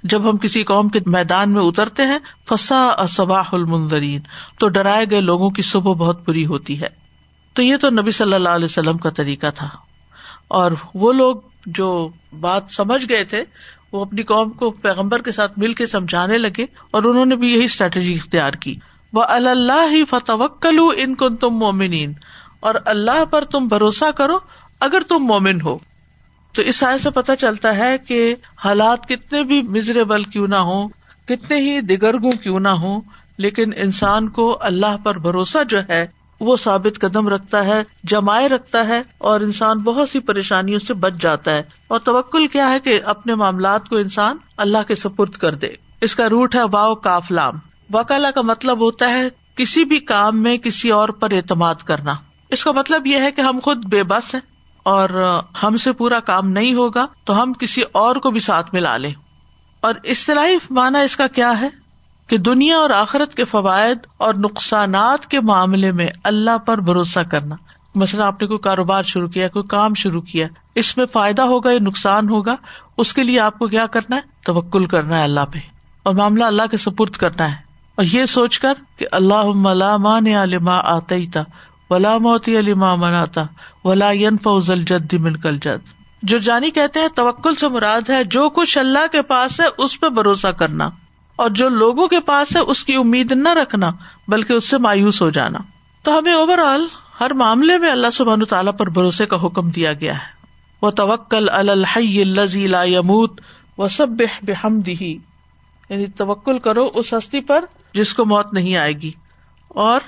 جب 0.03 0.29
ہم 0.29 0.37
کسی 0.37 0.63
قوم 0.63 0.89
کے 0.89 0.99
میدان 1.05 1.51
میں 1.51 1.61
اترتے 1.61 2.03
ہیں 2.03 2.19
فسا 2.49 2.87
اصباح 2.87 3.43
المنظرین 3.51 4.21
تو 4.59 4.67
ڈرائے 4.67 5.05
گئے 5.11 5.21
لوگوں 5.21 5.49
کی 5.49 5.61
صبح 5.61 5.93
بہت 5.93 6.29
بری 6.29 6.45
ہوتی 6.45 6.81
ہے۔ 6.81 7.00
تو 7.53 7.61
یہ 7.61 7.77
تو 7.77 7.89
نبی 7.89 8.11
صلی 8.11 8.33
اللہ 8.33 8.49
علیہ 8.49 8.65
وسلم 8.65 8.97
کا 8.97 9.09
طریقہ 9.09 9.47
تھا۔ 9.55 9.69
اور 10.47 10.71
وہ 10.93 11.13
لوگ 11.13 11.35
جو 11.65 12.09
بات 12.39 12.63
سمجھ 12.69 13.05
گئے 13.09 13.23
تھے، 13.23 13.43
وہ 13.91 14.05
اپنی 14.05 14.23
قوم 14.23 14.49
کو 14.49 14.71
پیغمبر 14.71 15.21
کے 15.21 15.31
ساتھ 15.31 15.59
مل 15.59 15.73
کے 15.73 15.85
سمجھانے 15.85 16.37
لگے 16.37 16.65
اور 16.91 17.03
انہوں 17.03 17.25
نے 17.25 17.35
بھی 17.35 17.53
یہی 17.53 17.63
اسٹریٹجی 17.63 18.13
اختیار 18.13 18.53
کی۔ 18.53 18.75
وہ 19.13 19.23
اللہ 19.27 19.91
ہی 19.91 20.05
فتوکلو 20.05 20.91
ان 20.97 21.15
کو 21.15 21.29
تم 21.29 21.49
مومنین 21.49 22.13
اور 22.59 22.75
اللہ 22.85 23.25
پر 23.25 23.43
تم 23.45 23.67
بھروسہ 23.67 24.11
کرو 24.11 24.37
اگر 24.79 25.01
تم 25.07 25.19
مومن 25.19 25.61
ہو۔ 25.61 25.77
تو 26.53 26.61
اس 26.61 26.75
سائے 26.75 26.97
سے 26.97 27.09
پتہ 27.09 27.31
چلتا 27.39 27.75
ہے 27.75 27.97
کہ 27.97 28.35
حالات 28.65 29.07
کتنے 29.07 29.43
بھی 29.43 29.61
مزریبل 29.61 30.23
کیوں 30.23 30.47
نہ 30.47 30.55
ہو 30.55 30.87
کتنے 31.25 31.57
ہی 31.57 31.81
دگرگوں 31.81 32.31
کیوں 32.31 32.59
نہ 32.59 32.69
ہو 32.69 32.99
لیکن 33.37 33.71
انسان 33.75 34.29
کو 34.29 34.57
اللہ 34.61 34.97
پر 35.03 35.17
بھروسہ 35.17 35.57
جو 35.69 35.79
ہے 35.89 36.07
وہ 36.41 36.57
ثابت 36.57 36.99
قدم 36.99 37.27
رکھتا 37.27 37.65
ہے، 37.65 37.83
جمائے 38.03 38.49
رکھتا 38.49 38.87
ہے 38.87 39.01
اور 39.17 39.41
انسان 39.41 39.77
بہت 39.77 40.09
سی 40.09 40.19
پریشانیوں 40.19 40.79
سے 40.79 40.93
بچ 40.93 41.13
جاتا 41.19 41.51
ہے۔ 41.51 41.63
اور 41.87 41.99
توکل 41.99 42.47
کیا 42.47 42.69
ہے 42.69 42.79
کہ 42.79 43.01
اپنے 43.05 43.35
معاملات 43.35 43.89
کو 43.89 43.97
انسان 43.97 44.37
اللہ 44.57 44.77
کے 44.87 44.95
سپرد 44.95 45.31
کر 45.31 45.53
دے۔ 45.53 45.67
اس 46.01 46.15
کا 46.15 46.29
روٹ 46.29 46.55
ہے 46.55 46.63
واؤ 46.71 46.95
کافلام 46.95 47.53
وکالا 47.93 48.31
کا 48.31 48.41
مطلب 48.41 48.81
ہوتا 48.81 49.11
ہے 49.13 49.27
کسی 49.55 49.85
بھی 49.85 49.99
کام 49.99 50.43
میں 50.43 50.57
کسی 50.57 50.89
اور 50.89 51.09
پر 51.09 51.31
اعتماد 51.31 51.75
کرنا۔ 51.75 52.13
اس 52.49 52.63
کا 52.63 52.71
مطلب 52.71 53.07
یہ 53.07 53.21
ہے 53.21 53.31
کہ 53.31 53.41
ہم 53.41 53.59
خود 53.63 53.85
بے 53.85 54.03
بس 54.03 54.35
ہیں 54.35 54.41
اور 54.83 55.39
ہم 55.63 55.77
سے 55.77 55.91
پورا 55.91 56.19
کام 56.19 56.49
نہیں 56.49 56.73
ہوگا 56.73 57.07
تو 57.23 57.43
ہم 57.43 57.53
کسی 57.53 57.81
اور 57.91 58.15
کو 58.15 58.31
بھی 58.31 58.39
ساتھ 58.39 58.69
ملا 58.73 58.97
لیں۔ 58.97 59.13
اور 59.81 59.93
اصطلاحی 60.03 60.55
معنی 60.69 60.99
اس 61.03 61.15
کا 61.15 61.27
کیا 61.27 61.61
ہے؟ 61.61 61.80
کہ 62.31 62.37
دنیا 62.37 62.77
اور 62.77 62.89
آخرت 62.89 63.35
کے 63.35 63.45
فوائد 63.45 63.97
اور 64.17 64.33
نقصانات 64.33 65.27
کے 65.27 65.39
معاملے 65.39 65.91
میں 65.91 66.07
اللہ 66.23 66.57
پر 66.57 66.77
بھروسہ 66.77 67.19
کرنا۔ 67.31 67.55
مثلاً 67.95 68.27
آپ 68.27 68.41
نے 68.41 68.47
کوئی 68.47 68.59
کاروبار 68.59 69.03
شروع 69.03 69.27
کیا، 69.27 69.47
کوئی 69.47 69.67
کام 69.67 69.93
شروع 69.93 70.21
کیا، 70.21 70.47
اس 70.75 70.97
میں 70.97 71.05
فائدہ 71.05 71.41
ہوگا 71.41 71.71
یا 71.71 71.79
نقصان 71.81 72.29
ہوگا؟ 72.29 72.55
اس 72.97 73.13
کے 73.13 73.23
لیے 73.23 73.39
آپ 73.39 73.59
کو 73.59 73.67
کیا 73.67 73.87
کرنا 73.87 74.15
ہے؟ 74.15 74.21
توکل 74.45 74.85
کرنا 74.85 75.17
ہے 75.17 75.23
اللہ 75.23 75.39
پہ۔ 75.53 75.59
اور 76.03 76.15
معاملہ 76.15 76.43
اللہ 76.43 76.61
کے 76.71 76.77
سپرد 76.77 77.09
کرنا 77.09 77.51
ہے۔ 77.51 77.55
اور 77.95 78.05
یہ 78.11 78.25
سوچ 78.25 78.59
کر 78.59 78.73
کہ 78.97 79.05
اللہ 79.11 79.97
مان 79.97 80.27
علما 80.27 80.77
آتا 80.77 81.15
تھا 81.33 81.43
ولا 81.89 82.17
موتی 82.17 82.59
علیما 82.59 82.95
مناتا 82.95 83.43
ولا 83.83 84.11
فوزل 84.43 84.83
جد 84.83 85.13
من 85.13 85.35
کل 85.35 85.57
جد 85.57 85.93
جو 86.23 86.37
جانی 86.37 86.69
کہتے 86.69 86.99
ہیں 86.99 87.07
توکل 87.07 87.55
سے 87.55 87.67
مراد 87.67 88.09
ہے 88.09 88.23
جو 88.23 88.49
کچھ 88.49 88.77
اللہ 88.77 89.07
کے 89.11 89.21
پاس 89.21 89.59
ہے 89.59 89.65
اس 89.77 89.99
پہ 89.99 90.09
بھروسہ 90.09 90.47
کرنا۔ 90.47 90.89
اور 91.41 91.49
جو 91.49 91.69
لوگوں 91.69 92.07
کے 92.07 92.19
پاس 92.19 92.55
ہے، 92.55 92.61
اس 92.61 92.83
کی 92.83 92.95
امید 92.95 93.31
نہ 93.31 93.49
رکھنا، 93.49 93.91
بلکہ 94.27 94.53
اس 94.53 94.69
سے 94.69 94.77
مایوس 94.77 95.21
ہو 95.21 95.29
جانا۔ 95.29 95.59
تو 96.03 96.19
ہمیں 96.19 96.33
اوور 96.33 96.57
آل 96.57 96.85
ہر 97.19 97.33
معاملے 97.33 97.77
میں 97.77 97.91
اللہ 97.91 98.07
سبحان 98.13 98.45
تعالیٰ 98.45 98.77
پر 98.77 98.89
بھروسے 98.89 99.25
کا 99.25 99.45
حکم 99.45 99.69
دیا 99.69 99.93
گیا 99.93 100.13
ہے۔ 100.13 100.45
وہ 100.81 100.91
توکل 100.91 101.49
الحی 101.49 102.23
لا 102.23 102.83
یموت 102.83 103.41
و 103.77 103.87
سب 103.87 104.07
بحم 104.41 104.79
یعنی 105.89 106.05
توکل 106.05 106.59
کرو 106.59 106.89
اس 106.93 107.13
ہستی 107.13 107.41
پر 107.41 107.65
جس 107.93 108.13
کو 108.13 108.25
موت 108.25 108.53
نہیں 108.53 108.75
آئے 108.75 108.93
گی، 108.93 109.11
اور 109.67 110.01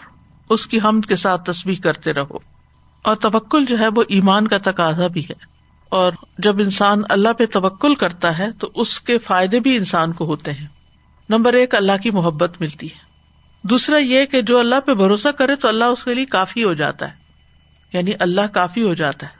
اس 0.50 0.67
کی 0.67 0.80
حمد 0.84 1.06
کے 1.06 1.15
ساتھ 1.15 1.52
تصویر 1.52 1.82
کرتے 1.84 2.13
رہو۔ 2.13 2.38
اور 3.02 3.15
توکل 3.15 3.65
جو 3.65 3.80
ہے، 3.80 3.88
وہ 3.88 4.04
ایمان 4.08 4.48
کا 4.48 4.58
تقاضا 4.58 5.08
بھی 5.08 5.26
ہے۔ 5.26 5.46
اور 5.89 6.12
جب 6.38 6.60
انسان 6.60 7.02
اللہ 7.10 7.34
پہ 7.38 7.46
توکل 7.46 7.96
کرتا 7.96 8.38
ہے، 8.38 8.52
تو 8.52 8.69
اس 8.76 9.02
کے 9.02 9.17
فائدے 9.17 9.60
بھی 9.60 9.76
انسان 9.76 10.13
کو 10.13 10.26
ہوتے 10.26 10.54
ہیں۔ 10.54 10.83
نمبر 11.29 11.53
ایک، 11.53 11.75
اللہ 11.75 11.91
کی 12.03 12.12
محبت 12.12 12.62
ملتی 12.62 12.88
ہے۔ 12.88 13.13
دوسرا 13.67 13.97
یہ 13.97 14.25
کہ 14.25 14.41
جو 14.41 14.59
اللہ 14.59 14.79
پہ 14.86 14.93
بھروسہ 14.93 15.27
کرے 15.27 15.55
تو 15.55 15.67
اللہ 15.67 15.83
اس 15.83 16.03
کے 16.03 16.13
لیے 16.13 16.25
کافی 16.25 16.63
ہو 16.63 16.73
جاتا 16.73 17.09
ہے۔ 17.09 17.13
یعنی 17.93 18.12
اللہ 18.19 18.41
کافی 18.53 18.83
ہو 18.83 18.93
جاتا 18.93 19.27
ہے۔ 19.27 19.31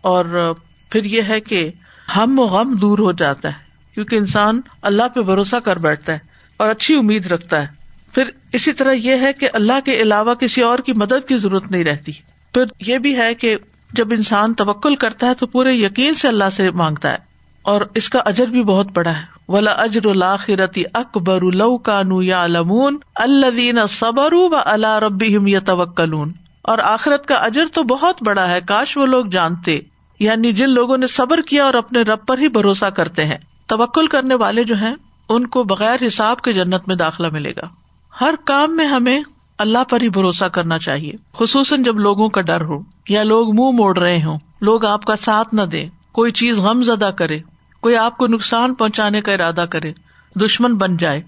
اور 0.00 0.54
پھر 0.90 1.04
یہ 1.04 1.22
ہے 1.28 1.40
کہ 1.40 1.70
ہم 2.16 2.38
و 2.38 2.42
غم 2.42 2.74
دور 2.74 2.98
ہو 2.98 3.12
جاتا 3.12 3.48
ہے۔ 3.48 3.66
کیونکہ 3.94 4.16
انسان 4.16 4.60
اللہ 4.82 5.08
پہ 5.14 5.20
بھروسہ 5.20 5.56
کر 5.56 5.78
بیٹھتا 5.78 6.12
ہے 6.12 6.18
اور 6.56 6.70
اچھی 6.70 6.98
امید 6.98 7.26
رکھتا 7.26 7.62
ہے۔ 7.62 7.66
پھر 8.14 8.30
اسی 8.52 8.72
طرح 8.72 8.92
یہ 8.92 9.14
ہے 9.20 9.32
کہ 9.32 9.48
اللہ 9.52 9.80
کے 9.84 10.02
علاوہ 10.02 10.34
کسی 10.34 10.62
اور 10.62 10.78
کی 10.78 10.92
مدد 10.92 11.28
کی 11.28 11.36
ضرورت 11.36 11.70
نہیں 11.70 11.84
رہتی۔ 11.84 12.12
پھر 12.54 12.64
یہ 12.80 12.98
بھی 12.98 13.16
ہے 13.16 13.34
کہ 13.34 13.56
جب 13.92 14.08
انسان 14.10 14.54
توکل 14.54 14.96
کرتا 14.96 15.26
ہے 15.26 15.34
تو 15.34 15.46
پورے 15.46 15.72
یقین 15.72 16.14
سے 16.14 16.28
اللہ 16.28 16.50
سے 16.52 16.70
مانگتا 16.70 17.12
ہے 17.12 17.18
اور 17.62 17.82
اس 17.94 18.08
کا 18.08 18.18
اجر 18.18 18.46
بھی 18.46 18.62
بہت 18.62 18.86
بڑا 18.92 19.16
ہے۔ 19.16 19.35
ولا 19.48 19.70
اجر 19.70 20.06
الآخرتی 20.06 20.82
اکبر 20.94 21.40
لو 21.54 21.78
کانو 21.78 22.22
یا 22.22 22.46
لمون 22.46 22.96
اللہ 23.14 23.86
صبر 23.86 24.32
و 24.32 24.48
اللہ 24.64 24.98
ربی 24.98 25.36
یا 25.46 25.60
توکلون 25.60 26.32
اور 26.62 26.78
آخرت 26.78 27.26
کا 27.26 27.34
اجر 27.34 27.64
تو 27.74 27.82
بہت 27.82 28.22
بڑا 28.22 28.50
ہے، 28.50 28.60
کاش 28.60 28.96
وہ 28.96 29.06
لوگ 29.06 29.26
جانتے۔ 29.26 29.80
یعنی 30.18 30.52
جن 30.52 30.70
لوگوں 30.70 30.98
نے 30.98 31.06
صبر 31.06 31.40
کیا 31.40 31.64
اور 31.64 31.74
اپنے 31.74 32.02
رب 32.02 32.26
پر 32.26 32.38
ہی 32.38 32.48
بھروسہ 32.48 32.84
کرتے 32.84 33.24
ہیں۔ 33.24 33.36
توکل 33.66 34.06
کرنے 34.06 34.34
والے 34.34 34.64
جو 34.64 34.76
ہیں، 34.76 34.94
ان 35.28 35.46
کو 35.46 35.64
بغیر 35.64 36.06
حساب 36.06 36.40
کے 36.40 36.52
جنت 36.52 36.88
میں 36.88 36.96
داخلہ 36.96 37.26
ملے 37.32 37.50
گا۔ 37.50 37.68
ہر 38.20 38.34
کام 38.44 38.76
میں 38.76 38.86
ہمیں 38.86 39.20
اللہ 39.58 39.84
پر 39.90 40.00
ہی 40.00 40.08
بھروسہ 40.08 40.44
کرنا 40.44 40.78
چاہیے۔ 40.78 41.12
خصوصاً 41.34 41.82
جب 41.82 41.98
لوگوں 41.98 42.28
کا 42.28 42.40
ڈر 42.40 42.60
ہو 42.60 42.78
یا 43.08 43.22
لوگ 43.22 43.54
منہ 43.54 43.70
موڑ 43.70 43.98
رہے 43.98 44.22
ہوں، 44.22 44.38
لوگ 44.60 44.84
آپ 44.84 45.04
کا 45.04 45.16
ساتھ 45.16 45.54
نہ 45.54 45.62
دے 45.62 45.88
کوئی 46.12 46.32
چیز 46.32 46.58
غم 46.58 46.82
زدہ 46.82 47.10
کرے۔ 47.16 47.38
کوئی 47.86 47.96
آپ 47.96 48.16
کو 48.16 48.26
نقصان 48.26 48.74
پہنچانے 48.74 49.20
کا 49.20 49.32
ارادہ 49.32 49.64
کرے، 49.70 49.92
دشمن 50.34 50.74
بن 50.74 50.96
جائے، 50.96 51.22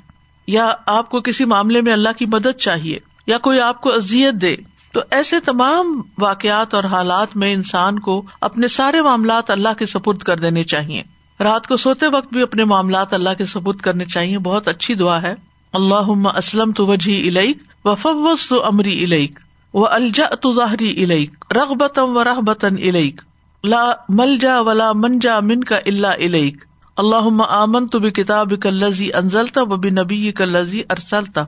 یا 0.47 0.75
آپ 0.87 1.11
کو 1.11 1.21
کسی 1.21 1.45
معاملے 1.45 1.81
میں 1.81 1.93
اللہ 1.93 2.09
کی 2.19 2.27
مدد 2.27 2.59
چاہیے، 2.59 2.99
یا 3.27 3.39
کوئی 3.39 3.61
آپ 3.61 3.81
کو 3.81 3.93
ازیت 3.93 4.35
دے، 4.35 4.57
تو 4.93 5.01
ایسے 5.11 5.41
تمام 5.41 6.03
واقعات 6.19 6.75
اور 6.75 6.85
حالات 6.85 7.37
میں 7.37 7.53
انسان 7.53 7.99
کو 7.99 8.23
اپنے 8.41 8.69
سارے 8.69 9.03
معاملات 9.03 9.51
اللہ 9.51 9.69
کے 9.79 9.87
سپرد 9.87 10.19
کر 10.19 10.37
دینے 10.37 10.65
چاہیے۔ 10.65 11.03
رات 11.41 11.67
کو 11.67 11.77
سوتے 11.77 12.07
وقت 12.07 12.33
بھی 12.33 12.43
اپنے 12.43 12.65
معاملات 12.65 13.15
اللہ 13.15 13.31
کے 13.39 13.45
سپرد 13.45 13.77
کرنے 13.77 14.05
چاہیے، 14.05 14.39
بہت 14.39 14.69
اچھی 14.69 14.95
دعا 14.95 15.23
ہے۔ 15.23 15.35
اللہ 15.73 16.37
اسلم 16.37 16.73
تو 16.73 16.87
وجہ 16.87 17.13
الیک 17.13 17.59
و 17.85 17.95
فوس 17.95 18.49
تو 18.49 18.67
امری 18.67 19.05
الیک 19.05 19.39
و 19.75 19.87
الجا 19.89 20.29
تو 20.29 20.53
ظاہری 20.53 21.05
الیک 21.05 21.31
رغبتم 21.55 22.17
و 22.17 22.25
رحبتن 22.25 22.75
الیک۔ 22.79 23.21
لا 23.65 23.93
مل 24.09 24.39
جا 24.39 24.61
ولا 24.61 24.93
من 24.95 25.19
جا 25.19 25.41
من 25.41 25.65
کا 25.65 25.79
اللہ 25.87 26.07
علیک 26.07 26.65
اللہ 26.97 27.43
آمن 27.49 27.87
تو 27.87 27.99
بھی 27.99 28.11
کتاب 28.11 28.53
کلزی 28.63 29.13
انزلتا 29.15 29.63
و 29.63 29.77
بھی 29.77 29.91
نبی 29.91 30.33
کلزی 30.33 30.83
ارسلتا 30.91 31.45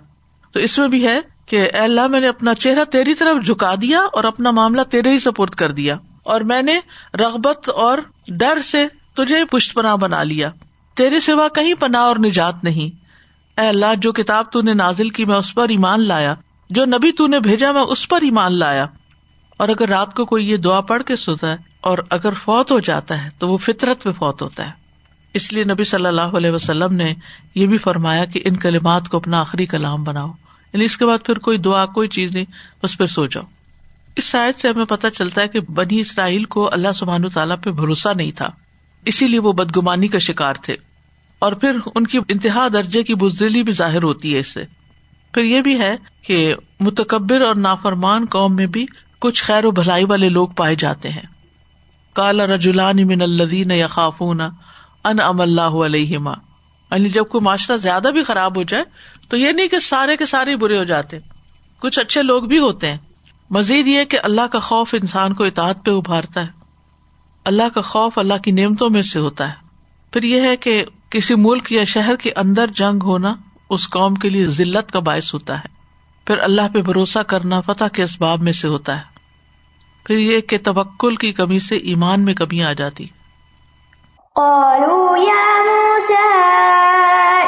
تو 0.52 0.60
اس 0.60 0.78
میں 0.78 0.88
بھی 0.88 1.06
ہے 1.06 1.20
کہ 1.46 1.56
اے 1.56 1.68
اللہ 1.68 2.06
میں 2.06 2.20
نے 2.20 2.28
اپنا 2.28 2.54
چہرہ 2.54 2.84
تیری 2.84 3.14
طرف 3.14 3.44
جھکا 3.44 3.74
دیا 3.82 4.00
اور 4.00 4.24
اپنا 4.24 4.50
معاملہ 4.50 4.80
تیرے 4.90 5.10
ہی 5.10 5.18
سپورٹ 5.18 5.50
کر 5.50 5.70
دیا۔ 5.70 5.96
اور 6.24 6.40
میں 6.40 6.62
نے 6.62 6.80
رغبت 7.14 7.68
اور 7.68 7.98
ڈر 8.28 8.60
سے 8.60 8.86
تجھے 9.14 9.44
پشت 9.44 9.74
پناہ 9.74 9.96
بنا 9.96 10.22
لیا۔ 10.22 10.50
تیرے 10.96 11.20
سوا 11.20 11.48
کہیں 11.48 11.74
پناہ 11.74 12.00
اور 12.00 12.16
نجات 12.16 12.64
نہیں۔ 12.64 12.96
اے 13.60 13.68
اللہ، 13.68 13.94
جو 13.98 14.12
کتاب 14.12 14.52
تو 14.52 14.60
نے 14.60 14.74
نازل 14.74 15.08
کی 15.08 15.24
میں 15.24 15.36
اس 15.36 15.54
پر 15.54 15.68
ایمان 15.68 16.00
لایا، 16.00 16.34
جو 16.70 16.84
نبی 16.84 17.12
تو 17.12 17.26
نے 17.26 17.40
بھیجا 17.40 17.72
میں 17.72 17.82
اس 17.82 18.08
پر 18.08 18.18
ایمان 18.22 18.58
لایا۔ 18.58 18.86
اور 19.56 19.68
اگر 19.68 19.88
رات 19.88 20.14
کو 20.14 20.24
کوئی 20.24 20.50
یہ 20.50 20.56
دعا 20.56 20.80
پڑھ 20.80 21.02
کے 21.02 21.16
سوتا 21.16 21.52
ہے 21.52 21.69
اور 21.80 21.98
اگر 22.10 22.32
فوت 22.32 22.70
ہو 22.70 22.80
جاتا 22.80 23.24
ہے 23.24 23.28
تو 23.38 23.48
وہ 23.48 23.56
فطرت 23.56 24.02
پہ 24.02 24.12
فوت 24.12 24.42
ہوتا 24.42 24.66
ہے۔ 24.66 24.72
اس 25.34 25.52
لیے 25.52 25.64
نبی 25.64 25.84
صلی 25.84 26.06
اللہ 26.06 26.20
علیہ 26.20 26.50
وسلم 26.50 26.94
نے 26.94 27.14
یہ 27.54 27.66
بھی 27.66 27.78
فرمایا 27.78 28.24
کہ 28.24 28.40
ان 28.44 28.56
کلمات 28.56 29.08
کو 29.08 29.16
اپنا 29.16 29.40
آخری 29.40 29.66
کلام 29.66 30.04
بناؤ۔ 30.04 30.32
یعنی 30.72 30.84
اس 30.84 30.96
کے 30.96 31.06
بعد 31.06 31.18
پھر 31.24 31.38
کوئی 31.38 31.58
دعا، 31.58 31.86
کوئی 31.86 32.08
چیز 32.08 32.32
نہیں، 32.32 32.44
بس 32.82 32.98
پھر 32.98 33.06
سو 33.06 33.26
جاؤ۔ 33.26 33.44
اس 34.16 34.24
شاید 34.24 34.54
سے 34.54 34.68
ہمیں 34.68 34.84
پتہ 34.84 35.06
چلتا 35.08 35.40
ہے 35.40 35.48
کہ 35.48 35.60
بنی 35.60 36.00
اسرائیل 36.00 36.44
کو 36.44 36.70
اللہ 36.72 36.92
سبحان 36.94 37.28
تعالیٰ 37.28 37.56
پہ 37.62 37.70
بھروسہ 37.70 38.08
نہیں 38.16 38.30
تھا۔ 38.30 38.50
اسی 39.04 39.28
لیے 39.28 39.40
وہ 39.40 39.52
بدگمانی 39.52 40.08
کا 40.08 40.18
شکار 40.18 40.54
تھے۔ 40.54 40.76
اور 41.38 41.52
پھر 41.52 41.76
ان 41.94 42.06
کی 42.06 42.18
انتہا 42.28 42.68
درجے 42.72 43.02
کی 43.02 43.14
بزدلی 43.14 43.62
بھی 43.62 43.72
ظاہر 43.72 44.02
ہوتی 44.02 44.34
ہے 44.34 44.38
اس 44.38 44.46
سے۔ 44.46 44.64
پھر 45.32 45.44
یہ 45.44 45.60
بھی 45.60 45.80
ہے 45.80 45.96
کہ 46.22 46.54
متکبر 46.80 47.40
اور 47.40 47.54
نافرمان 47.54 48.26
قوم 48.30 48.56
میں 48.56 48.66
بھی 48.66 48.86
کچھ 49.18 49.44
خیر 49.44 49.64
و 49.64 49.70
بھلائی 49.70 50.04
والے 50.04 50.28
لوگ 50.28 50.48
پائے 50.48 50.74
جاتے 50.74 51.08
ہیں۔ 51.08 51.39
کالا 52.12 52.46
رجولان 52.46 53.06
من 53.06 53.22
الدین 53.22 53.70
یا 53.70 53.86
خافون 53.86 54.40
ان 55.04 55.20
ام 55.20 55.40
اللہ 55.40 55.60
علیہما۔ 55.60 56.32
یعنی 56.90 57.08
جب 57.08 57.24
کوئی 57.24 57.44
معاشرہ 57.44 57.76
زیادہ 57.76 58.08
بھی 58.12 58.24
خراب 58.24 58.56
ہو 58.56 58.62
جائے، 58.62 58.84
تو 59.28 59.36
یہ 59.36 59.52
نہیں 59.52 59.68
کہ 59.68 59.78
سارے 59.78 60.16
کے 60.16 60.26
سارے 60.26 60.56
برے 60.56 60.78
ہو 60.78 60.84
جاتے۔ 60.84 61.18
کچھ 61.80 61.98
اچھے 61.98 62.22
لوگ 62.22 62.42
بھی 62.42 62.58
ہوتے 62.58 62.90
ہیں۔ 62.90 62.98
مزید 63.50 63.88
یہ 63.88 64.04
کہ 64.04 64.18
اللہ 64.22 64.46
کا 64.52 64.58
خوف 64.58 64.94
انسان 64.94 65.34
کو 65.34 65.44
اطاعت 65.44 65.84
پہ 65.84 65.90
ابھارتا 65.90 66.40
ہے۔ 66.42 66.46
اللہ 67.44 67.62
کا 67.74 67.80
خوف 67.80 68.18
اللہ 68.18 68.34
کی 68.34 68.50
نعمتوں 68.50 68.90
میں 68.90 69.02
سے 69.02 69.20
ہوتا 69.20 69.48
ہے۔ 69.48 69.54
پھر 70.12 70.22
یہ 70.22 70.40
ہے 70.40 70.56
کہ 70.56 70.84
کسی 71.10 71.34
ملک 71.34 71.72
یا 71.72 71.84
شہر 71.84 72.16
کے 72.16 72.30
اندر 72.36 72.66
جنگ 72.66 73.02
ہونا 73.02 73.34
اس 73.70 73.90
قوم 73.90 74.14
کے 74.14 74.28
لیے 74.28 74.46
ذلت 74.46 74.92
کا 74.92 75.00
باعث 75.00 75.34
ہوتا 75.34 75.58
ہے۔ 75.58 75.68
پھر 76.24 76.38
اللہ 76.38 76.62
پہ 76.74 76.82
بھروسہ 76.82 77.18
کرنا 77.18 77.60
فتح 77.60 77.84
کے 77.92 78.02
اسباب 78.02 78.40
میں 78.40 78.52
سے 78.52 78.68
ہوتا 78.68 78.96
ہے۔ 78.96 79.19
پھر 80.04 80.18
یہ 80.18 80.40
کہ 80.40 80.58
توکل 80.58 81.14
کی 81.14 81.32
کمی 81.32 81.58
سے 81.58 81.76
ایمان 81.76 82.24
میں 82.24 82.34
کمی 82.34 82.64
آ 82.64 82.72
جاتی۔ 82.72 83.06
قالوا 84.34 85.18
يا 85.18 85.62
موسى 85.62 86.26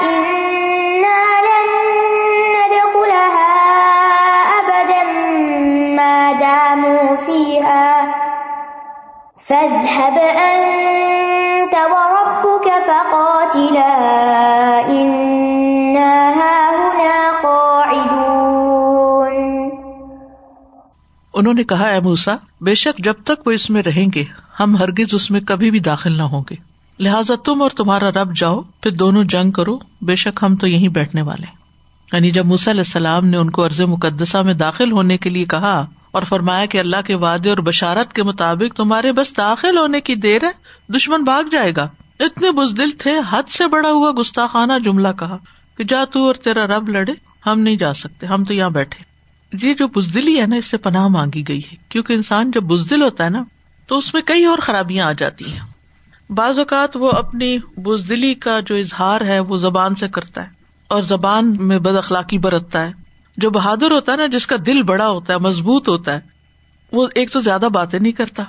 إنا 0.05 1.41
لن 1.43 1.93
ندخلها 2.53 3.49
أبدا 4.59 5.03
ما 5.97 6.33
داموا 6.41 7.17
فيها. 7.27 8.09
فاذهب 9.49 10.19
أنت 10.35 11.75
وربك 11.75 12.69
فقاتلا. 12.87 13.99
انہوں 21.43 21.55
نے 21.55 21.65
کہا، 21.65 21.85
اے 21.85 22.01
موسا 22.01 22.37
بے 22.61 22.75
شک 22.75 23.05
جب 23.05 23.15
تک 23.25 23.47
وہ 23.47 23.53
اس 23.53 23.71
میں 23.71 23.83
رہیں 23.83 24.07
گے، 24.15 24.25
ہم 24.61 24.77
ہرگز 24.77 25.15
اس 25.15 25.31
میں 25.31 25.41
کبھی 25.41 25.71
بھی 25.71 25.79
داخل 25.79 26.13
نہ 26.13 26.23
ہوں 26.23 26.43
گے۔ 26.51 26.57
لہٰذا 27.01 27.35
تم 27.45 27.63
اور 27.63 27.71
تمہارا 27.71 28.11
رب 28.11 28.37
جاؤ، 28.37 28.61
پھر 28.61 28.91
دونوں 28.91 29.25
جنگ 29.25 29.51
کرو، 29.51 29.79
بے 30.03 30.17
شک 30.17 30.41
ہم 30.43 30.57
تو 30.57 30.67
یہیں 30.67 30.89
بیٹھنے 30.89 31.23
والے 31.23 31.47
یعنی 32.13 32.31
جب 32.31 32.47
موسی 32.47 32.71
علیہ 32.71 32.81
السلام 32.81 33.27
نے 33.27 33.37
ان 33.37 33.51
کو 33.51 33.67
عرض 33.67 33.81
مقدسہ 33.81 34.39
میں 34.39 34.55
داخل 34.55 34.93
ہونے 34.93 35.19
کے 35.19 35.31
لیے 35.31 35.45
کہا 35.45 35.87
اور 36.11 36.23
فرمایا 36.23 36.67
کہ 36.67 36.79
اللہ 36.79 36.97
کے 37.07 37.15
وعدے 37.15 37.49
اور 37.49 37.59
بشارت 37.59 38.13
کے 38.13 38.23
مطابق 38.23 38.77
تمہارے 38.77 39.13
بس 39.13 39.37
داخل 39.37 39.79
ہونے 39.79 40.01
کی 40.01 40.15
دیر 40.15 40.45
ہے، 40.45 40.93
دشمن 40.93 41.23
بھاگ 41.23 41.49
جائے 41.49 41.73
گا۔ 41.77 41.89
اتنے 42.21 42.51
بزدل 42.51 42.91
تھے، 42.91 43.19
حد 43.31 43.43
سے 43.49 43.67
بڑا 43.67 43.91
ہوا 43.91 44.13
گستاخانہ 44.21 44.73
جملہ 44.85 45.09
کہا 45.19 45.37
کہ 45.77 45.85
جا 45.85 46.05
تو 46.05 46.27
اور 46.27 46.35
تیرا 46.35 46.67
رب 46.67 46.89
لڑے، 46.89 47.13
ہم 47.47 47.61
نہیں 47.61 47.77
جا 47.77 47.95
سکتے، 47.95 48.27
ہم 48.27 48.45
تو 48.45 48.55
یہاں 48.55 48.71
بیٹھے۔ 48.71 49.12
یہ 49.63 49.75
جو 49.75 49.89
بزدلی 49.89 50.41
ہے 50.41 50.47
نا، 50.47 50.57
اس 50.57 50.67
سے 50.67 50.77
پناہ 50.77 51.09
مانگی 51.09 51.49
گئی 51.49 51.61
ہے۔ 51.61 51.77
کیونکہ 51.89 52.13
انسان 52.13 52.51
جب 52.51 52.63
بزدل 52.63 53.03
ہوتا 53.03 53.25
ہے 53.25 53.31
نا، 53.31 53.43
تو 53.87 53.99
اس 53.99 54.15
میں 54.15 54.23
کئی 54.23 54.45
اور 54.45 54.59
خرابیاں 54.59 55.07
آ 55.07 55.13
جاتی 55.13 55.53
ہیں۔ 55.53 55.61
بعض 56.31 56.59
اوقات 56.59 56.97
وہ 56.97 57.11
اپنی 57.11 57.59
بزدلی 57.77 58.35
کا 58.35 58.61
جو 58.61 58.75
اظہار 58.75 59.21
ہے، 59.21 59.41
وہ 59.41 59.57
زبان 59.57 59.95
سے 59.95 60.09
کرتا 60.09 60.43
ہے 60.43 60.49
اور 60.89 61.03
زبان 61.03 61.57
میں 61.61 61.79
بد 61.79 61.97
اخلاقی 61.97 62.39
برتتا 62.39 62.85
ہے۔ 62.85 62.93
جو 63.37 63.51
بہادر 63.51 63.91
ہوتا 63.91 64.13
ہے 64.13 64.17
نا، 64.17 64.27
جس 64.27 64.47
کا 64.47 64.57
دل 64.67 64.83
بڑا 64.83 65.09
ہوتا 65.09 65.33
ہے، 65.33 65.39
مضبوط 65.39 65.89
ہوتا 65.89 66.15
ہے، 66.15 66.21
وہ 66.93 67.09
ایک 67.15 67.33
تو 67.33 67.41
زیادہ 67.41 67.69
باتیں 67.73 67.99
نہیں 67.99 68.13
کرتا، 68.13 68.43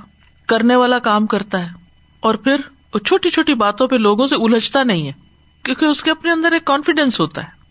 کرنے 0.48 0.76
والا 0.76 1.00
کام 1.00 1.28
کرتا 1.28 1.62
ہے۔ 1.62 1.68
اور 2.20 2.36
پھر 2.36 2.56
وہ 2.94 3.00
چھوٹی 3.00 3.30
چھوٹی 3.30 3.54
باتوں 3.54 3.88
پہ 3.88 3.96
لوگوں 3.96 4.28
سے 4.28 4.36
الجھتا 4.36 4.84
نہیں 4.84 5.08
ہے، 5.08 5.12
کیونکہ 5.64 5.86
اس 5.86 6.04
کے 6.04 6.12
اپنے 6.12 6.32
اندر 6.32 6.52
ایک 6.52 6.66
کانفیڈینس 6.66 7.20
ہوتا 7.20 7.44
ہے۔ 7.44 7.63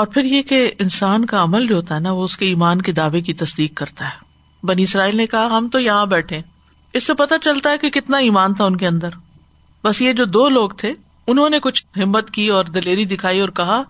اور 0.00 0.08
پھر 0.08 0.24
یہ 0.24 0.42
کہ 0.42 0.70
انسان 0.78 1.24
کا 1.24 1.42
عمل 1.42 1.66
جو 1.66 1.76
ہوتا 1.76 1.94
ہے 1.94 2.00
نا، 2.00 2.12
وہ 2.12 2.24
اس 2.24 2.36
کے 2.36 2.46
ایمان 2.46 2.82
کے 2.82 2.92
دعوے 2.92 3.20
کی 3.20 3.34
تصدیق 3.34 3.74
کرتا 3.74 4.04
ہے۔ 4.04 4.24
بنی 4.62 4.82
اسرائیل 4.82 5.16
نے 5.16 5.26
کہا، 5.26 5.46
ہم 5.46 5.68
تو 5.72 5.80
یہاں 5.80 6.06
بیٹھے 6.06 6.40
اس 6.92 7.04
سے 7.04 7.14
پتا 7.14 7.38
چلتا 7.38 7.70
ہے 7.70 7.78
کہ 7.78 7.90
کتنا 7.90 8.16
ایمان 8.16 8.54
تھا 8.54 8.64
ان 8.64 8.76
کے 8.76 8.86
اندر۔ 8.86 9.08
بس 9.84 10.02
یہ 10.02 10.12
جو 10.12 10.24
دو 10.24 10.48
لوگ 10.48 10.70
تھے، 10.70 10.92
انہوں 11.26 11.50
نے 11.50 11.60
کچھ 11.60 11.98
ہمت 11.98 12.30
کی 12.30 12.48
اور 12.48 12.64
دلیری 12.64 13.04
دکھائی 13.04 13.40
اور 13.40 13.48
کہا، 13.48 13.82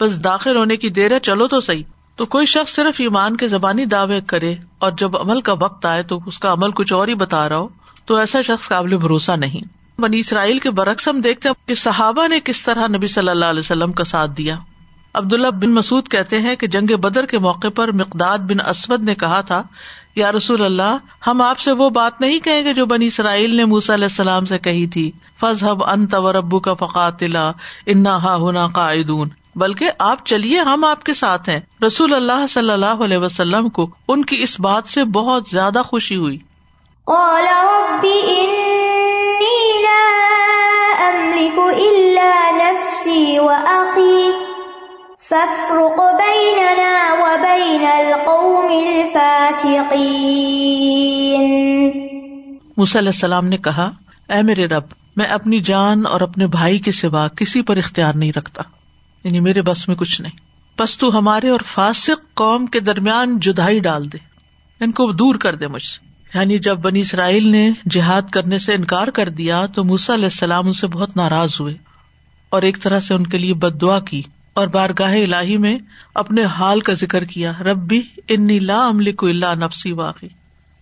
بس 0.00 0.24
داخل 0.24 0.56
ہونے 0.56 0.76
کی 0.76 0.90
دیر 0.90 1.12
ہے، 1.12 1.20
چلو 1.20 1.48
تو 1.48 1.60
صحیح۔ 1.60 1.82
تو 2.16 2.26
کوئی 2.26 2.46
شخص 2.46 2.74
صرف 2.74 2.94
ایمان 2.98 3.36
کے 3.36 3.48
زبانی 3.48 3.84
دعوے 3.84 4.20
کرے 4.26 4.54
اور 4.78 4.92
جب 4.92 5.16
عمل 5.16 5.40
کا 5.40 5.52
وقت 5.52 5.86
آئے 5.86 6.02
تو 6.02 6.20
اس 6.26 6.38
کا 6.38 6.52
عمل 6.52 6.70
کچھ 6.70 6.92
اور 6.92 7.08
ہی 7.08 7.14
بتا 7.14 7.48
رہا 7.48 7.56
ہو، 7.56 7.68
تو 8.04 8.16
ایسا 8.16 8.42
شخص 8.42 8.68
قابل 8.68 8.96
بھروسہ 8.96 9.32
نہیں۔ 9.32 9.68
بنی 10.00 10.18
اسرائیل 10.18 10.58
کے 10.58 10.70
برعکس 10.70 11.08
ہم 11.08 11.20
دیکھتے 11.20 11.48
کہ 11.66 11.74
صحابہ 11.74 12.28
نے 12.28 12.40
کس 12.40 12.64
طرح 12.64 12.86
نبی 12.88 13.06
صلی 13.06 13.28
اللہ 13.28 13.44
علیہ 13.44 13.60
وسلم 13.60 13.92
کا 13.92 14.04
ساتھ 14.04 14.30
دیا۔ 14.30 14.58
عبداللہ 15.14 15.46
بن 15.46 15.70
مسعد 15.70 16.08
کہتے 16.10 16.40
ہیں 16.40 16.56
کہ 16.56 16.66
جنگ 16.66 16.96
بدر 16.96 17.26
کے 17.26 17.38
موقع 17.38 17.68
پر 17.74 17.92
مقداد 17.92 18.38
بن 18.38 18.60
اسود 18.60 19.04
نے 19.04 19.14
کہا 19.14 19.40
تھا، 19.40 19.62
یا 20.16 20.32
رسول 20.32 20.64
اللہ، 20.64 20.96
ہم 21.26 21.42
آپ 21.42 21.58
سے 21.58 21.72
وہ 21.72 21.90
بات 21.90 22.20
نہیں 22.20 22.38
کہیں 22.38 22.64
گے 22.64 22.72
جو 22.72 22.86
بنی 22.86 23.06
اسرائیل 23.06 23.54
نے 23.54 23.64
موسی 23.64 23.94
علیہ 23.94 24.04
السلام 24.04 24.46
سے 24.46 24.58
کہی 24.58 24.86
تھی 24.86 25.10
فض 25.40 25.64
حب 25.64 25.84
ان 25.84 26.06
توربو 26.06 26.60
کا 26.60 26.74
فقاتلا، 26.74 27.52
انا 27.86 28.16
ہا 28.16 28.34
ہونا 28.34 28.68
قائدون 28.68 29.28
بلکہ 29.56 29.90
آپ 29.98 30.26
چلیے، 30.26 30.58
ہم 30.58 30.84
آپ 30.84 31.04
کے 31.04 31.14
ساتھ 31.14 31.48
ہیں۔ 31.48 31.60
رسول 31.86 32.14
اللہ 32.14 32.46
صلی 32.48 32.70
اللہ 32.70 33.04
علیہ 33.04 33.18
وسلم 33.18 33.68
کو 33.68 33.90
ان 34.08 34.24
کی 34.24 34.42
اس 34.42 34.60
بات 34.60 34.88
سے 34.88 35.04
بہت 35.04 35.42
زیادہ 35.52 35.82
خوشی 35.86 36.16
ہوئی۔ 36.16 36.38
قال 37.04 37.46
رب 37.46 38.04
إني 38.04 39.56
لا 39.82 40.02
أملك 41.10 41.58
إلا 41.78 42.50
نفسي 42.50 43.38
وأخي 43.38 44.47
فافرق 45.28 46.00
بيننا 46.00 47.14
وبين 47.18 47.86
القوم 47.86 48.66
الفاسقين. 48.66 49.68
موسی 52.76 52.98
علیہ 52.98 53.08
السلام 53.08 53.46
نے 53.46 53.56
کہا، 53.56 53.90
اے 54.28 54.42
میرے 54.42 54.66
رب، 54.66 54.82
میں 55.16 55.26
اپنی 55.26 55.60
جان 55.60 56.06
اور 56.06 56.20
اپنے 56.20 56.46
بھائی 56.46 56.78
کے 56.78 56.92
سوا 56.92 57.28
کسی 57.28 57.62
پر 57.62 57.76
اختیار 57.76 58.14
نہیں 58.14 58.32
رکھتا 58.36 58.62
یعنی 59.24 59.40
میرے 59.40 59.62
بس 59.62 59.88
میں 59.88 59.96
کچھ 59.96 60.20
نہیں۔ 60.20 60.32
بس 60.78 60.98
تو 60.98 61.18
ہمارے 61.18 61.48
اور 61.48 61.60
فاسق 61.66 62.34
قوم 62.34 62.66
کے 62.66 62.80
درمیان 62.80 63.40
جدائی 63.40 63.80
ڈال 63.80 64.12
دے، 64.12 64.18
ان 64.80 64.92
کو 64.92 65.12
دور 65.12 65.34
کر 65.34 65.54
دے 65.54 65.66
مجھ 65.66 65.82
سے۔ 65.82 66.06
یعنی 66.38 66.58
جب 66.58 66.78
بنی 66.78 67.00
اسرائیل 67.00 67.48
نے 67.48 67.70
جہاد 67.90 68.22
کرنے 68.32 68.58
سے 68.58 68.74
انکار 68.74 69.08
کر 69.08 69.28
دیا، 69.28 69.66
تو 69.66 69.84
موسی 69.84 70.14
علیہ 70.14 70.24
السلام 70.24 70.66
ان 70.66 70.72
سے 70.72 70.86
بہت 70.86 71.16
ناراض 71.16 71.56
ہوئے 71.60 71.74
اور 72.50 72.62
ایک 72.62 72.82
طرح 72.82 73.00
سے 73.00 73.14
ان 73.14 73.26
کے 73.26 73.38
لیے 73.38 73.54
بد 73.54 73.80
دعا 73.80 74.00
کی۔ 74.00 74.22
اور 74.58 74.68
بارگاہ 74.68 75.12
الہی 75.12 75.56
میں 75.56 75.78
اپنے 76.14 76.44
حال 76.44 76.80
کا 76.80 76.92
ذکر 76.92 77.24
کیا۔ 77.24 77.52
ربی 77.60 78.02
انی 78.28 78.58
لا 78.58 78.88
عملی 78.88 79.12
کو 79.12 79.26
اللہ 79.26 79.54
نفسی 79.54 79.92
واقعی 79.92 80.28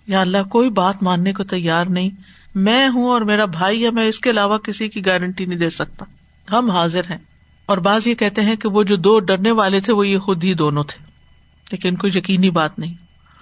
یا 0.07 0.21
اللہ، 0.21 0.43
کوئی 0.51 0.71
بات 0.71 1.03
ماننے 1.03 1.33
کو 1.33 1.45
تیار 1.45 1.87
نہیں۔ 1.87 2.11
میں 2.55 2.89
ہوں 2.89 3.09
اور 3.09 3.21
میرا 3.21 3.45
بھائی 3.45 3.85
ہے، 3.85 3.91
میں 3.91 4.09
اس 4.09 4.19
کے 4.19 4.31
علاوہ 4.31 4.59
کسی 4.59 4.89
کی 4.89 5.07
گارنٹی 5.07 5.45
نہیں 5.45 5.59
دے 5.59 5.71
سکتا۔ 5.71 6.05
ہم 6.53 6.71
حاضر 6.71 7.01
ہیں۔ 7.11 7.19
اور 7.67 7.79
بعض 7.79 8.07
یہ 8.07 8.15
کہتے 8.15 8.43
ہیں 8.43 8.57
کہ 8.57 8.69
وہ 8.69 8.83
جو 8.83 8.97
دو 8.97 9.21
ڈرنے 9.21 9.51
والے 9.51 9.81
تھے، 9.81 9.93
وہ 9.93 10.09
یہ 10.09 10.19
خود 10.19 10.45
ہی 10.45 10.55
دونوں 10.55 10.85
تھے۔ 10.85 11.05
لیکن 11.71 11.97
کوئی 11.97 12.19
یقینی 12.19 12.51
بات 12.51 12.79
نہیں۔ 12.79 12.95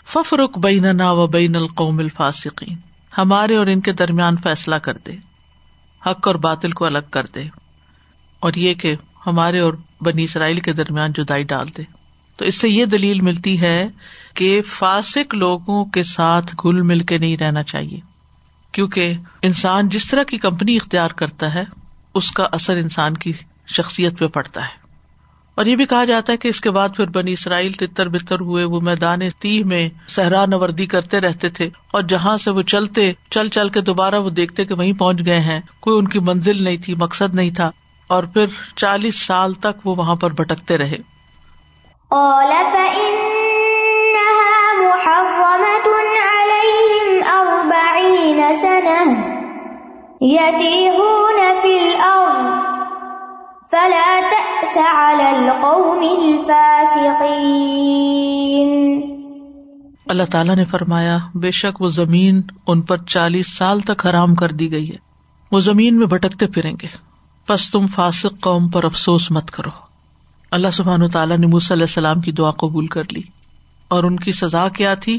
ففرق 0.06 0.58
بین 0.58 0.96
نا 0.96 1.10
و 1.10 1.26
بین 1.26 1.56
القوم 1.56 1.98
الفاسقین۔ 1.98 2.76
ہمارے 3.18 3.56
اور 3.56 3.66
ان 3.66 3.80
کے 3.80 3.92
درمیان 3.92 4.36
فیصلہ 4.36 4.74
کر 4.74 4.96
دے۔ 4.96 5.12
حق 6.06 6.26
اور 6.26 6.34
باطل 6.34 6.70
کو 6.70 6.84
الگ 6.84 6.98
کر 7.10 7.26
دے۔ 7.34 7.42
اور 8.40 8.52
یہ 8.54 8.74
کہ 8.74 8.96
ہمارے 9.26 9.58
اور 9.58 9.74
بنی 10.04 10.24
اسرائیل 10.24 10.60
کے 10.60 10.72
درمیان 10.72 11.12
جدائی 11.12 11.42
ڈال 11.42 11.66
دے۔ 11.76 11.82
تو 12.36 12.44
اس 12.44 12.54
سے 12.54 12.68
یہ 12.68 12.84
دلیل 12.84 13.20
ملتی 13.20 13.60
ہے 13.60 13.88
کہ 14.34 14.62
فاسق 14.62 15.34
لوگوں 15.34 15.84
کے 15.84 16.02
ساتھ 16.02 16.54
گل 16.64 16.80
مل 16.80 16.98
کے 16.98 17.18
نہیں 17.18 17.36
رہنا 17.36 17.62
چاہیے۔ 17.62 18.00
کیونکہ 18.72 19.14
انسان 19.42 19.88
جس 19.88 20.08
طرح 20.08 20.22
کی 20.22 20.38
کمپنی 20.38 20.76
اختیار 20.76 21.10
کرتا 21.10 21.54
ہے، 21.54 21.64
اس 22.14 22.30
کا 22.30 22.46
اثر 22.52 22.76
انسان 22.76 23.14
کی 23.14 23.32
شخصیت 23.66 24.18
پہ 24.18 24.26
پڑتا 24.26 24.62
ہے۔ 24.62 24.84
اور 25.54 25.66
یہ 25.66 25.76
بھی 25.76 25.84
کہا 25.84 26.04
جاتا 26.04 26.32
ہے 26.32 26.36
کہ 26.36 26.48
اس 26.48 26.60
کے 26.60 26.70
بعد 26.70 26.88
پھر 26.96 27.06
بنی 27.06 27.32
اسرائیل 27.32 27.72
تتر 27.72 28.08
بتر 28.08 28.40
ہوئے، 28.40 28.64
وہ 28.64 28.80
میدان 28.80 29.18
تیہ 29.38 29.64
میں 29.64 29.88
صحرا 30.08 30.46
نوردی 30.46 30.86
کرتے 30.86 31.20
رہتے 31.20 31.48
تھے 31.48 31.70
اور 31.92 32.02
جہاں 32.02 32.36
سے 32.36 32.50
وہ 32.50 32.62
چلتے، 32.62 33.12
چل 33.30 33.48
چل 33.48 33.68
کے 33.68 33.80
دوبارہ 33.80 34.14
وہ 34.14 34.30
دیکھتے 34.30 34.64
کہ 34.64 34.74
وہیں 34.74 34.92
پہنچ 34.92 35.26
گئے 35.26 35.40
ہیں، 35.40 35.60
کوئی 35.80 35.98
ان 35.98 36.08
کی 36.08 36.18
منزل 36.18 36.64
نہیں 36.64 36.76
تھی، 36.76 36.94
مقصد 36.94 37.34
نہیں 37.34 37.50
تھا۔ 37.50 37.70
اور 38.14 38.24
پھر 38.24 38.46
چالیس 38.76 39.22
سال 39.26 39.54
تک 39.54 39.86
وہ 39.86 39.94
وہاں 39.98 40.14
پر 40.14 40.30
بھٹکتے 40.30 40.78
رہے۔ 40.78 40.96
اللہ 60.08 60.24
تعالیٰ 60.32 60.56
نے 60.56 60.64
فرمایا 60.64 61.18
بے 61.34 61.50
شک 61.50 61.82
وہ 61.82 61.88
زمین 61.88 62.42
ان 62.66 62.80
پر 62.80 62.96
چالیس 62.96 63.56
سال 63.56 63.80
تک 63.80 64.06
حرام 64.06 64.34
کر 64.34 64.48
دی 64.48 64.72
گئی 64.72 64.90
ہے۔ 64.90 64.96
وہ 65.52 65.60
زمین 65.60 65.98
میں 65.98 66.06
بھٹکتے 66.06 66.46
پھریں 66.46 66.72
گے۔ 66.82 67.13
بس 67.48 67.70
تم 67.70 67.86
فاسق 67.86 68.40
قوم 68.40 68.68
پر 68.68 68.84
افسوس 68.84 69.30
مت 69.30 69.50
کرو۔ 69.50 69.70
اللہ 70.50 70.68
سبحان 70.72 71.10
تعالیٰ 71.10 71.38
نے 71.38 71.46
موسی 71.46 71.74
علیہ 71.74 71.82
السلام 71.82 72.20
کی 72.20 72.32
دعا 72.32 72.50
قبول 72.50 72.86
کر 72.86 73.02
لی 73.12 73.22
اور 73.88 74.04
ان 74.04 74.16
کی 74.16 74.32
سزا 74.32 74.68
کیا 74.68 74.94
تھی 74.94 75.18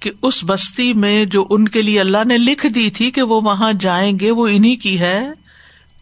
کہ 0.00 0.10
اس 0.22 0.44
بستی 0.46 0.94
میں 0.94 1.24
جو 1.24 1.46
ان 1.50 1.68
کے 1.68 1.82
لیے 1.82 2.00
اللہ 2.00 2.24
نے 2.26 2.38
لکھ 2.38 2.66
دی 2.66 2.90
تھی 2.90 3.10
کہ 3.10 3.22
وہ 3.22 3.40
وہاں 3.40 3.72
جائیں 3.72 4.18
گے، 4.20 4.30
وہ 4.30 4.46
انہیں 4.46 4.76
کی 4.76 5.00
ہے۔ 5.00 5.30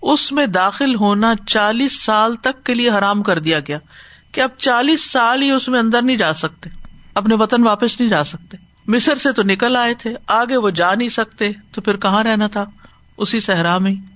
اس 0.03 0.33
میں 0.33 0.47
داخل 0.47 0.95
ہونا 0.95 1.35
چالیس 1.47 2.03
سال 2.03 2.37
تک 2.37 2.65
کے 2.65 2.75
لیے 2.75 2.91
حرام 2.91 3.23
کر 3.23 3.39
دیا 3.39 3.61
گیا۔ 3.61 3.79
کہ 4.33 4.41
اب 4.41 4.51
چالیس 4.59 5.11
سال 5.11 5.43
ہی 5.43 5.51
اس 5.51 5.69
میں 5.69 5.81
اندر 5.81 6.03
نہیں 6.03 6.17
جا 6.17 6.35
سکتے، 6.35 6.71
اپنے 7.15 7.35
وطن 7.35 7.63
واپس 7.63 8.01
نہیں 8.01 8.11
جا 8.11 8.25
سکتے۔ 8.25 8.57
مصر 8.87 9.15
سے 9.15 9.33
تو 9.33 9.43
نکل 9.43 9.77
آئے 9.77 9.95
تھے، 9.95 10.15
آگے 10.27 10.57
وہ 10.57 10.71
جا 10.71 10.95
نہیں 10.95 11.09
سکتے، 11.09 11.51
تو 11.73 11.81
پھر 11.81 11.97
کہاں 11.97 12.25
رہنا 12.25 12.47
تھا؟ 12.47 12.65
اسی 13.17 13.41
صحرا 13.41 13.79
میں 13.79 14.10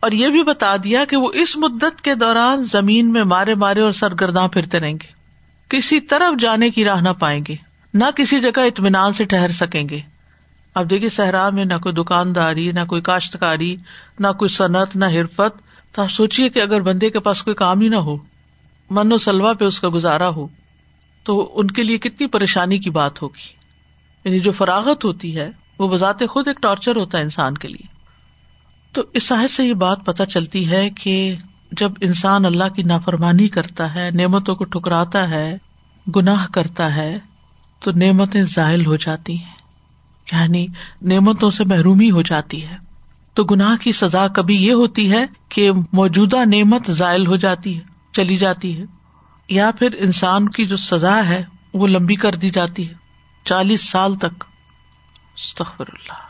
اور 0.00 0.12
یہ 0.12 0.28
بھی 0.28 0.42
بتا 0.42 0.76
دیا 0.84 1.04
کہ 1.04 1.16
وہ 1.16 1.30
اس 1.34 1.56
مدت 1.56 2.00
کے 2.02 2.14
دوران 2.14 2.62
زمین 2.62 3.12
میں 3.12 3.24
مارے 3.24 3.54
مارے 3.54 3.80
اور 3.80 3.92
سرگرداں 3.92 4.48
پھرتے 4.48 4.80
رہیں 4.80 4.94
گے۔ 4.94 5.20
کسی 5.68 6.00
طرف 6.00 6.40
جانے 6.40 6.70
کی 6.70 6.84
راہ 6.84 7.00
نہ 7.00 7.08
پائیں 7.08 7.44
گے، 7.48 7.56
نہ 7.94 8.04
کسی 8.16 8.40
جگہ 8.40 8.60
اطمینان 8.60 9.12
سے 9.12 9.24
ٹہر 9.24 9.50
سکیں 9.50 9.88
گے۔ 9.88 10.00
اب 10.74 10.90
دیکھیے 10.90 11.08
صحرا 11.08 11.50
میں 11.50 11.64
نہ 11.64 11.74
کوئی 11.82 11.94
دکانداری، 11.94 12.72
نہ 12.72 12.80
کوئی 12.88 13.02
کاشتکاری، 13.02 13.76
نہ 14.18 14.26
کوئی 14.38 14.48
صنعت، 14.48 14.96
نہ 14.96 15.04
ہرفت 15.04 15.62
تو 15.92 16.02
آپ 16.02 16.10
سوچیے 16.10 16.48
کہ 16.48 16.62
اگر 16.62 16.80
بندے 16.80 17.10
کے 17.10 17.20
پاس 17.20 17.42
کوئی 17.42 17.56
کام 17.56 17.80
ہی 17.80 17.88
نہ 17.88 17.96
ہو، 17.96 18.16
من 18.90 19.12
و 19.12 19.16
سلوا 19.16 19.52
پہ 19.52 19.64
اس 19.64 19.80
کا 19.80 19.88
گزارا 19.94 20.28
ہو، 20.28 20.46
تو 21.24 21.52
ان 21.54 21.66
کے 21.66 21.82
لیے 21.82 21.98
کتنی 21.98 22.26
پریشانی 22.26 22.78
کی 22.78 22.90
بات 22.90 23.22
ہوگی۔ 23.22 23.60
یعنی 24.24 24.40
جو 24.40 24.52
فراغت 24.52 25.04
ہوتی 25.04 25.36
ہے، 25.36 25.50
وہ 25.78 25.88
بذات 25.88 26.22
خود 26.30 26.48
ایک 26.48 26.62
ٹارچر 26.62 26.96
ہوتا 26.96 27.18
ہے 27.18 27.22
انسان 27.22 27.54
کے 27.54 27.68
لیے۔ 27.68 27.99
تو 28.92 29.02
اس 29.14 29.26
صاحب 29.26 29.50
سے 29.50 29.64
یہ 29.64 29.74
بات 29.74 30.04
پتہ 30.04 30.22
چلتی 30.22 30.70
ہے 30.70 30.90
کہ 30.90 31.36
جب 31.72 31.92
انسان 32.00 32.44
اللہ 32.44 32.68
کی 32.76 32.82
نافرمانی 32.82 33.48
کرتا 33.48 33.94
ہے، 33.94 34.10
نعمتوں 34.10 34.54
کو 34.54 34.64
ٹھکراتا 34.64 35.30
ہے، 35.30 35.58
گناہ 36.16 36.46
کرتا 36.46 36.94
ہے، 36.94 37.18
تو 37.80 37.90
نعمتیں 37.90 38.42
ظاہل 38.42 38.86
ہو 38.86 38.96
جاتی 38.96 39.38
ہیں۔ 39.38 39.52
یعنی 40.32 40.66
نعمتوں 41.02 41.50
سے 41.50 41.64
محرومی 41.64 42.10
ہو 42.10 42.22
جاتی 42.22 42.66
ہے۔ 42.66 42.72
تو 43.34 43.44
گناہ 43.44 43.76
کی 43.76 43.92
سزا 43.92 44.28
کبھی 44.28 44.66
یہ 44.66 44.72
ہوتی 44.72 45.12
ہے 45.12 45.26
کہ 45.48 45.70
موجودہ 45.92 46.36
نعمت 46.36 46.90
ضائل 46.90 47.26
ہو 47.26 47.36
جاتی 47.36 47.74
ہے، 47.74 47.80
چلی 48.12 48.36
جاتی 48.36 48.76
ہے۔ 48.76 48.82
یا 49.48 49.70
پھر 49.78 49.88
انسان 49.98 50.48
کی 50.48 50.66
جو 50.66 50.76
سزا 50.76 51.28
ہے، 51.28 51.44
وہ 51.74 51.86
لمبی 51.86 52.14
کر 52.14 52.34
دی 52.34 52.50
جاتی 52.50 52.88
ہے۔ 52.88 52.94
چالیس 53.44 53.90
سال 53.90 54.14
تک۔ 54.14 54.44
اللہ۔ 55.78 56.29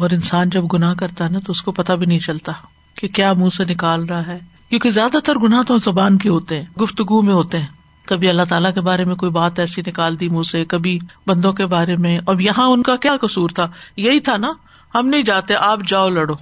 اور 0.00 0.10
انسان 0.10 0.50
جب 0.50 0.64
گناہ 0.72 0.94
کرتا 0.94 1.24
ہے 1.24 1.30
نا 1.30 1.38
تو 1.38 1.50
اس 1.50 1.62
کو 1.62 1.72
پتا 1.72 1.94
بھی 1.94 2.06
نہیں 2.06 2.18
چلتا 2.18 2.52
کہ 2.94 3.08
کیا 3.08 3.32
منہ 3.32 3.48
سے 3.48 3.64
نکال 3.64 4.04
رہا 4.04 4.26
ہے۔ 4.26 4.38
کیونکہ 4.68 4.90
زیادہ 4.90 5.16
تر 5.24 5.36
گناہ 5.36 5.62
تو 5.62 5.76
زبان 5.76 6.18
کے 6.18 6.28
ہوتے 6.28 6.56
ہیں، 6.56 6.80
گفتگو 6.80 7.22
میں 7.22 7.34
ہوتے 7.34 7.58
ہیں۔ 7.58 7.66
کبھی 8.06 8.28
اللہ 8.28 8.42
تعالیٰ 8.48 8.74
کے 8.74 8.80
بارے 8.80 9.04
میں 9.04 9.14
کوئی 9.14 9.32
بات 9.32 9.58
ایسی 9.58 9.82
نکال 9.86 10.20
دی 10.20 10.28
منہ 10.28 10.42
سے، 10.42 10.64
کبھی 10.64 10.98
بندوں 11.26 11.52
کے 11.52 11.66
بارے 11.66 11.96
میں۔ 11.96 12.18
اور 12.24 12.38
یہاں 12.38 12.66
ان 12.66 12.82
کا 12.82 12.96
کیا 12.96 13.16
قصور 13.16 13.48
تھا؟ 13.48 13.68
یہی 13.96 14.20
تھا 14.20 14.36
نا، 14.36 14.52
ہم 14.94 15.06
نہیں 15.06 15.22
جاتے، 15.22 15.54
آپ 15.54 15.78
جاؤ 15.86 16.08
لڑو۔ 16.08 16.34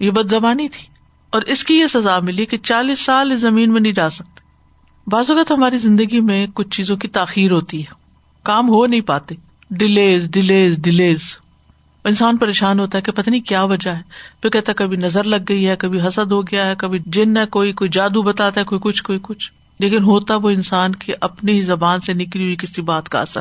یہ 0.00 0.10
بد 0.10 0.30
زبانی 0.30 0.68
تھی۔ 0.68 0.86
اور 1.30 1.42
اس 1.42 1.64
کی 1.64 1.74
یہ 1.74 1.86
سزا 1.86 2.18
ملی 2.18 2.46
کہ 2.46 2.56
چالیس 2.56 3.00
سال 3.00 3.30
اس 3.30 3.40
زمین 3.40 3.72
میں 3.72 3.80
نہیں 3.80 3.92
جا 3.92 4.10
سکتے۔ 4.10 4.40
بعض 5.10 5.30
اوقات 5.30 5.50
ہماری 5.50 5.78
زندگی 5.78 6.20
میں 6.20 6.46
کچھ 6.54 6.68
چیزوں 6.68 6.96
کی 6.96 7.08
تاخیر 7.08 7.50
ہوتی 7.50 7.80
ہے۔ 7.80 7.94
کام 8.42 8.68
ہو 8.68 8.86
نہیں 8.86 9.00
پاتے۔ 9.00 9.34
Delays 9.70 10.30
delays 10.30 10.76
delays. 10.76 11.20
انسان 12.06 12.36
پریشان 12.36 12.80
ہوتا 12.80 12.98
ہے 12.98 13.02
کہ 13.02 13.12
پتہ 13.12 13.30
نہیں 13.30 13.40
کیا 13.40 13.62
وجہ 13.62 13.90
ہے۔ 13.90 14.00
پھر 14.42 14.50
کہتا 14.50 14.70
ہے 14.70 14.74
کبھی 14.74 14.96
نظر 14.96 15.24
لگ 15.24 15.36
گئی 15.48 15.68
ہے، 15.68 15.76
کبھی 15.76 16.00
حسد 16.00 16.32
ہو 16.32 16.42
گیا 16.42 16.66
ہے، 16.66 16.74
کبھی 16.78 16.98
جن 17.06 17.36
ہے، 17.36 17.46
کوئی 17.46 17.72
کوئی 17.72 17.90
جادو 17.90 18.22
بتاتا 18.22 18.60
ہے، 18.60 18.64
کوئی 18.64 18.80
کچھ 18.82 19.02
کوئی 19.02 19.18
کچھ۔ 19.22 19.52
لیکن 19.78 20.02
ہوتا 20.02 20.36
وہ 20.36 20.50
انسان 20.50 20.94
کی 20.94 21.12
اپنی 21.20 21.52
ہی 21.52 21.62
زبان 21.62 22.00
سے 22.00 22.12
نکلی 22.12 22.42
ہوئی 22.42 22.56
کسی 22.56 22.82
بات 22.82 23.08
کا 23.08 23.20
اثر۔ 23.20 23.40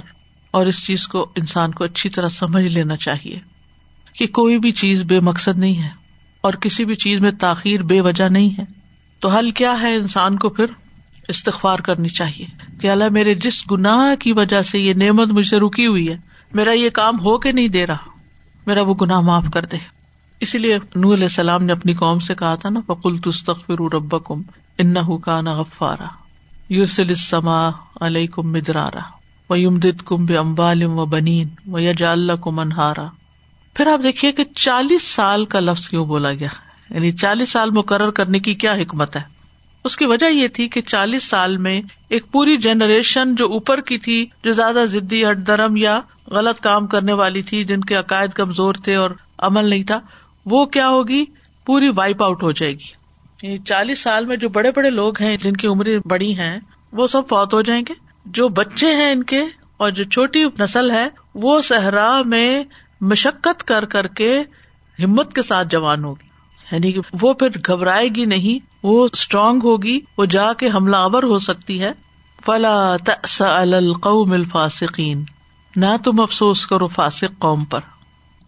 اور 0.52 0.66
اس 0.66 0.86
چیز 0.86 1.08
کو 1.08 1.32
انسان 1.36 1.72
کو 1.72 1.84
اچھی 1.84 2.10
طرح 2.10 2.30
سمجھ 2.30 2.66
لینا 2.66 2.96
چاہیے 2.96 3.40
کہ 4.14 4.28
کوئی 4.28 4.60
بھی 4.60 4.72
چیز 4.72 5.02
بے 5.02 5.20
مقصد 5.20 5.58
نہیں 5.58 5.84
ہے 5.84 5.90
اور 6.42 6.54
کسی 6.54 6.86
بھی 6.86 6.96
چیز 6.96 7.20
میں 7.20 7.32
تاخیر 7.32 7.84
بے 7.84 8.02
وجہ 8.02 8.30
نہیں 8.30 8.50
ہے۔ 8.60 8.64
تو 9.20 9.30
حل 9.30 9.52
کیا 9.52 9.82
ہے 9.82 9.96
انسان 9.96 10.38
کو 10.38 10.50
پھر؟ 10.50 10.66
استغفار 11.28 11.80
کرنی 11.80 12.10
چاہیے 12.10 12.46
کہ 12.82 12.90
اللہ 12.90 13.04
میرے 13.12 13.36
جس 13.36 13.72
گناہ 13.72 14.16
کی 14.16 14.32
وجہ 14.32 14.62
سے 14.62 14.80
یہ 14.80 14.94
نعمت 14.94 15.28
مجھ 15.32 15.48
سے 15.48 15.58
رکی 15.58 15.88
ہوئی 15.88 16.10
ہے، 16.10 16.18
میرا 16.54 16.72
یہ 16.72 16.90
کام 16.90 17.20
ہو 17.20 17.38
کے 17.38 17.52
نہیں 17.52 17.68
دے 17.68 17.88
رہا۔ 17.88 18.15
میرا 18.66 18.82
وہ 18.82 18.94
گناہ 19.02 19.22
معاف 19.22 19.46
کر 19.54 19.66
دے۔ 19.66 19.78
اسی 20.40 20.58
لیے 20.58 20.78
نور 20.96 21.14
علیہ 21.14 21.24
السلام 21.24 21.64
نے 21.64 21.72
اپنی 21.72 21.94
قوم 21.94 22.20
سے 22.20 22.36
کہا 22.36 22.56
تھا 22.56 22.70
نا 22.70 22.80
فکل 22.88 23.18
تستخر 23.18 23.94
رب 23.94 24.26
کم 24.26 24.42
ان 24.78 25.22
کا 25.22 25.42
نا 25.42 25.54
غفارا۔ 25.54 26.08
یوسل 26.70 27.16
سما 27.16 27.70
علیہ 28.02 28.28
کم 28.28 28.52
مدرارا 28.52 29.00
و 29.50 29.56
یم 29.56 29.80
کم 30.06 30.26
بے 30.26 30.38
امبالم 30.38 31.00
و 31.00 31.06
بنین 31.06 31.48
و 31.72 31.80
یجا 31.80 32.12
اللہ 32.12 32.34
کو 32.34 32.52
منہارا 32.52 33.08
پھر 33.74 33.88
آپ 33.88 34.00
دیکھیے 34.04 34.32
کہ 34.32 34.44
چالیس 34.56 35.04
سال 35.04 35.46
کا 35.46 35.60
لفظ 35.60 35.90
کیوں 35.90 36.06
بولا 36.06 36.34
گیا؟ 36.34 36.48
یعنی 36.90 37.12
چالیس 37.12 37.50
سال 37.50 37.72
مقرر 37.72 38.12
کرنے 38.12 38.40
کی 38.40 38.54
کیا 38.54 38.74
حکمت 38.74 39.16
ہے؟ 39.16 39.35
اس 39.86 39.98
کی 39.98 40.06
وجہ 40.06 40.26
یہ 40.26 40.48
تھی 40.48 40.68
کہ 40.68 40.82
چالیس 40.82 41.24
سال 41.24 41.58
میں 41.58 41.82
ایک 42.10 42.32
پوری 42.32 42.58
جنریشن 42.58 43.36
جو 43.36 43.46
اوپر 43.52 43.82
کی 43.82 43.98
تھی، 43.98 44.26
جو 44.44 44.54
زیادہ 44.54 44.86
ضدی 44.86 45.26
ہٹ 45.26 45.38
درم 45.38 45.76
یا 45.76 46.02
غلط 46.28 46.62
کام 46.62 46.88
کرنے 46.88 47.14
والی 47.14 47.42
تھی، 47.42 47.64
جن 47.64 47.82
کے 47.82 47.96
عقائد 47.96 48.32
کمزور 48.32 48.74
تھے 48.74 48.96
اور 48.96 49.12
عمل 49.38 49.66
نہیں 49.66 49.84
تھا، 49.84 50.00
وہ 50.46 50.66
کیا 50.66 50.90
ہوگی؟ 50.90 51.26
پوری 51.66 51.90
وائپ 51.96 52.24
آؤٹ 52.24 52.44
ہو 52.44 52.52
جائے 52.52 52.74
گی۔ 52.74 53.06
یعنی 53.42 53.58
چالیس 53.58 54.00
سال 54.00 54.26
میں 54.26 54.36
جو 54.36 54.50
بڑے 54.50 54.72
بڑے 54.72 54.90
لوگ 54.90 55.22
ہیں، 55.22 55.38
جن 55.38 55.54
کی 55.54 55.68
عمر 55.68 55.88
بڑی 56.06 56.38
ہیں، 56.38 56.60
وہ 56.92 57.08
سب 57.08 57.28
فوت 57.30 57.54
ہو 57.54 57.62
جائیں 57.62 57.84
گے۔ 57.90 57.94
جو 58.26 58.50
بچے 58.50 58.96
ہیں 58.96 59.12
ان 59.12 59.24
کے 59.24 59.42
اور 59.78 59.92
جو 59.92 60.04
چھوٹی 60.04 60.44
نسل 60.60 60.92
ہے، 60.92 61.08
وہ 61.36 61.62
صحرا 61.62 62.22
میں 62.26 62.64
مشقت 63.02 63.64
کر 63.64 63.86
کر 63.86 64.08
کے 64.08 64.44
ہمت 65.04 65.36
کے 65.36 65.42
ساتھ 65.42 65.68
جوان 65.68 66.04
ہوگی۔ 66.04 66.35
یعنی 66.72 66.92
کہ 66.92 67.02
وہ 67.22 67.34
پھر 67.34 67.48
گھبرائے 67.68 68.08
گی 68.08 68.26
نہیں، 68.26 68.66
وہ 68.84 69.08
اسٹرانگ 69.12 69.60
ہوگی، 69.64 70.00
وہ 70.18 70.26
جا 70.26 70.54
کے 70.54 70.70
حملہ 70.74 70.96
آور 70.96 71.24
ہو 71.24 71.40
سکتی 71.40 71.84
ہے۔ 71.84 71.92
فلا 72.46 72.96
القوم 73.40 74.32
الفاسقین 74.32 75.24
نہ 75.76 75.86
تم 76.04 76.20
افسوس 76.20 76.68
کرو 76.68 76.88
فاسق 76.88 77.40
قوم 77.40 77.66
پر۔ 77.66 77.80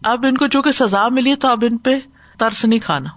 اب 0.02 0.26
ان 0.26 0.36
کو 0.36 0.46
چونکہ 0.46 0.70
سزا 0.70 1.08
ملی 1.08 1.34
تو 1.34 1.48
اب 1.48 1.64
ان 1.70 1.76
پہ 1.76 1.90
ترس 2.38 2.64
نہیں 2.64 2.80
کھانا۔ 2.80 3.08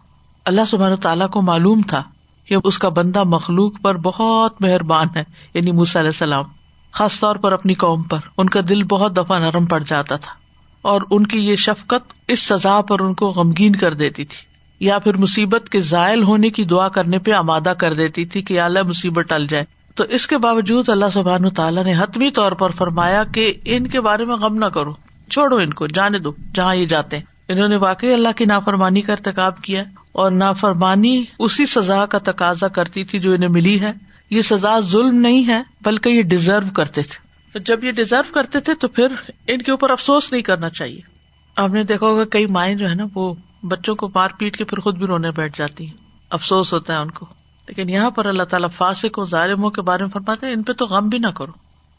اللہ 0.46 0.62
سبحانہ 0.68 0.96
تعالیٰ 0.96 1.30
کو 1.30 1.42
معلوم 1.42 1.82
تھا 1.88 2.04
کہ 2.46 2.56
اس 2.64 2.80
کا 2.80 2.90
بندہ 2.90 3.24
مخلوق 3.24 3.74
پر 3.82 3.98
بہت 3.98 4.62
مہربان 4.62 5.08
ہے 5.16 5.24
یعنی 5.54 5.72
موسی 5.72 6.00
علیہ 6.00 6.10
السلام۔ 6.10 6.44
خاص 6.92 7.20
طور 7.20 7.36
پر 7.36 7.52
اپنی 7.52 7.74
قوم 7.74 8.04
پر۔ 8.04 8.18
ان 8.38 8.50
کا 8.50 8.60
دل 8.70 8.84
بہت 8.84 9.18
دفعہ 9.18 9.40
نرم 9.40 9.66
پڑ 9.66 9.84
جاتا 9.88 10.16
تھا۔ 10.16 10.34
اور 10.82 11.02
ان 11.12 11.28
کی 11.28 11.40
یہ 11.40 11.56
شفقت 11.56 12.14
اس 12.28 12.40
سزا 12.40 12.82
پر 12.82 13.00
ان 13.00 13.14
کو 13.14 13.28
غمگین 13.28 13.76
کر 13.76 13.94
دیتی 13.94 14.26
تھی۔ 14.26 14.51
یا 14.82 15.00
پھر 15.00 15.18
مصیبت 15.18 15.70
کے 15.70 15.80
ذائل 15.80 16.24
ہونے 16.24 16.50
کی 16.50 16.64
دعا 16.64 16.90
کرنے 16.90 17.20
پہ 17.20 17.32
آمادہ 17.32 17.74
کر 17.78 17.94
دیتی 17.94 18.26
تھی 18.26 18.42
کہ 18.42 18.60
اللہ 18.60 18.84
مصیبت 18.84 19.26
ٹل 19.30 19.48
جائے۔ 19.48 19.66
تو 19.96 20.04
اس 20.04 20.28
کے 20.28 20.38
باوجود 20.38 20.90
اللہ 20.90 21.06
سبحان 21.14 21.50
تعالیٰ 21.50 21.84
نے 21.84 21.94
حتمی 21.98 22.32
طور 22.32 22.52
پر 22.52 22.70
فرمایا 22.70 23.24
کہ 23.24 23.54
ان 23.66 23.88
کے 23.88 24.02
بارے 24.02 24.26
میں 24.26 24.36
غم 24.36 24.56
نہ 24.56 24.66
کرو۔ 24.66 24.94
چھوڑو 25.30 25.56
ان 25.56 25.74
کو، 25.74 25.88
جانے 25.88 26.20
دو، 26.20 26.32
جہاں 26.56 26.76
یہ 26.76 26.86
جاتے 26.86 27.18
ہیں۔ 27.18 27.24
انہوں 27.48 27.68
نے 27.68 27.76
واقعی 27.76 28.14
اللہ 28.14 28.28
کی 28.36 28.46
نافرمانی 28.46 29.02
کا 29.02 29.14
ارتقاب 29.14 29.62
کیا 29.62 29.84
اور 30.12 30.32
نافرمانی 30.32 31.24
اسی 31.40 31.66
سزا 31.66 32.06
کا 32.06 32.18
تقاضا 32.18 32.68
کرتی 32.68 33.04
تھی 33.04 33.20
جو 33.20 33.34
انہیں 33.34 33.50
ملی 33.50 33.82
ہے۔ 33.82 33.92
یہ 34.30 34.42
سزا 34.42 34.80
ظلم 34.80 35.20
نہیں 35.20 35.48
ہے، 35.48 35.62
بلکہ 35.82 36.10
یہ 36.10 36.22
ڈیزرو 36.22 36.74
کرتے 36.76 37.02
تھے۔ 37.02 37.20
تو 37.54 37.60
جب 37.60 37.84
یہ 37.84 37.92
ڈیزرو 37.92 38.34
کرتے 38.34 38.60
تھے 38.60 38.74
تو 38.74 38.88
پھر 38.88 39.08
ان 39.48 39.62
کے 39.62 39.72
اوپر 39.72 39.90
افسوس 39.90 40.32
نہیں 40.32 40.42
کرنا 40.42 40.70
چاہیے۔ 40.70 41.00
آپ 41.58 41.70
نے 41.70 41.84
دیکھا 41.84 42.08
ہوگا 42.08 42.26
کئی 42.26 42.46
مائیں 42.46 42.76
جو 42.76 42.90
ہے 42.90 42.96
نا، 42.96 43.04
وہ 43.16 43.34
بچوں 43.64 43.96
کو 43.96 44.10
مار 44.16 44.30
پیٹ 44.38 44.58
کے 44.58 44.64
پھر 44.64 44.80
خود 44.80 44.98
بھی 44.98 45.06
رونے 45.06 45.32
بیٹھ 45.32 45.58
جاتی 45.58 45.86
ہیں۔ 45.86 45.94
افسوس 46.30 46.74
ہوتا 46.74 46.94
ہے 46.94 46.98
ان 46.98 47.12
کو۔ 47.12 47.26
لیکن 47.68 47.90
یہاں 47.90 48.12
پر 48.12 48.26
اللہ 48.26 48.44
تعالیٰ 48.44 48.70
فاسق 48.78 49.20
و 49.20 49.26
ظالموں 49.26 49.70
کے 49.70 49.82
بارے 49.82 50.04
میں 50.04 50.10
فرماتے 50.10 50.46
ہیں، 50.46 50.54
ان 50.54 50.64
پہ 50.64 50.74
تو 50.74 50.86
غم 50.86 51.10
بھی 51.10 51.18
نہ 51.18 51.28
کرو۔ 51.28 51.52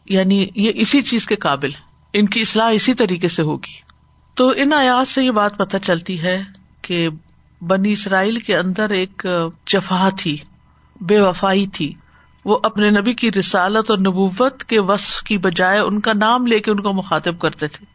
یعنی 0.06 0.48
یہ 0.54 0.72
اسی 0.74 1.02
چیز 1.02 1.26
کے 1.26 1.36
قابل 1.36 1.68
ان 2.12 2.26
کی 2.26 2.40
اصلاح 2.40 2.70
اسی 2.70 2.94
طریقے 2.94 3.28
سے 3.28 3.42
ہوگی۔ 3.42 3.92
تو 4.34 4.52
ان 4.56 4.72
آیات 4.72 5.08
سے 5.08 5.24
یہ 5.24 5.30
بات 5.30 5.58
پتہ 5.58 5.76
چلتی 5.82 6.22
ہے 6.22 6.42
کہ 6.82 7.08
بنی 7.60 7.92
اسرائیل 7.92 8.38
کے 8.38 8.56
اندر 8.56 8.90
ایک 8.90 9.26
جفا 9.66 10.08
تھی، 10.18 10.36
بے 11.00 11.20
وفائی 11.20 11.66
تھی۔ 11.66 11.94
وہ 12.44 12.58
اپنے 12.62 12.90
نبی 12.90 13.14
کی 13.14 13.32
رسالت 13.32 13.90
اور 13.90 13.98
نبوت 13.98 14.64
کے 14.64 14.80
وصف 14.80 15.22
کی 15.22 15.38
بجائے 15.38 15.78
ان 15.78 16.00
کا 16.00 16.12
نام 16.12 16.46
لے 16.46 16.60
کے 16.60 16.70
ان 16.70 16.80
کو 16.80 16.92
مخاطب 16.92 17.38
کرتے 17.38 17.68
تھے۔ 17.68 17.91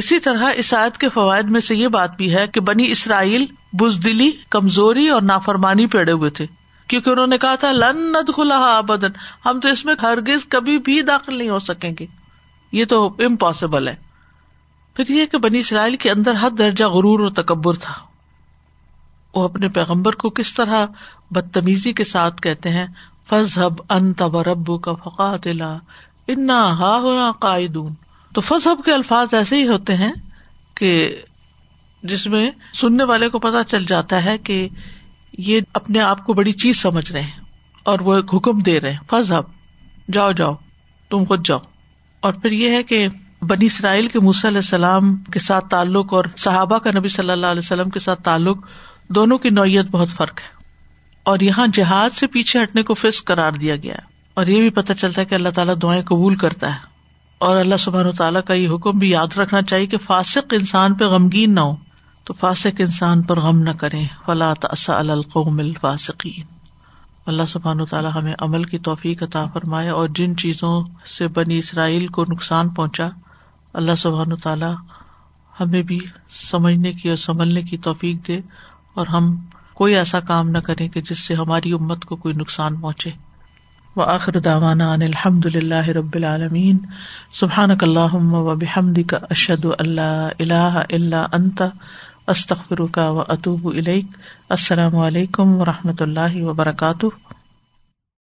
اسی 0.00 0.20
طرح 0.20 0.52
اس 0.56 0.74
آیت 0.74 0.98
کے 0.98 1.08
فوائد 1.08 1.44
میں 1.44 1.60
سے 1.60 1.76
یہ 1.76 1.88
بات 1.88 2.16
بھی 2.16 2.34
ہے 2.34 2.46
کہ 2.46 2.60
بنی 2.60 2.90
اسرائیل 2.90 3.46
بزدلی، 3.72 4.30
کمزوری 4.50 5.08
اور 5.08 5.22
نافرمانی 5.22 5.86
پیڑے 5.86 6.12
ہوئے 6.12 6.30
تھے۔ 6.30 6.46
کیونکہ 6.86 7.10
انہوں 7.10 7.26
نے 7.26 7.38
کہا 7.38 7.54
تھا، 7.54 7.72
لن 7.72 8.12
خلا 8.36 8.58
آبدن 8.58 9.10
ہم 9.46 9.60
تو 9.60 9.68
اس 9.68 9.84
میں 9.84 9.94
ہرگز 10.02 10.44
کبھی 10.48 10.78
بھی 10.78 11.02
داخل 11.02 11.38
نہیں 11.38 11.50
ہو 11.50 11.58
سکیں 11.58 11.92
گے۔ 12.00 12.06
یہ 12.72 12.84
تو 12.84 13.06
امپاسبل 13.06 13.88
ہے۔ 13.88 13.94
پھر 14.94 15.10
یہ 15.10 15.26
کہ 15.26 15.38
بنی 15.38 15.58
اسرائیل 15.58 15.96
کے 15.96 16.10
اندر 16.10 16.32
حد 16.40 16.50
درجہ 16.58 16.84
غرور 16.84 17.20
اور 17.20 17.30
تکبر 17.30 17.74
تھا۔ 17.74 17.92
وہ 19.34 19.44
اپنے 19.44 19.68
پیغمبر 19.68 20.14
کو 20.14 20.30
کس 20.30 20.54
طرح 20.54 20.86
بدتمیزی 21.30 21.92
کے 21.92 22.04
ساتھ 22.04 22.42
کہتے 22.42 22.68
ہیں 22.68 22.86
فض 23.28 23.58
ہب 23.58 23.82
ان 23.90 24.12
تب 24.12 24.38
ربو 24.38 24.78
کا 24.78 24.92
فقات 24.92 25.46
انا 26.26 26.78
ہا 26.78 26.96
ہونا 26.96 27.32
قائدون 27.32 27.94
تو 28.34 28.40
فضحب 28.40 28.80
کے 28.84 28.92
الفاظ 28.92 29.34
ایسے 29.34 29.56
ہی 29.56 29.68
ہوتے 29.68 29.96
ہیں 29.96 30.12
کہ 30.74 31.16
جس 32.02 32.26
میں 32.26 32.50
سننے 32.74 33.04
والے 33.04 33.28
کو 33.28 33.38
پتا 33.38 33.64
چل 33.64 33.84
جاتا 33.84 34.24
ہے 34.24 34.38
کہ 34.38 34.68
یہ 35.38 35.60
اپنے 35.74 36.00
آپ 36.00 36.26
کو 36.26 36.32
بڑی 36.32 36.52
چیز 36.52 36.82
سمجھ 36.82 37.12
رہے 37.12 37.20
ہیں 37.20 37.40
اور 37.84 37.98
وہ 37.98 38.14
ایک 38.14 38.34
حکم 38.34 38.58
دے 38.58 38.80
رہے 38.80 38.92
ہیں۔ 38.92 38.98
فضحب، 39.10 39.44
جاؤ 40.12 40.32
جاؤ، 40.32 40.54
تم 41.10 41.24
خود 41.24 41.46
جاؤ۔ 41.46 41.58
اور 42.20 42.32
پھر 42.32 42.50
یہ 42.50 42.68
ہے 42.68 42.82
کہ 42.82 43.08
بنی 43.42 43.66
اسرائیل 43.66 44.06
کے 44.06 44.20
موسی 44.20 44.48
علیہ 44.48 44.58
السلام 44.58 45.16
کے 45.16 45.38
ساتھ 45.38 45.68
تعلق 45.68 46.14
اور 46.14 46.24
صحابہ 46.36 46.78
کا 46.78 46.90
نبی 46.98 47.08
صلی 47.08 47.30
اللہ 47.30 47.46
علیہ 47.46 47.62
وسلم 47.64 47.90
کے 47.90 47.98
ساتھ 47.98 48.22
تعلق 48.22 48.66
دونوں 49.08 49.38
کی 49.38 49.50
نوعیت 49.50 49.86
بہت 49.90 50.08
فرق 50.08 50.40
ہے۔ 50.40 50.48
اور 51.22 51.40
یہاں 51.40 51.66
جہاد 51.72 52.10
سے 52.10 52.26
پیچھے 52.26 52.62
ہٹنے 52.62 52.82
کو 52.82 52.94
فسق 52.94 53.24
قرار 53.24 53.52
دیا 53.52 53.76
گیا 53.76 53.96
اور 54.34 54.46
یہ 54.46 54.60
بھی 54.60 54.70
پتہ 54.70 54.92
چلتا 54.92 55.20
ہے 55.20 55.26
کہ 55.26 55.34
اللہ 55.34 55.48
تعالیٰ 55.48 55.74
دعائیں 55.82 56.02
قبول 56.02 56.36
کرتا 56.36 56.74
ہے۔ 56.74 56.89
اور 57.40 57.56
اللہ 57.56 57.76
سبحان 57.76 58.06
و 58.06 58.12
تعالیٰ 58.12 58.40
کا 58.44 58.54
یہ 58.54 58.68
حکم 58.68 58.98
بھی 58.98 59.10
یاد 59.10 59.38
رکھنا 59.38 59.62
چاہیے 59.62 59.86
کہ 59.86 59.96
فاسق 59.98 60.54
انسان 60.58 60.94
پہ 60.94 61.04
غمگین 61.04 61.54
نہ 61.54 61.60
ہو۔ 61.60 61.76
تو 62.24 62.34
فاسق 62.34 62.76
انسان 62.78 63.22
پر 63.22 63.40
غم 63.40 63.58
نہ 63.58 63.70
کرے 63.70 64.02
فلا 64.26 64.52
القوم 64.88 65.58
الفاسقین۔ 65.58 66.42
اللہ 67.26 67.42
سبحان 67.48 67.80
و 67.80 67.84
تعالیٰ 67.84 68.10
ہمیں 68.14 68.34
عمل 68.38 68.64
کی 68.64 68.78
توفیق 68.78 69.22
عطا 69.22 69.44
فرمائے 69.46 69.88
اور 69.88 70.08
جن 70.08 70.36
چیزوں 70.36 70.84
سے 71.18 71.28
بنی 71.28 71.58
اسرائیل 71.58 72.06
کو 72.06 72.24
نقصان 72.28 72.68
پہنچا، 72.68 73.08
اللہ 73.72 73.94
سبحان 73.98 74.32
و 74.32 74.36
تعالیٰ 74.36 74.74
ہمیں 75.60 75.82
بھی 75.82 76.00
سمجھنے 76.50 76.92
کی 76.92 77.08
اور 77.08 77.16
سنبھلنے 77.16 77.62
کی 77.62 77.76
توفیق 77.76 78.28
دے 78.28 78.40
اور 78.94 79.06
ہم 79.06 79.36
کوئی 79.74 79.96
ایسا 79.96 80.20
کام 80.20 80.48
نہ 80.48 80.58
کریں 80.58 80.88
کہ 80.88 81.00
جس 81.00 81.18
سے 81.18 81.34
ہماری 81.34 81.72
امت 81.72 82.04
کو 82.04 82.16
کوئی 82.16 82.34
نقصان 82.34 82.76
پہنچے۔ 82.76 83.10
و 83.96 84.02
آخر 84.02 84.32
داوانا 84.32 84.92
ان 84.92 85.02
الحمد 85.02 85.46
للہ 85.46 85.88
رب 85.88 86.14
العالمین. 86.14 86.78
سبحان 87.32 87.70
اللہ 87.70 88.14
و 88.14 88.54
بحمد 88.54 88.98
کا 89.06 89.18
اشد 89.30 89.66
اللہ 89.78 90.28
اللہ 90.38 90.82
اللہ 90.90 91.26
انت 91.32 91.62
استخر 92.26 92.86
کا 92.86 93.08
و 93.10 93.20
اطوب 93.20 93.66
السلام 94.48 94.96
علیکم 94.96 95.60
و 95.60 95.64
رحمۃ 95.64 96.00
اللہ 96.00 96.42
وبرکاتہ. 96.42 97.06